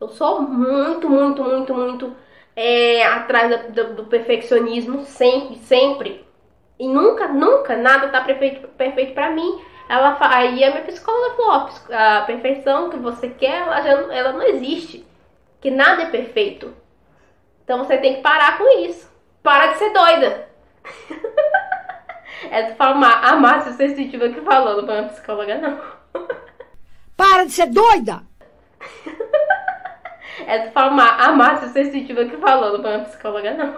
Eu 0.00 0.08
sou 0.08 0.42
muito, 0.42 1.08
muito, 1.08 1.42
muito, 1.42 1.74
muito 1.74 2.16
é, 2.56 3.06
atrás 3.06 3.72
do, 3.72 3.94
do, 3.94 4.04
perfeccionismo, 4.04 5.04
sempre, 5.04 5.56
sempre. 5.56 6.26
E 6.78 6.86
nunca, 6.88 7.28
nunca 7.28 7.76
nada 7.76 8.08
tá 8.08 8.20
perfeito, 8.20 8.68
perfeito 8.68 9.14
para 9.14 9.30
mim. 9.30 9.60
Ela 9.88 10.16
aí 10.20 10.64
a 10.64 10.70
minha 10.70 10.82
psicóloga 10.82 11.36
falou: 11.36 11.70
a 11.92 12.22
perfeição 12.22 12.90
que 12.90 12.96
você 12.96 13.28
quer, 13.28 13.62
ela, 13.62 13.80
já, 13.80 13.90
ela 14.14 14.32
não 14.32 14.42
existe. 14.42 15.06
Que 15.60 15.70
nada 15.70 16.02
é 16.02 16.06
perfeito. 16.06 16.74
Então 17.64 17.78
você 17.78 17.96
tem 17.98 18.16
que 18.16 18.22
parar 18.22 18.58
com 18.58 18.80
isso. 18.80 19.11
Para 19.42 19.72
de 19.72 19.78
ser 19.78 19.92
doida. 19.92 20.48
É 22.50 22.62
de 22.62 22.74
falar 22.74 23.20
a 23.24 23.36
Márcia 23.36 23.72
sensitiva 23.72 24.28
que 24.28 24.40
falou, 24.40 24.76
não 24.76 24.86
foi 24.86 25.00
uma 25.00 25.08
psicóloga, 25.08 25.58
não. 25.58 25.80
Para 27.16 27.44
de 27.44 27.52
ser 27.52 27.66
doida! 27.66 28.22
É 30.46 30.58
de 30.58 30.70
falar 30.72 31.20
a 31.20 31.30
Márcia 31.32 31.68
sensitiva 31.68 32.24
que 32.24 32.36
falou, 32.38 32.72
não 32.72 32.82
foi 32.82 32.96
uma 32.96 33.04
psicóloga, 33.04 33.52
não. 33.52 33.76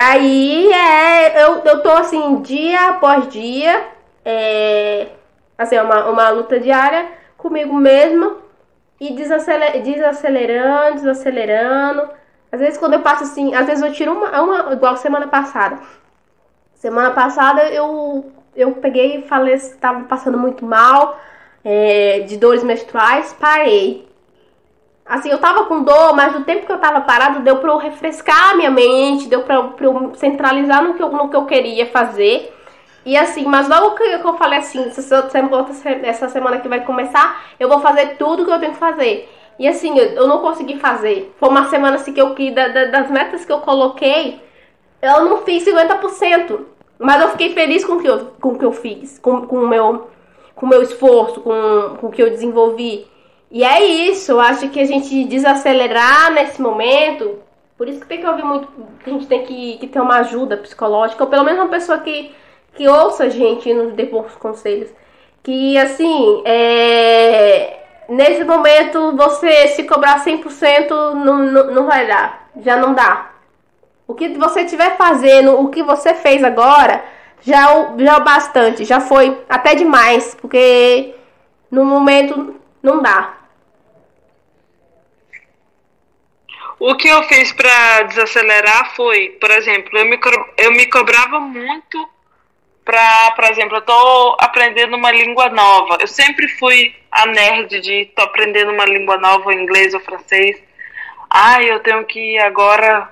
Aí 0.00 0.72
é, 0.72 1.44
eu, 1.44 1.58
eu 1.64 1.82
tô 1.82 1.90
assim, 1.90 2.40
dia 2.40 2.88
após 2.90 3.28
dia, 3.28 3.88
é, 4.24 5.08
assim, 5.56 5.76
é 5.76 5.82
uma, 5.82 6.06
uma 6.06 6.28
luta 6.30 6.58
diária 6.58 7.08
comigo 7.36 7.74
mesma 7.74 8.36
e 9.00 9.12
desaceler, 9.12 9.82
desacelerando, 9.82 10.94
desacelerando. 10.94 12.17
Às 12.50 12.60
vezes 12.60 12.78
quando 12.78 12.94
eu 12.94 13.00
passo 13.00 13.24
assim, 13.24 13.54
às 13.54 13.66
vezes 13.66 13.84
eu 13.84 13.92
tiro 13.92 14.12
uma, 14.12 14.40
uma 14.40 14.72
igual 14.72 14.96
semana 14.96 15.28
passada. 15.28 15.78
Semana 16.74 17.10
passada 17.10 17.68
eu, 17.70 18.32
eu 18.54 18.72
peguei 18.72 19.18
e 19.18 19.22
falei 19.22 19.54
estava 19.54 20.04
passando 20.04 20.38
muito 20.38 20.64
mal, 20.64 21.18
é, 21.64 22.20
de 22.20 22.36
dores 22.36 22.62
menstruais, 22.62 23.34
parei. 23.38 24.08
Assim, 25.04 25.30
eu 25.30 25.38
tava 25.38 25.64
com 25.64 25.82
dor, 25.82 26.14
mas 26.14 26.34
no 26.34 26.44
tempo 26.44 26.66
que 26.66 26.72
eu 26.72 26.78
tava 26.78 27.00
parado, 27.00 27.40
deu 27.40 27.56
pra 27.56 27.72
eu 27.72 27.78
refrescar 27.78 28.50
a 28.50 28.54
minha 28.54 28.70
mente, 28.70 29.26
deu 29.26 29.42
pra, 29.42 29.54
eu 29.80 30.12
centralizar 30.14 30.84
no 30.84 30.94
que 30.94 31.02
eu, 31.02 31.10
no 31.10 31.30
que 31.30 31.36
eu 31.36 31.46
queria 31.46 31.86
fazer. 31.86 32.54
E 33.06 33.16
assim, 33.16 33.44
mas 33.46 33.66
logo 33.68 33.92
que 33.92 34.02
eu 34.02 34.36
falei 34.36 34.58
assim, 34.58 34.92
essa 36.02 36.28
semana 36.28 36.58
que 36.58 36.68
vai 36.68 36.84
começar, 36.84 37.42
eu 37.58 37.66
vou 37.68 37.80
fazer 37.80 38.18
tudo 38.18 38.44
que 38.44 38.50
eu 38.50 38.60
tenho 38.60 38.72
que 38.72 38.78
fazer. 38.78 39.34
E 39.58 39.66
assim, 39.66 39.98
eu, 39.98 40.06
eu 40.10 40.26
não 40.28 40.40
consegui 40.40 40.78
fazer. 40.78 41.34
Foi 41.38 41.48
uma 41.48 41.68
semana 41.68 41.96
assim 41.96 42.12
que 42.12 42.20
eu 42.20 42.34
que 42.34 42.50
da, 42.50 42.68
da, 42.68 42.84
das 42.86 43.10
metas 43.10 43.44
que 43.44 43.52
eu 43.52 43.60
coloquei, 43.60 44.40
eu 45.02 45.24
não 45.24 45.38
fiz 45.38 45.64
50%. 45.64 46.60
Mas 46.98 47.22
eu 47.22 47.28
fiquei 47.28 47.54
feliz 47.54 47.84
com 47.84 47.94
o 47.94 48.00
que 48.00 48.08
eu, 48.08 48.26
com 48.40 48.48
o 48.50 48.58
que 48.58 48.64
eu 48.64 48.72
fiz, 48.72 49.18
com, 49.18 49.46
com 49.46 49.56
o 49.58 49.68
meu, 49.68 50.08
com 50.54 50.66
o 50.66 50.68
meu 50.68 50.82
esforço, 50.82 51.40
com, 51.40 51.96
com 52.00 52.06
o 52.08 52.10
que 52.10 52.20
eu 52.20 52.30
desenvolvi. 52.30 53.06
E 53.50 53.62
é 53.64 53.82
isso, 53.84 54.32
eu 54.32 54.40
acho 54.40 54.68
que 54.68 54.80
a 54.80 54.84
gente 54.84 55.24
desacelerar 55.24 56.32
nesse 56.32 56.60
momento, 56.60 57.38
por 57.78 57.88
isso 57.88 58.00
que 58.00 58.06
tem 58.06 58.20
que 58.20 58.26
ouvir 58.26 58.44
muito, 58.44 58.68
que 59.02 59.08
a 59.08 59.12
gente 59.12 59.26
tem 59.26 59.44
que, 59.44 59.78
que 59.78 59.86
ter 59.86 60.00
uma 60.00 60.18
ajuda 60.18 60.56
psicológica, 60.56 61.22
ou 61.22 61.30
pelo 61.30 61.44
menos 61.44 61.60
uma 61.60 61.70
pessoa 61.70 61.98
que, 61.98 62.34
que 62.74 62.86
ouça 62.88 63.24
a 63.24 63.28
gente 63.28 63.68
e 63.70 63.74
nos 63.74 63.94
dê 63.94 64.04
bons 64.04 64.34
conselhos. 64.34 64.90
Que 65.42 65.78
assim, 65.78 66.42
é, 66.44 67.84
nesse 68.08 68.42
momento 68.44 69.14
você 69.16 69.68
se 69.68 69.84
cobrar 69.84 70.24
100% 70.24 70.90
não, 71.14 71.38
não, 71.38 71.66
não 71.72 71.86
vai 71.86 72.06
dar, 72.06 72.48
já 72.60 72.76
não 72.76 72.94
dá. 72.94 73.30
O 74.06 74.14
que 74.14 74.30
você 74.30 74.62
estiver 74.62 74.96
fazendo, 74.96 75.60
o 75.60 75.68
que 75.68 75.82
você 75.82 76.14
fez 76.14 76.42
agora, 76.42 77.04
já 77.42 77.94
já 77.98 78.16
é 78.16 78.20
bastante, 78.20 78.84
já 78.84 79.00
foi 79.00 79.44
até 79.48 79.74
demais, 79.74 80.34
porque 80.40 81.14
no 81.70 81.84
momento 81.84 82.56
não 82.82 83.02
dá. 83.02 83.34
O 86.80 86.94
que 86.94 87.08
eu 87.08 87.22
fiz 87.24 87.52
para 87.52 88.04
desacelerar 88.04 88.94
foi, 88.94 89.30
por 89.40 89.50
exemplo, 89.50 89.98
eu 89.98 90.04
me, 90.06 90.18
eu 90.56 90.72
me 90.72 90.86
cobrava 90.86 91.40
muito 91.40 92.08
para, 92.88 93.32
por 93.32 93.44
exemplo, 93.44 93.76
eu 93.76 93.82
tô 93.82 94.36
aprendendo 94.40 94.96
uma 94.96 95.12
língua 95.12 95.50
nova. 95.50 95.98
Eu 96.00 96.06
sempre 96.06 96.48
fui 96.48 96.96
a 97.12 97.26
nerd 97.26 97.82
de 97.82 98.06
tô 98.16 98.22
aprendendo 98.22 98.72
uma 98.72 98.86
língua 98.86 99.18
nova, 99.18 99.52
inglês 99.52 99.92
ou 99.92 100.00
francês. 100.00 100.56
Ah, 101.28 101.62
eu 101.62 101.80
tenho 101.80 102.02
que 102.06 102.38
agora 102.38 103.10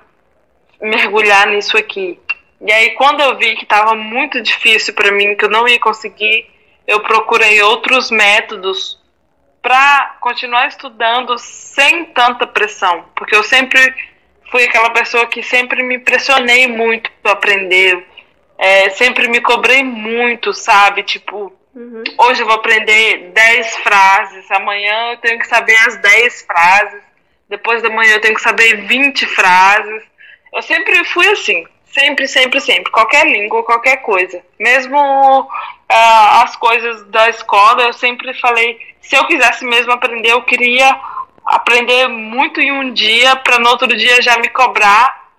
mergulhar 0.81 1.45
nisso 1.45 1.77
aqui. 1.77 2.19
E 2.59 2.71
aí, 2.71 2.89
quando 2.95 3.21
eu 3.21 3.37
vi 3.37 3.55
que 3.55 3.65
estava 3.65 3.93
muito 3.93 4.41
difícil 4.41 4.95
para 4.95 5.11
mim, 5.11 5.35
que 5.35 5.45
eu 5.45 5.49
não 5.49 5.67
ia 5.67 5.79
conseguir, 5.79 6.49
eu 6.87 7.01
procurei 7.01 7.61
outros 7.61 8.09
métodos 8.09 8.99
para 9.61 10.17
continuar 10.19 10.69
estudando 10.69 11.37
sem 11.37 12.05
tanta 12.05 12.47
pressão, 12.47 13.05
porque 13.15 13.35
eu 13.35 13.43
sempre 13.43 13.93
fui 14.49 14.63
aquela 14.63 14.89
pessoa 14.89 15.27
que 15.27 15.43
sempre 15.43 15.83
me 15.83 15.99
pressionei 15.99 16.65
muito 16.65 17.11
para 17.21 17.33
aprender, 17.33 18.07
é, 18.57 18.89
sempre 18.91 19.27
me 19.27 19.41
cobrei 19.41 19.83
muito, 19.83 20.53
sabe? 20.53 21.03
Tipo, 21.03 21.53
Uhum. 21.77 22.03
Hoje 22.17 22.41
eu 22.41 22.47
vou 22.47 22.55
aprender 22.55 23.29
10 23.31 23.77
frases, 23.77 24.49
amanhã 24.49 25.11
eu 25.11 25.17
tenho 25.17 25.37
que 25.37 25.47
saber 25.47 25.75
as 25.87 25.95
10 25.97 26.41
frases, 26.41 27.03
depois 27.47 27.83
da 27.83 27.89
manhã 27.91 28.15
eu 28.15 28.21
tenho 28.21 28.33
que 28.33 28.41
saber 28.41 28.87
20 28.87 29.27
frases. 29.27 30.03
Eu 30.51 30.63
sempre 30.63 31.05
fui 31.05 31.27
assim, 31.29 31.67
sempre, 31.85 32.27
sempre, 32.27 32.59
sempre, 32.61 32.91
qualquer 32.91 33.27
língua, 33.27 33.63
qualquer 33.63 33.97
coisa. 33.97 34.41
Mesmo 34.59 35.47
ah, 35.87 36.41
as 36.41 36.55
coisas 36.55 37.05
da 37.09 37.29
escola, 37.29 37.83
eu 37.83 37.93
sempre 37.93 38.33
falei, 38.39 38.79
se 38.99 39.15
eu 39.15 39.27
quisesse 39.27 39.63
mesmo 39.63 39.91
aprender, 39.91 40.31
eu 40.31 40.41
queria 40.41 40.99
aprender 41.45 42.07
muito 42.07 42.59
em 42.59 42.71
um 42.71 42.91
dia 42.91 43.35
para 43.35 43.59
no 43.59 43.69
outro 43.69 43.95
dia 43.95 44.19
já 44.19 44.35
me 44.39 44.49
cobrar 44.49 45.29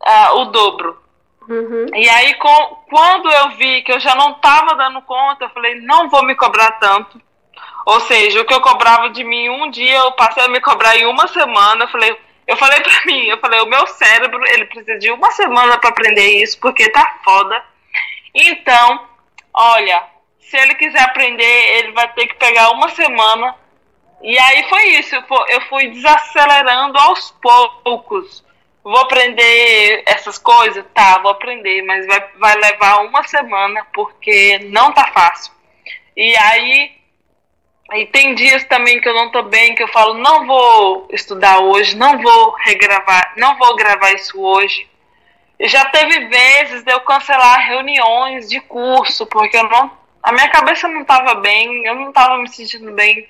ah, 0.00 0.34
o 0.34 0.44
dobro. 0.44 1.03
Uhum. 1.48 1.86
E 1.94 2.08
aí, 2.08 2.34
com- 2.34 2.76
quando 2.88 3.30
eu 3.30 3.50
vi 3.50 3.82
que 3.82 3.92
eu 3.92 4.00
já 4.00 4.14
não 4.14 4.32
estava 4.32 4.74
dando 4.74 5.02
conta, 5.02 5.44
eu 5.44 5.50
falei, 5.50 5.74
não 5.80 6.08
vou 6.08 6.24
me 6.24 6.34
cobrar 6.34 6.72
tanto. 6.72 7.20
Ou 7.86 8.00
seja, 8.00 8.40
o 8.40 8.44
que 8.46 8.54
eu 8.54 8.60
cobrava 8.62 9.10
de 9.10 9.22
mim 9.22 9.48
um 9.50 9.70
dia, 9.70 9.96
eu 9.98 10.12
passei 10.12 10.42
a 10.44 10.48
me 10.48 10.60
cobrar 10.60 10.96
em 10.96 11.06
uma 11.06 11.26
semana. 11.28 11.84
Eu 11.84 11.88
falei, 11.88 12.16
eu 12.46 12.56
falei 12.56 12.80
pra 12.80 13.04
mim, 13.06 13.24
eu 13.26 13.38
falei, 13.38 13.60
o 13.60 13.66
meu 13.66 13.86
cérebro, 13.86 14.42
ele 14.48 14.64
precisa 14.66 14.98
de 14.98 15.10
uma 15.10 15.30
semana 15.32 15.76
para 15.78 15.90
aprender 15.90 16.42
isso, 16.42 16.58
porque 16.60 16.88
tá 16.90 17.18
foda. 17.22 17.62
Então, 18.34 19.06
olha, 19.52 20.02
se 20.40 20.56
ele 20.56 20.74
quiser 20.74 21.00
aprender, 21.02 21.78
ele 21.78 21.92
vai 21.92 22.08
ter 22.14 22.26
que 22.26 22.34
pegar 22.36 22.70
uma 22.70 22.88
semana. 22.90 23.54
E 24.22 24.38
aí 24.38 24.66
foi 24.70 24.84
isso, 24.98 25.14
eu 25.14 25.22
fu- 25.24 25.44
eu 25.48 25.60
fui 25.62 25.88
desacelerando 25.88 26.98
aos 26.98 27.30
poucos. 27.42 28.42
Vou 28.84 28.98
aprender 28.98 30.02
essas 30.04 30.36
coisas? 30.36 30.84
Tá, 30.92 31.18
vou 31.18 31.30
aprender, 31.30 31.82
mas 31.84 32.06
vai, 32.06 32.24
vai 32.38 32.54
levar 32.56 33.00
uma 33.00 33.22
semana, 33.22 33.86
porque 33.94 34.58
não 34.70 34.92
tá 34.92 35.10
fácil. 35.10 35.54
E 36.14 36.36
aí, 36.36 36.92
e 37.94 38.06
tem 38.06 38.34
dias 38.34 38.62
também 38.64 39.00
que 39.00 39.08
eu 39.08 39.14
não 39.14 39.30
tô 39.30 39.42
bem, 39.44 39.74
que 39.74 39.82
eu 39.82 39.88
falo, 39.88 40.14
não 40.14 40.46
vou 40.46 41.08
estudar 41.10 41.60
hoje, 41.60 41.96
não 41.96 42.20
vou 42.20 42.54
regravar, 42.58 43.32
não 43.38 43.56
vou 43.56 43.74
gravar 43.74 44.12
isso 44.12 44.38
hoje. 44.38 44.86
Já 45.60 45.86
teve 45.86 46.26
vezes 46.26 46.82
de 46.84 46.92
eu 46.92 47.00
cancelar 47.00 47.66
reuniões 47.66 48.50
de 48.50 48.60
curso, 48.60 49.26
porque 49.26 49.56
eu 49.56 49.64
não, 49.64 49.90
a 50.22 50.30
minha 50.30 50.48
cabeça 50.50 50.86
não 50.88 51.04
tava 51.04 51.36
bem, 51.36 51.86
eu 51.86 51.94
não 51.94 52.12
tava 52.12 52.36
me 52.36 52.48
sentindo 52.48 52.92
bem. 52.92 53.26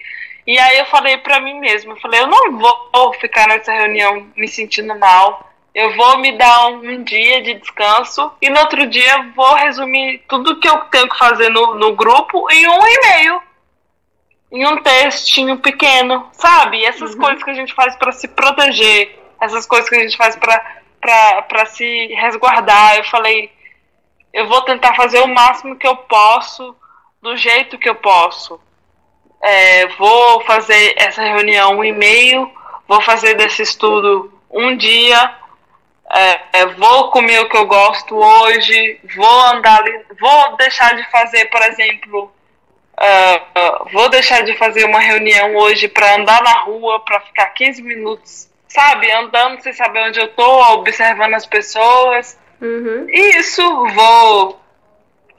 E 0.46 0.58
aí 0.58 0.78
eu 0.78 0.86
falei 0.86 1.16
pra 1.18 1.40
mim 1.40 1.58
mesma, 1.58 1.94
eu 1.94 2.00
falei, 2.00 2.20
eu 2.20 2.26
não 2.26 2.58
vou 2.58 3.14
ficar 3.14 3.48
nessa 3.48 3.72
reunião 3.72 4.26
me 4.36 4.46
sentindo 4.46 4.98
mal. 4.98 5.50
Eu 5.74 5.96
vou 5.96 6.18
me 6.18 6.36
dar 6.38 6.68
um, 6.68 6.88
um 6.88 7.02
dia 7.02 7.42
de 7.42 7.54
descanso 7.54 8.30
e 8.40 8.48
no 8.48 8.60
outro 8.60 8.86
dia 8.86 9.32
vou 9.34 9.54
resumir 9.54 10.22
tudo 10.28 10.60
que 10.60 10.68
eu 10.68 10.78
tenho 10.84 11.08
que 11.08 11.18
fazer 11.18 11.48
no, 11.48 11.74
no 11.74 11.96
grupo 11.96 12.48
em 12.50 12.68
um 12.68 12.86
e-mail. 12.86 13.42
Em 14.52 14.66
um 14.66 14.80
textinho 14.82 15.58
pequeno, 15.58 16.28
sabe? 16.32 16.84
Essas 16.84 17.14
coisas 17.16 17.42
que 17.42 17.50
a 17.50 17.54
gente 17.54 17.74
faz 17.74 17.96
pra 17.96 18.12
se 18.12 18.28
proteger, 18.28 19.18
essas 19.40 19.66
coisas 19.66 19.88
que 19.88 19.96
a 19.96 20.00
gente 20.00 20.16
faz 20.16 20.36
pra 20.36 21.66
se 21.66 22.06
resguardar. 22.14 22.96
Eu 22.98 23.04
falei, 23.04 23.50
eu 24.32 24.46
vou 24.46 24.62
tentar 24.62 24.94
fazer 24.94 25.20
o 25.22 25.34
máximo 25.34 25.74
que 25.74 25.88
eu 25.88 25.96
posso, 25.96 26.76
do 27.20 27.36
jeito 27.36 27.78
que 27.78 27.88
eu 27.88 27.96
posso. 27.96 28.60
É, 29.46 29.86
vou 29.98 30.40
fazer 30.44 30.94
essa 30.96 31.22
reunião 31.22 31.76
um 31.78 31.84
e-mail, 31.84 32.50
vou 32.88 33.00
fazer 33.02 33.34
desse 33.34 33.60
estudo 33.60 34.32
um 34.50 34.74
dia, 34.74 35.34
é, 36.10 36.60
é, 36.60 36.66
vou 36.66 37.10
comer 37.10 37.40
o 37.40 37.48
que 37.48 37.56
eu 37.56 37.66
gosto 37.66 38.16
hoje, 38.16 38.98
vou 39.14 39.40
andar, 39.46 39.84
vou 40.18 40.56
deixar 40.56 40.94
de 40.96 41.10
fazer, 41.10 41.44
por 41.46 41.60
exemplo, 41.60 42.32
é, 42.98 43.34
é, 43.34 43.42
vou 43.92 44.08
deixar 44.08 44.42
de 44.44 44.56
fazer 44.56 44.84
uma 44.84 45.00
reunião 45.00 45.56
hoje 45.56 45.88
para 45.88 46.16
andar 46.16 46.42
na 46.42 46.60
rua, 46.60 47.00
para 47.00 47.20
ficar 47.20 47.46
15 47.46 47.82
minutos, 47.82 48.48
sabe, 48.66 49.10
andando 49.10 49.60
sem 49.60 49.72
saber 49.72 50.08
onde 50.08 50.20
eu 50.20 50.28
tô, 50.28 50.72
observando 50.72 51.34
as 51.34 51.44
pessoas. 51.44 52.38
Uhum. 52.62 53.06
Isso, 53.10 53.62
vou 53.88 54.64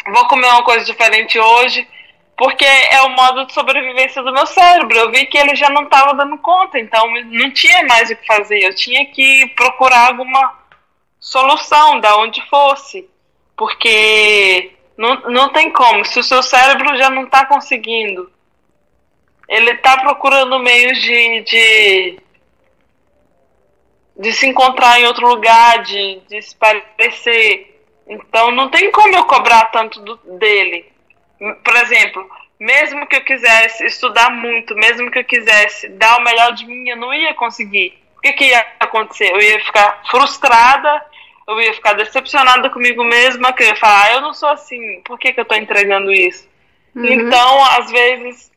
vou 0.08 0.28
comer 0.28 0.48
uma 0.48 0.64
coisa 0.64 0.86
diferente 0.86 1.40
hoje, 1.40 1.88
porque 2.38 2.66
é 2.66 3.02
o 3.04 3.10
modo 3.10 3.46
de 3.46 3.54
sobrevivência 3.54 4.22
do 4.22 4.34
meu 4.34 4.46
cérebro. 4.46 4.98
Eu 4.98 5.12
vi 5.12 5.26
que 5.26 5.38
ele 5.38 5.56
já 5.56 5.70
não 5.70 5.84
estava 5.84 6.14
dando 6.14 6.38
conta, 6.40 6.80
então 6.80 7.04
não 7.26 7.52
tinha 7.52 7.84
mais 7.84 8.10
o 8.10 8.16
que 8.16 8.26
fazer. 8.26 8.60
Eu 8.60 8.76
tinha 8.76 9.06
que 9.06 9.48
procurar 9.56 10.10
alguma 10.10 10.60
solução, 11.20 12.00
da 12.00 12.18
onde 12.18 12.42
fosse, 12.50 13.10
porque 13.56 14.74
não, 14.98 15.16
não 15.30 15.50
tem 15.50 15.72
como. 15.72 16.04
Se 16.06 16.20
o 16.20 16.24
seu 16.24 16.44
cérebro 16.44 16.96
já 16.98 17.10
não 17.10 17.24
está 17.24 17.46
conseguindo, 17.46 18.32
ele 19.48 19.72
está 19.72 19.98
procurando 19.98 20.60
meios 20.60 21.02
de, 21.02 21.42
de 21.42 22.20
de 24.18 24.32
se 24.32 24.48
encontrar 24.48 25.00
em 25.00 25.06
outro 25.06 25.28
lugar, 25.28 25.84
de, 25.84 26.22
de 26.28 26.42
se 26.42 26.56
parecer. 26.56 27.84
Então 28.08 28.52
não 28.52 28.70
tem 28.70 28.92
como 28.92 29.16
eu 29.16 29.26
cobrar 29.26 29.66
tanto 29.66 30.00
do, 30.02 30.16
dele. 30.38 30.92
Por 31.38 31.76
exemplo, 31.76 32.30
mesmo 32.60 33.06
que 33.08 33.18
eu 33.18 33.24
quisesse 33.24 33.86
estudar 33.86 34.30
muito, 34.32 34.76
mesmo 34.76 35.12
que 35.12 35.20
eu 35.20 35.26
quisesse 35.26 35.90
dar 35.90 36.18
o 36.18 36.24
melhor 36.24 36.54
de 36.54 36.66
mim, 36.66 36.90
eu 36.90 36.98
não 36.98 37.14
ia 37.14 37.34
conseguir. 37.34 38.02
O 38.18 38.22
que, 38.22 38.34
que 38.34 38.46
ia 38.46 38.66
acontecer? 38.80 39.32
Eu 39.32 39.42
ia 39.42 39.60
ficar 39.60 40.02
frustrada, 40.10 41.06
eu 41.48 41.62
ia 41.62 41.74
ficar 41.74 41.94
decepcionada 41.94 42.70
comigo 42.70 43.04
mesma, 43.04 43.54
que 43.54 43.64
eu 43.64 43.68
ia 43.68 43.76
falar, 43.76 44.04
ah, 44.04 44.14
eu 44.14 44.22
não 44.22 44.34
sou 44.34 44.50
assim, 44.50 45.02
por 45.02 45.20
que, 45.20 45.34
que 45.34 45.40
eu 45.40 45.44
estou 45.44 45.58
entregando 45.58 46.12
isso? 46.12 46.48
Então, 46.96 47.64
às 47.78 47.92
vezes, 47.92 48.52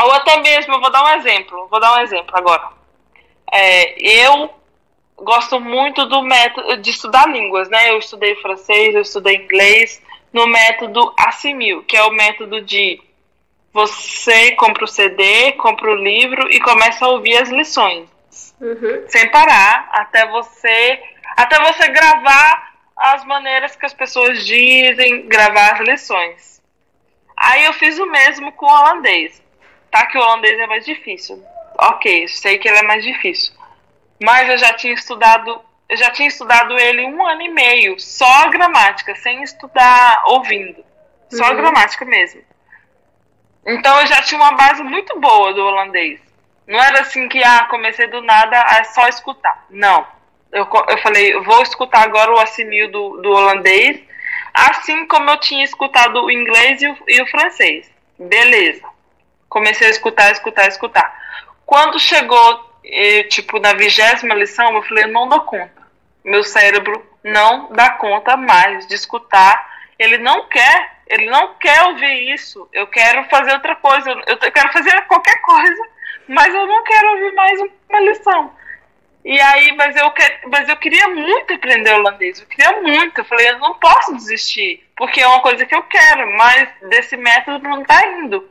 ou 0.00 0.10
até 0.12 0.40
mesmo, 0.40 0.74
eu 0.74 0.80
vou 0.80 0.90
dar 0.90 1.04
um 1.04 1.16
exemplo, 1.16 1.68
vou 1.68 1.78
dar 1.78 1.94
um 1.94 2.00
exemplo 2.00 2.34
agora. 2.34 2.70
É, 3.52 4.26
eu 4.26 4.50
gosto 5.16 5.60
muito 5.60 6.06
do 6.06 6.22
método 6.22 6.78
de 6.78 6.90
estudar 6.90 7.28
línguas, 7.28 7.68
né? 7.68 7.90
Eu 7.90 7.98
estudei 7.98 8.34
francês, 8.36 8.94
eu 8.94 9.02
estudei 9.02 9.36
inglês 9.36 10.02
no 10.36 10.46
método 10.46 11.14
Assimil, 11.18 11.82
que 11.84 11.96
é 11.96 12.02
o 12.02 12.10
método 12.10 12.60
de 12.60 13.00
você 13.72 14.52
compra 14.52 14.84
o 14.84 14.88
CD, 14.88 15.52
compra 15.52 15.90
o 15.90 15.94
livro 15.94 16.50
e 16.52 16.60
começa 16.60 17.06
a 17.06 17.08
ouvir 17.08 17.38
as 17.38 17.48
lições, 17.48 18.06
Uhum. 18.60 19.04
sem 19.08 19.30
parar, 19.30 19.88
até 19.92 20.26
você 20.28 21.02
até 21.38 21.58
você 21.58 21.88
gravar 21.88 22.74
as 22.96 23.24
maneiras 23.24 23.74
que 23.76 23.84
as 23.86 23.94
pessoas 23.94 24.44
dizem, 24.46 25.26
gravar 25.26 25.72
as 25.72 25.80
lições. 25.80 26.62
Aí 27.36 27.64
eu 27.64 27.72
fiz 27.74 27.98
o 27.98 28.06
mesmo 28.06 28.52
com 28.52 28.66
o 28.66 28.68
holandês. 28.70 29.42
Tá 29.90 30.06
que 30.06 30.16
o 30.18 30.20
holandês 30.20 30.58
é 30.58 30.66
mais 30.66 30.84
difícil. 30.84 31.42
Ok, 31.78 32.28
sei 32.28 32.58
que 32.58 32.68
ele 32.68 32.78
é 32.78 32.82
mais 32.82 33.02
difícil. 33.02 33.54
Mas 34.22 34.48
eu 34.48 34.56
já 34.58 34.72
tinha 34.74 34.94
estudado, 34.94 35.60
eu 35.88 35.96
já 35.96 36.10
tinha 36.10 36.28
estudado 36.28 36.76
ele 36.78 37.04
um 37.06 37.24
ano 37.26 37.42
e 37.42 37.48
meio, 37.48 37.98
só 37.98 38.44
a 38.44 38.48
gramática, 38.48 39.14
sem 39.16 39.42
estudar 39.42 40.22
ouvindo. 40.26 40.84
Só 41.30 41.44
a 41.44 41.50
Uhum. 41.50 41.56
gramática 41.56 42.04
mesmo. 42.04 42.42
Então 43.66 44.00
eu 44.00 44.06
já 44.06 44.22
tinha 44.22 44.40
uma 44.40 44.52
base 44.52 44.82
muito 44.82 45.18
boa 45.18 45.52
do 45.52 45.62
holandês. 45.64 46.20
Não 46.66 46.80
era 46.82 47.00
assim 47.00 47.28
que, 47.28 47.42
ah, 47.42 47.66
comecei 47.70 48.06
do 48.08 48.22
nada, 48.22 48.56
é 48.78 48.84
só 48.84 49.06
escutar. 49.08 49.64
Não. 49.70 50.06
Eu, 50.52 50.68
eu 50.88 50.98
falei, 50.98 51.34
eu 51.34 51.42
vou 51.42 51.62
escutar 51.62 52.02
agora 52.02 52.32
o 52.32 52.40
assimil 52.40 52.90
do, 52.90 53.20
do 53.20 53.30
holandês, 53.30 54.00
assim 54.54 55.06
como 55.06 55.30
eu 55.30 55.38
tinha 55.38 55.64
escutado 55.64 56.24
o 56.24 56.30
inglês 56.30 56.80
e 56.82 56.88
o, 56.88 56.96
e 57.08 57.20
o 57.22 57.26
francês. 57.26 57.90
Beleza. 58.18 58.82
Comecei 59.48 59.86
a 59.88 59.90
escutar, 59.90 60.30
escutar, 60.32 60.66
escutar. 60.66 61.14
Quando 61.64 61.98
chegou, 61.98 62.65
eh, 62.88 63.24
tipo, 63.24 63.58
na 63.58 63.72
vigésima 63.74 64.34
lição, 64.34 64.74
eu 64.74 64.82
falei, 64.84 65.06
não 65.06 65.28
dou 65.28 65.40
conta. 65.40 65.86
Meu 66.24 66.44
cérebro 66.44 67.04
não 67.22 67.68
dá 67.72 67.90
conta 67.90 68.36
mais 68.36 68.86
de 68.86 68.94
escutar. 68.94 69.76
Ele 69.98 70.18
não 70.18 70.48
quer, 70.48 70.92
ele 71.08 71.26
não 71.26 71.54
quer 71.54 71.82
ouvir 71.82 72.32
isso. 72.32 72.68
Eu 72.72 72.86
quero 72.86 73.24
fazer 73.24 73.52
outra 73.52 73.74
coisa. 73.76 74.10
Eu 74.26 74.38
quero 74.38 74.72
fazer 74.72 75.00
qualquer 75.06 75.40
coisa, 75.40 75.82
mas 76.28 76.54
eu 76.54 76.66
não 76.66 76.84
quero 76.84 77.10
ouvir 77.12 77.32
mais 77.34 77.60
uma 77.88 78.00
lição. 78.00 78.52
E 79.24 79.40
aí, 79.40 79.72
mas 79.72 79.96
eu, 79.96 80.08
que, 80.12 80.22
mas 80.52 80.68
eu 80.68 80.76
queria 80.76 81.08
muito 81.08 81.52
aprender 81.52 81.92
holandês. 81.94 82.40
Eu 82.40 82.46
queria 82.46 82.80
muito. 82.80 83.18
Eu 83.18 83.24
falei, 83.24 83.50
eu 83.50 83.58
não 83.58 83.74
posso 83.74 84.14
desistir, 84.14 84.88
porque 84.96 85.20
é 85.20 85.26
uma 85.26 85.40
coisa 85.42 85.66
que 85.66 85.74
eu 85.74 85.82
quero, 85.82 86.36
mas 86.36 86.68
desse 86.88 87.16
método 87.16 87.68
não 87.68 87.84
tá 87.84 88.06
indo. 88.06 88.48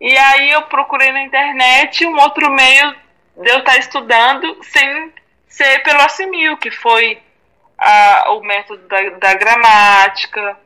E 0.00 0.16
aí 0.16 0.50
eu 0.52 0.62
procurei 0.62 1.12
na 1.12 1.22
internet 1.22 2.06
um 2.06 2.18
outro 2.18 2.50
meio 2.50 2.94
de 3.42 3.50
eu 3.50 3.58
estar 3.58 3.76
estudando 3.78 4.58
sem 4.62 5.12
ser 5.46 5.82
pelo 5.82 6.00
assimil, 6.00 6.56
que 6.56 6.70
foi 6.70 7.18
ah, 7.78 8.32
o 8.32 8.40
método 8.40 8.86
da, 8.88 9.00
da 9.10 9.34
gramática, 9.34 10.56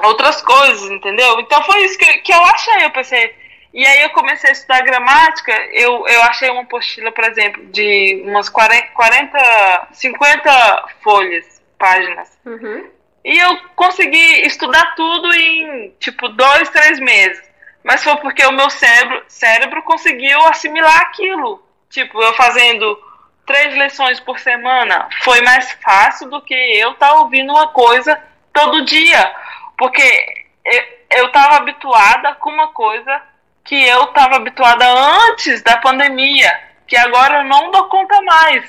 outras 0.00 0.42
coisas, 0.42 0.90
entendeu? 0.90 1.40
Então 1.40 1.62
foi 1.64 1.84
isso 1.84 1.98
que, 1.98 2.18
que 2.18 2.32
eu 2.32 2.44
achei, 2.44 2.84
eu 2.84 2.90
pensei. 2.90 3.34
E 3.72 3.86
aí 3.86 4.02
eu 4.02 4.10
comecei 4.10 4.50
a 4.50 4.52
estudar 4.52 4.80
gramática, 4.82 5.52
eu, 5.72 6.06
eu 6.08 6.22
achei 6.22 6.48
uma 6.50 6.62
apostila, 6.62 7.12
por 7.12 7.24
exemplo, 7.24 7.66
de 7.66 8.22
umas 8.24 8.48
40, 8.48 8.88
40 8.94 9.88
50 9.92 10.88
folhas, 11.02 11.62
páginas. 11.78 12.38
Uhum. 12.46 12.88
E 13.24 13.36
eu 13.38 13.58
consegui 13.74 14.46
estudar 14.46 14.94
tudo 14.94 15.32
em, 15.34 15.94
tipo, 16.00 16.28
dois, 16.28 16.70
três 16.70 16.98
meses. 17.00 17.42
Mas 17.82 18.02
foi 18.02 18.16
porque 18.16 18.44
o 18.46 18.52
meu 18.52 18.70
cérebro, 18.70 19.24
cérebro 19.28 19.82
conseguiu 19.82 20.40
assimilar 20.46 21.02
aquilo. 21.02 21.65
Tipo, 21.90 22.20
eu 22.22 22.34
fazendo 22.34 22.98
três 23.46 23.74
lições 23.74 24.18
por 24.20 24.38
semana 24.38 25.08
foi 25.22 25.40
mais 25.42 25.70
fácil 25.82 26.28
do 26.28 26.42
que 26.42 26.54
eu 26.54 26.92
estar 26.92 27.08
tá 27.08 27.14
ouvindo 27.20 27.52
uma 27.52 27.68
coisa 27.68 28.20
todo 28.52 28.84
dia. 28.84 29.34
Porque 29.78 30.46
eu 31.10 31.26
estava 31.26 31.56
habituada 31.56 32.34
com 32.36 32.50
uma 32.50 32.68
coisa 32.68 33.22
que 33.64 33.74
eu 33.74 34.04
estava 34.04 34.36
habituada 34.36 34.86
antes 35.28 35.62
da 35.62 35.76
pandemia, 35.78 36.50
que 36.86 36.96
agora 36.96 37.38
eu 37.38 37.44
não 37.44 37.70
dou 37.70 37.84
conta 37.88 38.20
mais. 38.22 38.64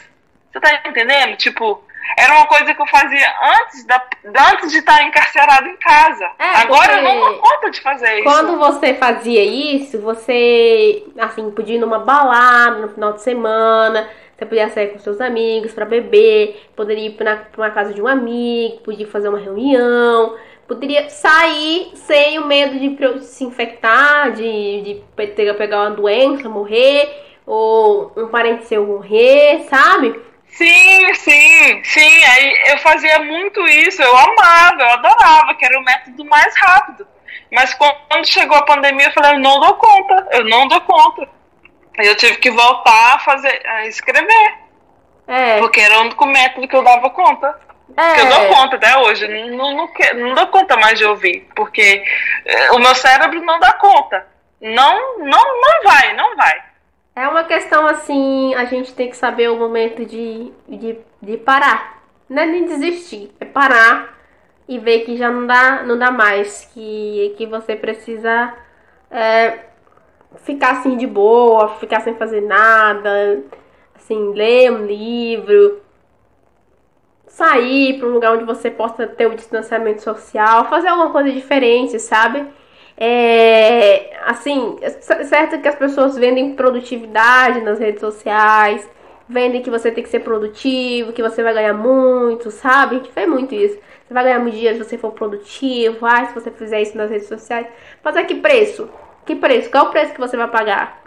Você 0.51 0.59
tá 0.59 0.81
entendendo? 0.85 1.35
Tipo, 1.37 1.83
era 2.15 2.35
uma 2.35 2.45
coisa 2.45 2.73
que 2.73 2.81
eu 2.81 2.87
fazia 2.87 3.33
antes, 3.61 3.85
da, 3.85 4.03
antes 4.51 4.71
de 4.71 4.77
estar 4.77 5.03
encarcerado 5.03 5.67
em 5.67 5.77
casa. 5.77 6.29
É, 6.39 6.61
Agora 6.61 6.97
eu 6.97 7.03
não 7.03 7.19
dou 7.19 7.39
conta 7.39 7.69
de 7.71 7.81
fazer 7.81 8.15
isso. 8.15 8.23
Quando 8.23 8.57
você 8.57 8.93
fazia 8.93 9.43
isso, 9.43 9.99
você, 9.99 11.03
assim, 11.17 11.49
podia 11.51 11.75
ir 11.75 11.79
numa 11.79 11.99
balada 11.99 12.79
no 12.79 12.89
final 12.89 13.13
de 13.13 13.21
semana, 13.21 14.09
você 14.37 14.45
podia 14.45 14.69
sair 14.69 14.89
com 14.89 14.99
seus 14.99 15.19
amigos 15.19 15.73
para 15.73 15.85
beber, 15.85 16.69
poderia 16.75 17.07
ir 17.07 17.11
pra, 17.11 17.47
uma 17.57 17.71
casa 17.71 17.93
de 17.93 18.01
um 18.01 18.07
amigo, 18.07 18.81
podia 18.83 19.07
fazer 19.07 19.29
uma 19.29 19.39
reunião, 19.39 20.35
poderia 20.67 21.09
sair 21.09 21.91
sem 21.95 22.37
o 22.37 22.45
medo 22.45 22.77
de 22.77 23.23
se 23.23 23.43
infectar, 23.43 24.33
de, 24.33 24.81
de 24.81 25.03
pegar 25.15 25.81
uma 25.81 25.91
doença, 25.91 26.47
morrer, 26.47 27.09
ou 27.47 28.11
um 28.15 28.27
parente 28.27 28.65
seu 28.65 28.85
morrer, 28.85 29.63
sabe? 29.69 30.26
Sim, 30.57 31.13
sim, 31.13 31.83
sim. 31.83 32.23
Aí 32.25 32.63
eu 32.71 32.77
fazia 32.79 33.19
muito 33.19 33.63
isso, 33.67 34.01
eu 34.01 34.17
amava, 34.17 34.81
eu 34.81 34.89
adorava, 34.89 35.53
que 35.53 35.63
era 35.63 35.79
o 35.79 35.83
método 35.83 36.25
mais 36.25 36.55
rápido. 36.57 37.07
Mas 37.51 37.75
quando 37.75 38.25
chegou 38.25 38.57
a 38.57 38.63
pandemia, 38.63 39.05
eu 39.05 39.11
falei, 39.11 39.35
eu 39.35 39.39
não 39.39 39.59
dou 39.59 39.75
conta, 39.75 40.27
eu 40.31 40.43
não 40.45 40.67
dou 40.67 40.81
conta. 40.81 41.29
Aí 41.99 42.07
eu 42.07 42.15
tive 42.15 42.37
que 42.37 42.49
voltar 42.49 43.15
a 43.15 43.19
fazer, 43.19 43.61
a 43.67 43.85
escrever. 43.85 44.53
É. 45.27 45.59
Porque 45.59 45.79
era 45.79 45.99
o 45.99 46.01
único 46.01 46.25
método 46.25 46.67
que 46.67 46.75
eu 46.75 46.83
dava 46.83 47.09
conta. 47.11 47.59
É. 47.95 48.13
Que 48.15 48.21
eu 48.21 48.25
dou 48.27 48.47
conta 48.47 48.75
até 48.77 48.97
hoje. 48.97 49.27
Não, 49.27 49.49
não, 49.49 49.75
não, 49.75 49.89
não 50.15 50.35
dou 50.35 50.47
conta 50.47 50.75
mais 50.75 50.97
de 50.97 51.05
ouvir. 51.05 51.47
Porque 51.55 52.03
eh, 52.45 52.71
o 52.71 52.79
meu 52.79 52.95
cérebro 52.95 53.43
não 53.43 53.59
dá 53.59 53.73
conta. 53.73 54.25
Não, 54.59 55.19
não, 55.19 55.61
não 55.61 55.83
vai, 55.83 56.13
não 56.15 56.35
vai. 56.35 56.66
É 57.17 57.27
uma 57.27 57.43
questão 57.45 57.87
assim, 57.87 58.53
a 58.53 58.65
gente 58.65 58.93
tem 58.93 59.09
que 59.09 59.17
saber 59.17 59.49
o 59.49 59.57
momento 59.57 60.05
de, 60.05 60.51
de, 60.69 60.99
de 61.19 61.35
parar. 61.35 62.03
Não 62.29 62.43
é 62.43 62.45
nem 62.45 62.65
desistir, 62.65 63.31
é 63.39 63.45
parar 63.45 64.15
e 64.67 64.77
ver 64.77 64.99
que 64.99 65.17
já 65.17 65.31
não 65.31 65.47
dá, 65.47 65.81
não 65.81 65.97
dá 65.97 66.11
mais, 66.11 66.69
que, 66.71 67.33
que 67.35 67.47
você 67.47 67.75
precisa 67.75 68.53
é, 69.09 69.61
ficar 70.43 70.73
assim 70.73 70.95
de 70.95 71.07
boa, 71.07 71.69
ficar 71.79 72.01
sem 72.01 72.13
fazer 72.13 72.41
nada, 72.41 73.41
assim, 73.95 74.33
ler 74.33 74.71
um 74.71 74.85
livro, 74.85 75.81
sair 77.25 77.97
para 77.97 78.09
um 78.09 78.13
lugar 78.13 78.33
onde 78.33 78.43
você 78.43 78.69
possa 78.69 79.07
ter 79.07 79.25
o 79.25 79.31
um 79.31 79.35
distanciamento 79.35 80.03
social, 80.03 80.69
fazer 80.69 80.89
alguma 80.89 81.09
coisa 81.09 81.31
diferente, 81.31 81.99
sabe? 81.99 82.45
É, 82.99 84.17
assim, 84.25 84.77
é 84.81 84.89
certo 84.89 85.61
que 85.61 85.67
as 85.67 85.75
pessoas 85.75 86.17
vendem 86.17 86.55
produtividade 86.55 87.61
nas 87.61 87.77
redes 87.77 87.99
sociais, 87.99 88.89
vendem 89.29 89.61
que 89.61 89.69
você 89.69 89.91
tem 89.91 90.03
que 90.03 90.09
ser 90.09 90.21
produtivo, 90.21 91.13
que 91.13 91.21
você 91.21 91.43
vai 91.43 91.53
ganhar 91.53 91.73
muito, 91.73 92.49
sabe? 92.49 92.95
A 92.95 92.97
gente 92.99 93.11
vê 93.13 93.27
muito 93.27 93.53
isso. 93.53 93.77
Você 94.07 94.13
vai 94.13 94.23
ganhar 94.23 94.39
muito 94.39 94.55
dinheiro 94.55 94.77
se 94.77 94.83
você 94.83 94.97
for 94.97 95.11
produtivo, 95.11 96.05
ah, 96.05 96.25
se 96.25 96.33
você 96.33 96.49
fizer 96.49 96.81
isso 96.81 96.97
nas 96.97 97.11
redes 97.11 97.27
sociais. 97.27 97.67
Mas 98.03 98.15
a 98.15 98.23
que 98.23 98.35
preço? 98.35 98.89
Que 99.25 99.35
preço? 99.35 99.69
Qual 99.69 99.85
é 99.85 99.87
o 99.89 99.91
preço 99.91 100.13
que 100.13 100.19
você 100.19 100.37
vai 100.37 100.47
pagar? 100.47 101.03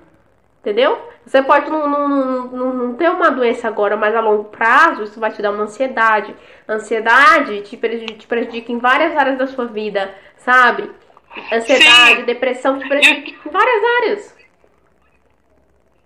Entendeu? 0.60 0.98
Você 1.24 1.42
pode 1.42 1.70
não, 1.70 1.88
não, 1.88 2.08
não, 2.48 2.72
não, 2.74 2.94
ter 2.94 3.08
uma 3.10 3.30
doença 3.30 3.66
agora, 3.66 3.96
mas 3.96 4.14
a 4.14 4.20
longo 4.20 4.44
prazo 4.44 5.04
isso 5.04 5.18
vai 5.18 5.30
te 5.32 5.40
dar 5.40 5.52
uma 5.52 5.62
ansiedade. 5.62 6.34
ansiedade 6.68 7.62
te 7.62 7.76
te 7.76 8.26
prejudica 8.26 8.70
em 8.70 8.78
várias 8.78 9.16
áreas 9.16 9.38
da 9.38 9.46
sua 9.46 9.64
vida, 9.64 10.14
sabe? 10.36 10.90
Ansiedade, 11.52 12.20
Sim. 12.20 12.24
depressão, 12.24 12.76
em 12.76 12.88
várias 13.50 13.84
áreas. 14.02 14.34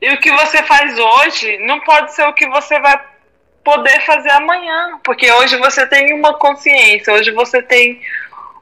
E 0.00 0.12
o 0.12 0.20
que 0.20 0.30
você 0.32 0.62
faz 0.64 0.98
hoje 0.98 1.56
não 1.66 1.80
pode 1.80 2.14
ser 2.14 2.24
o 2.24 2.34
que 2.34 2.46
você 2.48 2.78
vai 2.78 3.02
poder 3.64 4.04
fazer 4.04 4.30
amanhã. 4.32 5.00
Porque 5.02 5.32
hoje 5.32 5.56
você 5.56 5.86
tem 5.86 6.12
uma 6.12 6.34
consciência, 6.34 7.14
hoje 7.14 7.30
você 7.30 7.62
tem 7.62 8.02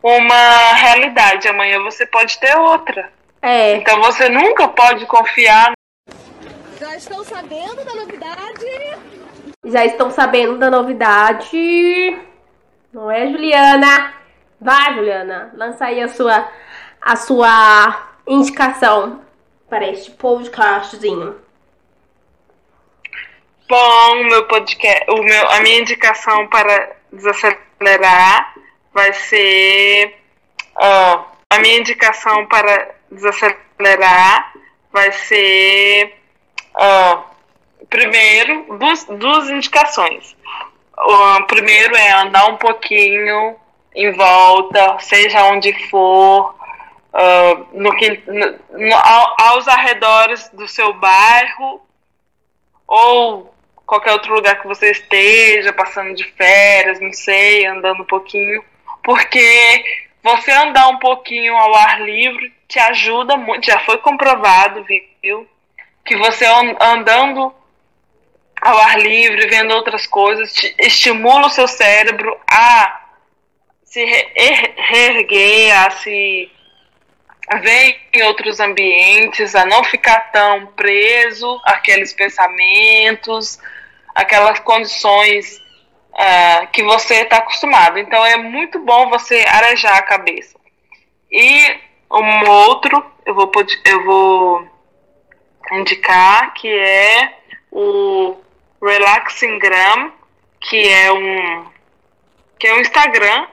uma 0.03 0.75
realidade, 0.75 1.49
amanhã 1.49 1.83
você 1.83 2.07
pode 2.07 2.39
ter 2.39 2.57
outra. 2.57 3.11
É. 3.43 3.75
Então 3.75 4.01
você 4.01 4.29
nunca 4.29 4.69
pode 4.69 5.05
confiar. 5.07 5.73
Já 6.79 6.97
estão 6.97 7.25
sabendo 7.25 7.85
da 7.85 7.95
novidade? 7.95 8.67
Já 9.65 9.85
estão 9.85 10.11
sabendo 10.11 10.59
da 10.59 10.71
novidade. 10.71 12.17
Não 12.93 13.11
é, 13.11 13.29
Juliana? 13.29 14.15
Vai, 14.63 14.95
Juliana, 14.95 15.51
lança 15.57 15.87
aí 15.87 16.01
a 16.01 16.07
sua, 16.07 16.49
a 17.01 17.17
sua 17.17 18.11
indicação 18.29 19.21
para 19.69 19.89
este 19.89 20.13
podcastzinho. 20.13 21.35
Bom, 23.69 24.15
meu 24.23 24.47
podcast, 24.47 25.11
o 25.11 25.21
meu, 25.21 25.51
a 25.51 25.61
minha 25.63 25.81
indicação 25.81 26.47
para 26.47 26.95
desacelerar 27.13 28.55
vai 28.95 29.13
ser 29.15 30.17
uh, 30.77 31.25
a 31.51 31.59
minha 31.59 31.79
indicação 31.79 32.47
para 32.47 32.95
desacelerar 33.11 34.53
vai 34.93 35.11
ser 35.11 36.21
uh, 36.77 37.25
primeiro 37.91 38.79
duas, 38.79 39.05
duas 39.07 39.51
indicações. 39.51 40.37
O 40.97 41.43
primeiro 41.49 41.97
é 41.97 42.13
andar 42.13 42.47
um 42.47 42.57
pouquinho 42.59 43.61
em 43.95 44.13
volta, 44.13 44.99
seja 45.01 45.45
onde 45.45 45.73
for, 45.89 46.55
uh, 47.13 47.67
no 47.73 47.95
que, 47.97 48.23
no, 48.27 48.79
no, 48.79 48.97
aos 49.39 49.69
arredores 49.69 50.49
do 50.53 50.67
seu 50.67 50.93
bairro 50.95 51.81
ou 52.87 53.55
qualquer 53.87 54.13
outro 54.13 54.35
lugar 54.35 54.61
que 54.61 54.67
você 54.67 54.91
esteja, 54.91 55.73
passando 55.73 56.15
de 56.15 56.25
férias, 56.25 57.01
não 57.01 57.13
sei, 57.13 57.67
andando 57.67 58.03
um 58.03 58.07
pouquinho, 58.07 58.65
porque 59.03 59.85
você 60.23 60.51
andar 60.53 60.89
um 60.89 60.99
pouquinho 60.99 61.55
ao 61.57 61.75
ar 61.75 62.01
livre 62.01 62.53
te 62.69 62.79
ajuda 62.79 63.37
muito, 63.37 63.67
já 63.67 63.81
foi 63.81 63.99
comprovado, 63.99 64.85
viu? 65.23 65.47
Que 66.05 66.17
você 66.17 66.47
andando 66.81 67.53
ao 68.63 68.79
ar 68.79 68.99
livre, 68.99 69.49
vendo 69.49 69.75
outras 69.75 70.07
coisas, 70.07 70.55
estimula 70.79 71.49
o 71.49 71.51
seu 71.51 71.67
cérebro 71.67 72.35
a 72.49 73.02
se 73.93 74.03
reerguer, 74.07 75.71
a 75.87 75.91
se 75.91 76.51
ver 77.61 78.01
em 78.15 78.23
outros 78.23 78.59
ambientes, 78.59 79.55
a 79.55 79.67
não 79.67 79.85
ficar 79.85 80.33
tão 80.33 80.67
preso 80.69 81.61
àqueles 81.63 82.15
pensamentos, 82.15 83.59
aquelas 84.15 84.59
condições 84.61 85.59
uh, 86.13 86.67
que 86.73 86.83
você 86.83 87.17
está 87.17 87.37
acostumado. 87.37 87.99
Então 87.99 88.25
é 88.25 88.39
muito 88.39 88.79
bom 88.79 89.11
você 89.11 89.45
arejar 89.47 89.99
a 89.99 90.03
cabeça. 90.03 90.59
E 91.31 91.77
um 92.11 92.49
outro, 92.49 93.05
eu 93.27 93.35
vou, 93.35 93.53
eu 93.85 94.05
vou 94.07 94.69
indicar, 95.73 96.55
que 96.55 96.67
é 96.67 97.35
o 97.71 98.39
Relaxing 98.83 99.59
Gram, 99.59 100.13
que 100.63 100.89
é 100.89 101.13
um 101.13 101.73
que 102.59 102.69
é 102.69 102.75
um 102.75 102.81
Instagram 102.81 103.49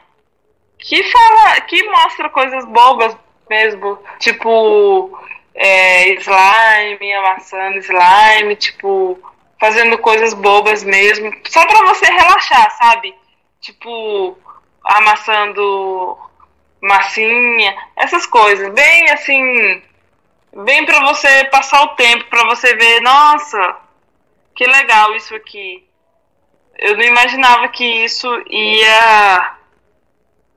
que 0.79 1.03
fala, 1.03 1.61
que 1.61 1.83
mostra 1.89 2.29
coisas 2.29 2.65
bobas 2.65 3.15
mesmo, 3.49 3.99
tipo 4.17 5.19
é, 5.53 6.13
slime, 6.15 7.13
amassando 7.13 7.77
slime, 7.79 8.55
tipo 8.55 9.19
fazendo 9.59 9.97
coisas 9.97 10.33
bobas 10.33 10.83
mesmo, 10.83 11.33
só 11.45 11.65
para 11.67 11.85
você 11.87 12.05
relaxar, 12.05 12.71
sabe? 12.77 13.13
Tipo 13.59 14.37
amassando 14.83 16.17
massinha, 16.81 17.75
essas 17.97 18.25
coisas, 18.25 18.73
bem 18.73 19.11
assim, 19.11 19.83
bem 20.63 20.85
para 20.85 21.01
você 21.01 21.43
passar 21.45 21.83
o 21.83 21.95
tempo, 21.95 22.23
para 22.29 22.45
você 22.45 22.73
ver, 22.75 23.01
nossa, 23.01 23.75
que 24.55 24.65
legal 24.65 25.13
isso 25.15 25.35
aqui. 25.35 25.85
Eu 26.77 26.95
não 26.95 27.03
imaginava 27.03 27.67
que 27.67 27.83
isso 27.83 28.27
ia 28.49 29.58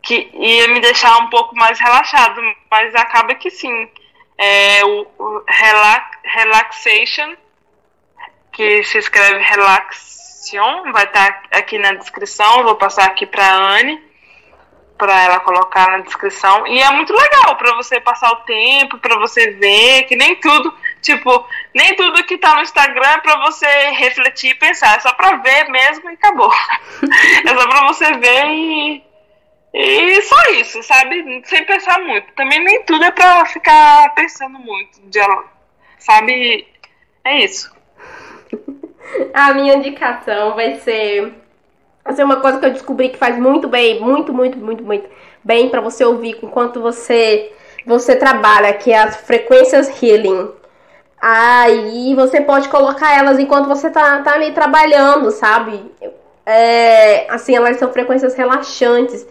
que 0.02 0.30
ia 0.34 0.68
me 0.68 0.80
deixar 0.80 1.16
um 1.18 1.30
pouco 1.30 1.54
mais 1.54 1.78
relaxado, 1.78 2.40
mas 2.70 2.94
acaba 2.94 3.34
que 3.34 3.50
sim. 3.50 3.88
É, 4.36 4.84
o, 4.84 5.06
o 5.18 5.44
relax, 5.46 6.18
relaxation, 6.24 7.36
que 8.50 8.82
se 8.82 8.98
escreve 8.98 9.38
relaxion, 9.38 10.90
vai 10.92 11.04
estar 11.04 11.42
tá 11.42 11.58
aqui 11.58 11.78
na 11.78 11.92
descrição, 11.92 12.64
vou 12.64 12.74
passar 12.74 13.04
aqui 13.04 13.24
para 13.26 13.44
a 13.44 13.78
Anne. 13.78 14.02
para 14.98 15.20
ela 15.22 15.40
colocar 15.40 15.90
na 15.90 15.98
descrição. 15.98 16.66
E 16.66 16.80
é 16.80 16.90
muito 16.90 17.12
legal 17.12 17.56
para 17.56 17.74
você 17.74 18.00
passar 18.00 18.30
o 18.32 18.44
tempo, 18.44 18.98
para 18.98 19.18
você 19.18 19.50
ver 19.52 20.04
que 20.04 20.16
nem 20.16 20.36
tudo, 20.36 20.72
tipo, 21.00 21.46
nem 21.74 21.94
tudo 21.96 22.24
que 22.24 22.38
tá 22.38 22.54
no 22.54 22.62
Instagram 22.62 23.08
é 23.08 23.20
para 23.20 23.40
você 23.40 23.66
refletir 23.90 24.50
e 24.50 24.54
pensar, 24.54 24.96
é 24.96 25.00
só 25.00 25.12
para 25.12 25.36
ver 25.36 25.68
mesmo 25.70 26.10
e 26.10 26.14
acabou. 26.14 26.52
é 27.46 27.48
só 27.48 27.68
para 27.68 27.86
você 27.88 28.12
ver 28.18 28.46
e 28.46 29.11
e 29.74 30.22
só 30.22 30.36
isso, 30.52 30.82
sabe? 30.82 31.42
Sem 31.44 31.64
pensar 31.64 32.00
muito. 32.00 32.32
Também 32.34 32.62
nem 32.62 32.82
tudo 32.84 33.04
é 33.04 33.10
pra 33.10 33.44
ficar 33.46 34.14
pensando 34.14 34.58
muito, 34.58 35.00
sabe? 35.98 36.66
É 37.24 37.44
isso. 37.44 37.74
A 39.34 39.52
minha 39.54 39.74
indicação 39.74 40.54
vai 40.54 40.76
ser 40.76 41.34
vai 42.04 42.14
ser 42.14 42.24
uma 42.24 42.40
coisa 42.40 42.58
que 42.58 42.66
eu 42.66 42.72
descobri 42.72 43.10
que 43.10 43.18
faz 43.18 43.38
muito 43.38 43.68
bem, 43.68 44.00
muito, 44.00 44.32
muito, 44.32 44.58
muito, 44.58 44.82
muito 44.82 45.08
bem 45.44 45.68
para 45.68 45.80
você 45.80 46.04
ouvir 46.04 46.38
enquanto 46.42 46.80
você 46.80 47.52
você 47.86 48.16
trabalha, 48.16 48.72
que 48.74 48.92
é 48.92 48.98
as 48.98 49.16
frequências 49.16 49.88
healing. 50.02 50.50
Aí 51.20 52.14
você 52.14 52.40
pode 52.40 52.68
colocar 52.68 53.16
elas 53.16 53.38
enquanto 53.38 53.68
você 53.68 53.90
tá, 53.90 54.20
tá 54.22 54.34
ali 54.34 54.52
trabalhando, 54.52 55.30
sabe? 55.30 55.80
É, 56.44 57.30
assim, 57.30 57.54
elas 57.54 57.76
são 57.76 57.92
frequências 57.92 58.34
relaxantes. 58.34 59.26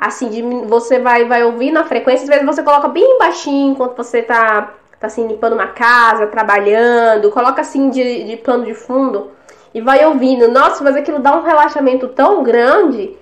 Assim, 0.00 0.64
você 0.66 0.98
vai, 0.98 1.26
vai 1.26 1.44
ouvir 1.44 1.70
na 1.70 1.84
frequência, 1.84 2.22
às 2.24 2.30
vezes 2.30 2.46
você 2.46 2.62
coloca 2.62 2.88
bem 2.88 3.18
baixinho 3.18 3.72
enquanto 3.72 3.94
você 3.94 4.22
tá, 4.22 4.72
tá 4.98 5.06
assim, 5.06 5.26
limpando 5.26 5.52
uma 5.52 5.66
casa, 5.66 6.26
trabalhando, 6.26 7.30
coloca 7.30 7.60
assim 7.60 7.90
de, 7.90 8.24
de 8.24 8.36
plano 8.38 8.64
de 8.64 8.72
fundo 8.72 9.30
e 9.74 9.80
vai 9.82 10.02
ouvindo. 10.06 10.48
Nossa, 10.48 10.82
mas 10.82 10.96
aquilo 10.96 11.18
dá 11.18 11.36
um 11.36 11.42
relaxamento 11.42 12.08
tão 12.08 12.42
grande, 12.42 13.14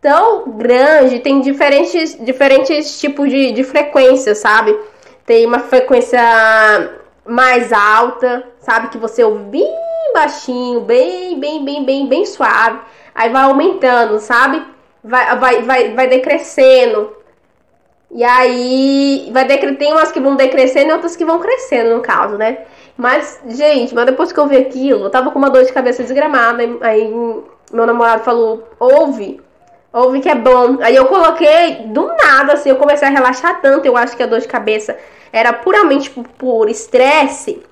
tão 0.00 0.52
grande. 0.52 1.18
Tem 1.18 1.40
diferentes, 1.40 2.16
diferentes 2.24 3.00
tipos 3.00 3.28
de, 3.28 3.50
de 3.50 3.64
frequência, 3.64 4.32
sabe? 4.36 4.78
Tem 5.26 5.44
uma 5.44 5.58
frequência 5.58 6.20
mais 7.26 7.72
alta, 7.72 8.46
sabe? 8.60 8.86
Que 8.86 8.98
você 8.98 9.24
ouve 9.24 9.42
bem 9.46 9.74
baixinho, 10.14 10.82
bem, 10.82 11.40
bem, 11.40 11.64
bem, 11.64 11.84
bem, 11.84 12.06
bem 12.06 12.24
suave. 12.24 12.78
Aí 13.12 13.30
vai 13.30 13.42
aumentando, 13.42 14.20
sabe? 14.20 14.62
Vai, 15.02 15.38
vai, 15.38 15.62
vai, 15.62 15.94
vai 15.94 16.06
decrescendo. 16.08 17.16
E 18.10 18.24
aí 18.24 19.30
vai 19.32 19.46
tem 19.46 19.92
umas 19.92 20.10
que 20.10 20.20
vão 20.20 20.34
decrescendo 20.34 20.90
e 20.90 20.92
outras 20.92 21.14
que 21.14 21.24
vão 21.24 21.38
crescendo, 21.38 21.94
no 21.94 22.02
caso, 22.02 22.36
né? 22.36 22.58
Mas, 22.96 23.40
gente, 23.48 23.94
mas 23.94 24.04
depois 24.04 24.32
que 24.32 24.38
eu 24.38 24.46
vi 24.46 24.56
aquilo, 24.56 25.04
eu 25.04 25.10
tava 25.10 25.30
com 25.30 25.38
uma 25.38 25.48
dor 25.48 25.64
de 25.64 25.72
cabeça 25.72 26.02
desgramada. 26.02 26.62
Aí 26.82 27.08
meu 27.72 27.86
namorado 27.86 28.24
falou: 28.24 28.68
ouve, 28.78 29.40
ouve 29.92 30.20
que 30.20 30.28
é 30.28 30.34
bom. 30.34 30.78
Aí 30.82 30.96
eu 30.96 31.06
coloquei 31.06 31.86
do 31.86 32.08
nada, 32.08 32.54
assim, 32.54 32.68
eu 32.68 32.76
comecei 32.76 33.06
a 33.06 33.10
relaxar 33.10 33.60
tanto. 33.60 33.86
Eu 33.86 33.96
acho 33.96 34.16
que 34.16 34.22
a 34.22 34.26
dor 34.26 34.40
de 34.40 34.48
cabeça 34.48 34.98
era 35.32 35.52
puramente 35.52 36.10
por 36.10 36.68
estresse. 36.68 37.62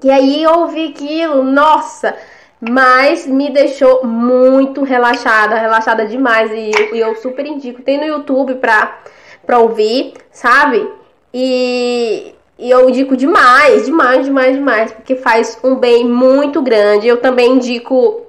Que 0.00 0.10
aí 0.10 0.42
eu 0.42 0.60
ouvi 0.60 0.88
aquilo, 0.88 1.42
nossa, 1.42 2.16
mas 2.60 3.26
me 3.26 3.50
deixou 3.50 4.04
muito 4.04 4.82
relaxada, 4.82 5.56
relaxada 5.56 6.06
demais. 6.06 6.50
E, 6.52 6.94
e 6.94 6.98
eu 6.98 7.16
super 7.16 7.46
indico. 7.46 7.82
Tem 7.82 7.98
no 7.98 8.04
YouTube 8.04 8.56
pra, 8.56 8.98
pra 9.46 9.58
ouvir, 9.58 10.14
sabe? 10.30 10.88
E 11.32 12.34
e 12.60 12.70
eu 12.70 12.86
indico 12.90 13.16
demais, 13.16 13.86
demais, 13.86 14.26
demais, 14.26 14.54
demais, 14.54 14.92
porque 14.92 15.16
faz 15.16 15.58
um 15.64 15.76
bem 15.76 16.04
muito 16.04 16.60
grande. 16.60 17.08
Eu 17.08 17.16
também 17.16 17.52
indico 17.52 18.26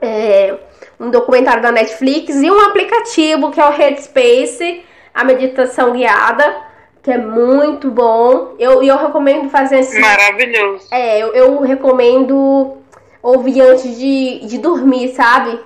é, 0.00 0.54
um 0.98 1.10
documentário 1.10 1.62
da 1.62 1.70
Netflix 1.70 2.34
e 2.36 2.50
um 2.50 2.58
aplicativo 2.62 3.50
que 3.50 3.60
é 3.60 3.66
o 3.66 3.70
Headspace, 3.70 4.82
a 5.12 5.24
meditação 5.24 5.92
guiada, 5.92 6.56
que 7.02 7.10
é 7.10 7.18
muito 7.18 7.90
bom. 7.90 8.54
Eu, 8.58 8.82
eu 8.82 8.96
recomendo 8.96 9.50
fazer 9.50 9.80
assim. 9.80 10.00
Maravilhoso. 10.00 10.86
É, 10.90 11.18
eu, 11.18 11.34
eu 11.34 11.60
recomendo 11.60 12.78
ouvir 13.24 13.60
antes 13.60 13.98
de, 13.98 14.46
de 14.46 14.58
dormir, 14.58 15.14
sabe? 15.14 15.58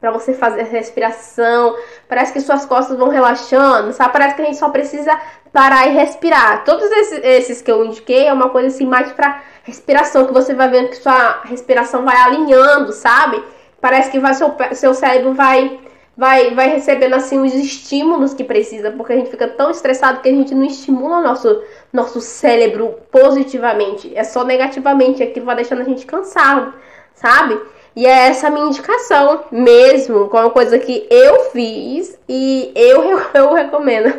para 0.00 0.10
você 0.10 0.32
fazer 0.32 0.62
respiração. 0.62 1.76
Parece 2.08 2.32
que 2.32 2.40
suas 2.40 2.64
costas 2.64 2.96
vão 2.96 3.08
relaxando, 3.08 3.92
sabe? 3.92 4.12
Parece 4.12 4.34
que 4.34 4.42
a 4.42 4.44
gente 4.46 4.56
só 4.56 4.70
precisa 4.70 5.14
parar 5.52 5.86
e 5.88 5.92
respirar. 5.92 6.64
Todos 6.64 6.90
esses, 6.90 7.20
esses 7.22 7.62
que 7.62 7.70
eu 7.70 7.84
indiquei 7.84 8.26
é 8.26 8.32
uma 8.32 8.48
coisa 8.48 8.68
assim 8.68 8.86
mais 8.86 9.12
para 9.12 9.42
respiração, 9.62 10.26
que 10.26 10.32
você 10.32 10.54
vai 10.54 10.68
vendo 10.68 10.88
que 10.88 10.96
sua 10.96 11.42
respiração 11.44 12.04
vai 12.04 12.16
alinhando, 12.16 12.92
sabe? 12.92 13.42
Parece 13.80 14.10
que 14.10 14.18
vai 14.18 14.32
seu, 14.34 14.54
seu 14.72 14.94
cérebro 14.94 15.34
vai 15.34 15.78
vai 16.16 16.54
vai 16.54 16.68
recebendo 16.68 17.14
assim 17.14 17.38
os 17.38 17.54
estímulos 17.54 18.34
que 18.34 18.44
precisa, 18.44 18.90
porque 18.90 19.12
a 19.12 19.16
gente 19.16 19.30
fica 19.30 19.48
tão 19.48 19.70
estressado 19.70 20.20
que 20.20 20.28
a 20.28 20.32
gente 20.32 20.54
não 20.54 20.64
estimula 20.64 21.20
nosso 21.20 21.62
nosso 21.92 22.20
cérebro 22.20 22.96
positivamente, 23.10 24.12
é 24.14 24.22
só 24.24 24.44
negativamente, 24.44 25.22
aquilo 25.22 25.46
vai 25.46 25.56
deixando 25.56 25.80
a 25.80 25.84
gente 25.84 26.04
cansado, 26.04 26.74
sabe? 27.20 27.60
E 27.94 28.06
é 28.06 28.28
essa 28.28 28.50
minha 28.50 28.66
indicação 28.66 29.44
mesmo, 29.50 30.28
com 30.28 30.38
uma 30.38 30.50
coisa 30.50 30.78
que 30.78 31.06
eu 31.10 31.50
fiz 31.50 32.18
e 32.28 32.72
eu, 32.74 33.20
eu 33.34 33.52
recomendo. 33.52 34.12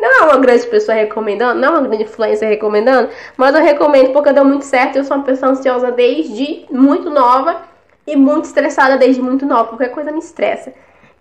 Não 0.00 0.20
é 0.20 0.24
uma 0.24 0.36
grande 0.38 0.66
pessoa 0.66 0.94
recomendando, 0.94 1.58
não 1.58 1.68
é 1.68 1.78
uma 1.78 1.88
grande 1.88 2.04
influência 2.04 2.46
recomendando, 2.46 3.08
mas 3.36 3.54
eu 3.54 3.62
recomendo 3.62 4.12
porque 4.12 4.32
deu 4.32 4.44
muito 4.44 4.64
certo. 4.64 4.96
Eu 4.96 5.04
sou 5.04 5.16
uma 5.16 5.24
pessoa 5.24 5.52
ansiosa 5.52 5.90
desde 5.90 6.66
muito 6.70 7.08
nova 7.08 7.62
e 8.06 8.14
muito 8.14 8.44
estressada 8.44 8.98
desde 8.98 9.22
muito 9.22 9.46
nova. 9.46 9.70
Qualquer 9.70 9.90
coisa 9.90 10.12
me 10.12 10.18
estressa. 10.18 10.72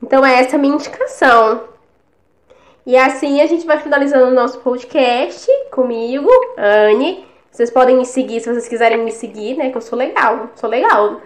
Então, 0.03 0.25
é 0.25 0.39
essa 0.39 0.57
a 0.57 0.59
minha 0.59 0.75
indicação. 0.75 1.63
E 2.85 2.95
assim 2.95 3.41
a 3.41 3.47
gente 3.47 3.65
vai 3.65 3.79
finalizando 3.79 4.27
o 4.27 4.35
nosso 4.35 4.59
podcast 4.59 5.49
comigo, 5.71 6.29
Anne. 6.57 7.25
Vocês 7.55 7.71
podem 7.71 7.95
me 7.95 8.05
seguir 8.05 8.41
se 8.41 8.51
vocês 8.51 8.67
quiserem 8.67 8.97
me 8.97 9.11
seguir, 9.11 9.55
né? 9.55 9.69
Que 9.69 9.77
eu 9.77 9.81
sou 9.81 9.97
legal, 9.97 10.49
sou 10.55 10.69
legal 10.69 11.21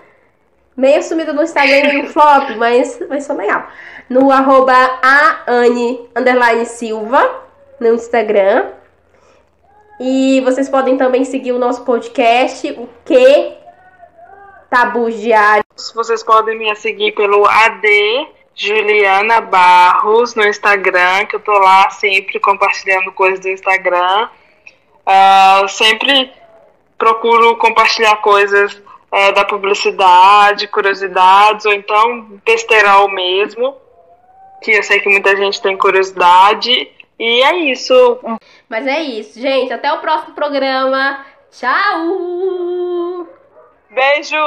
meio 0.80 1.04
sumida 1.04 1.34
no 1.34 1.44
Instagram 1.44 2.04
no 2.04 2.08
flop, 2.08 2.52
mas, 2.58 3.00
mas 3.10 3.26
sou 3.26 3.36
legal. 3.36 3.68
No 4.10 4.32
arroba 4.32 4.74
Silva 6.66 7.44
no 7.80 7.96
Instagram. 7.96 8.68
E 10.00 10.40
vocês 10.42 10.70
podem 10.70 10.96
também 10.96 11.26
seguir 11.26 11.52
o 11.52 11.60
nosso 11.60 11.84
podcast, 11.84 12.72
o 12.72 12.88
que? 13.04 13.54
Tabus 14.70 15.20
Diários. 15.20 15.92
Vocês 15.94 16.24
podem 16.24 16.58
me 16.58 16.74
seguir 16.76 17.12
pelo 17.12 17.46
AD 17.46 18.28
Juliana 18.56 19.42
Barros 19.42 20.36
no 20.36 20.48
Instagram, 20.48 21.26
que 21.26 21.36
eu 21.36 21.42
tô 21.42 21.52
lá 21.52 21.90
sempre 21.90 22.40
compartilhando 22.40 23.12
coisas 23.12 23.42
do 23.42 23.50
Instagram. 23.50 24.30
Uh, 25.10 25.68
sempre 25.68 26.32
procuro 26.98 27.58
compartilhar 27.58 28.18
coisas 28.18 28.80
é, 29.12 29.32
da 29.32 29.44
publicidade, 29.44 30.68
curiosidades, 30.68 31.66
ou 31.66 31.74
então 31.74 32.40
besteirol 32.46 33.10
mesmo, 33.10 33.76
que 34.62 34.72
eu 34.72 34.84
sei 34.84 35.00
que 35.00 35.10
muita 35.10 35.36
gente 35.36 35.62
tem 35.62 35.76
curiosidade. 35.78 36.92
E 37.18 37.44
é 37.44 37.56
isso. 37.72 38.20
Mas 38.70 38.86
é 38.86 39.02
isso, 39.02 39.40
gente. 39.40 39.74
Até 39.74 39.92
o 39.92 40.00
próximo 40.00 40.36
programa. 40.36 41.26
Tchau! 41.52 43.28
Beijo! 43.90 44.38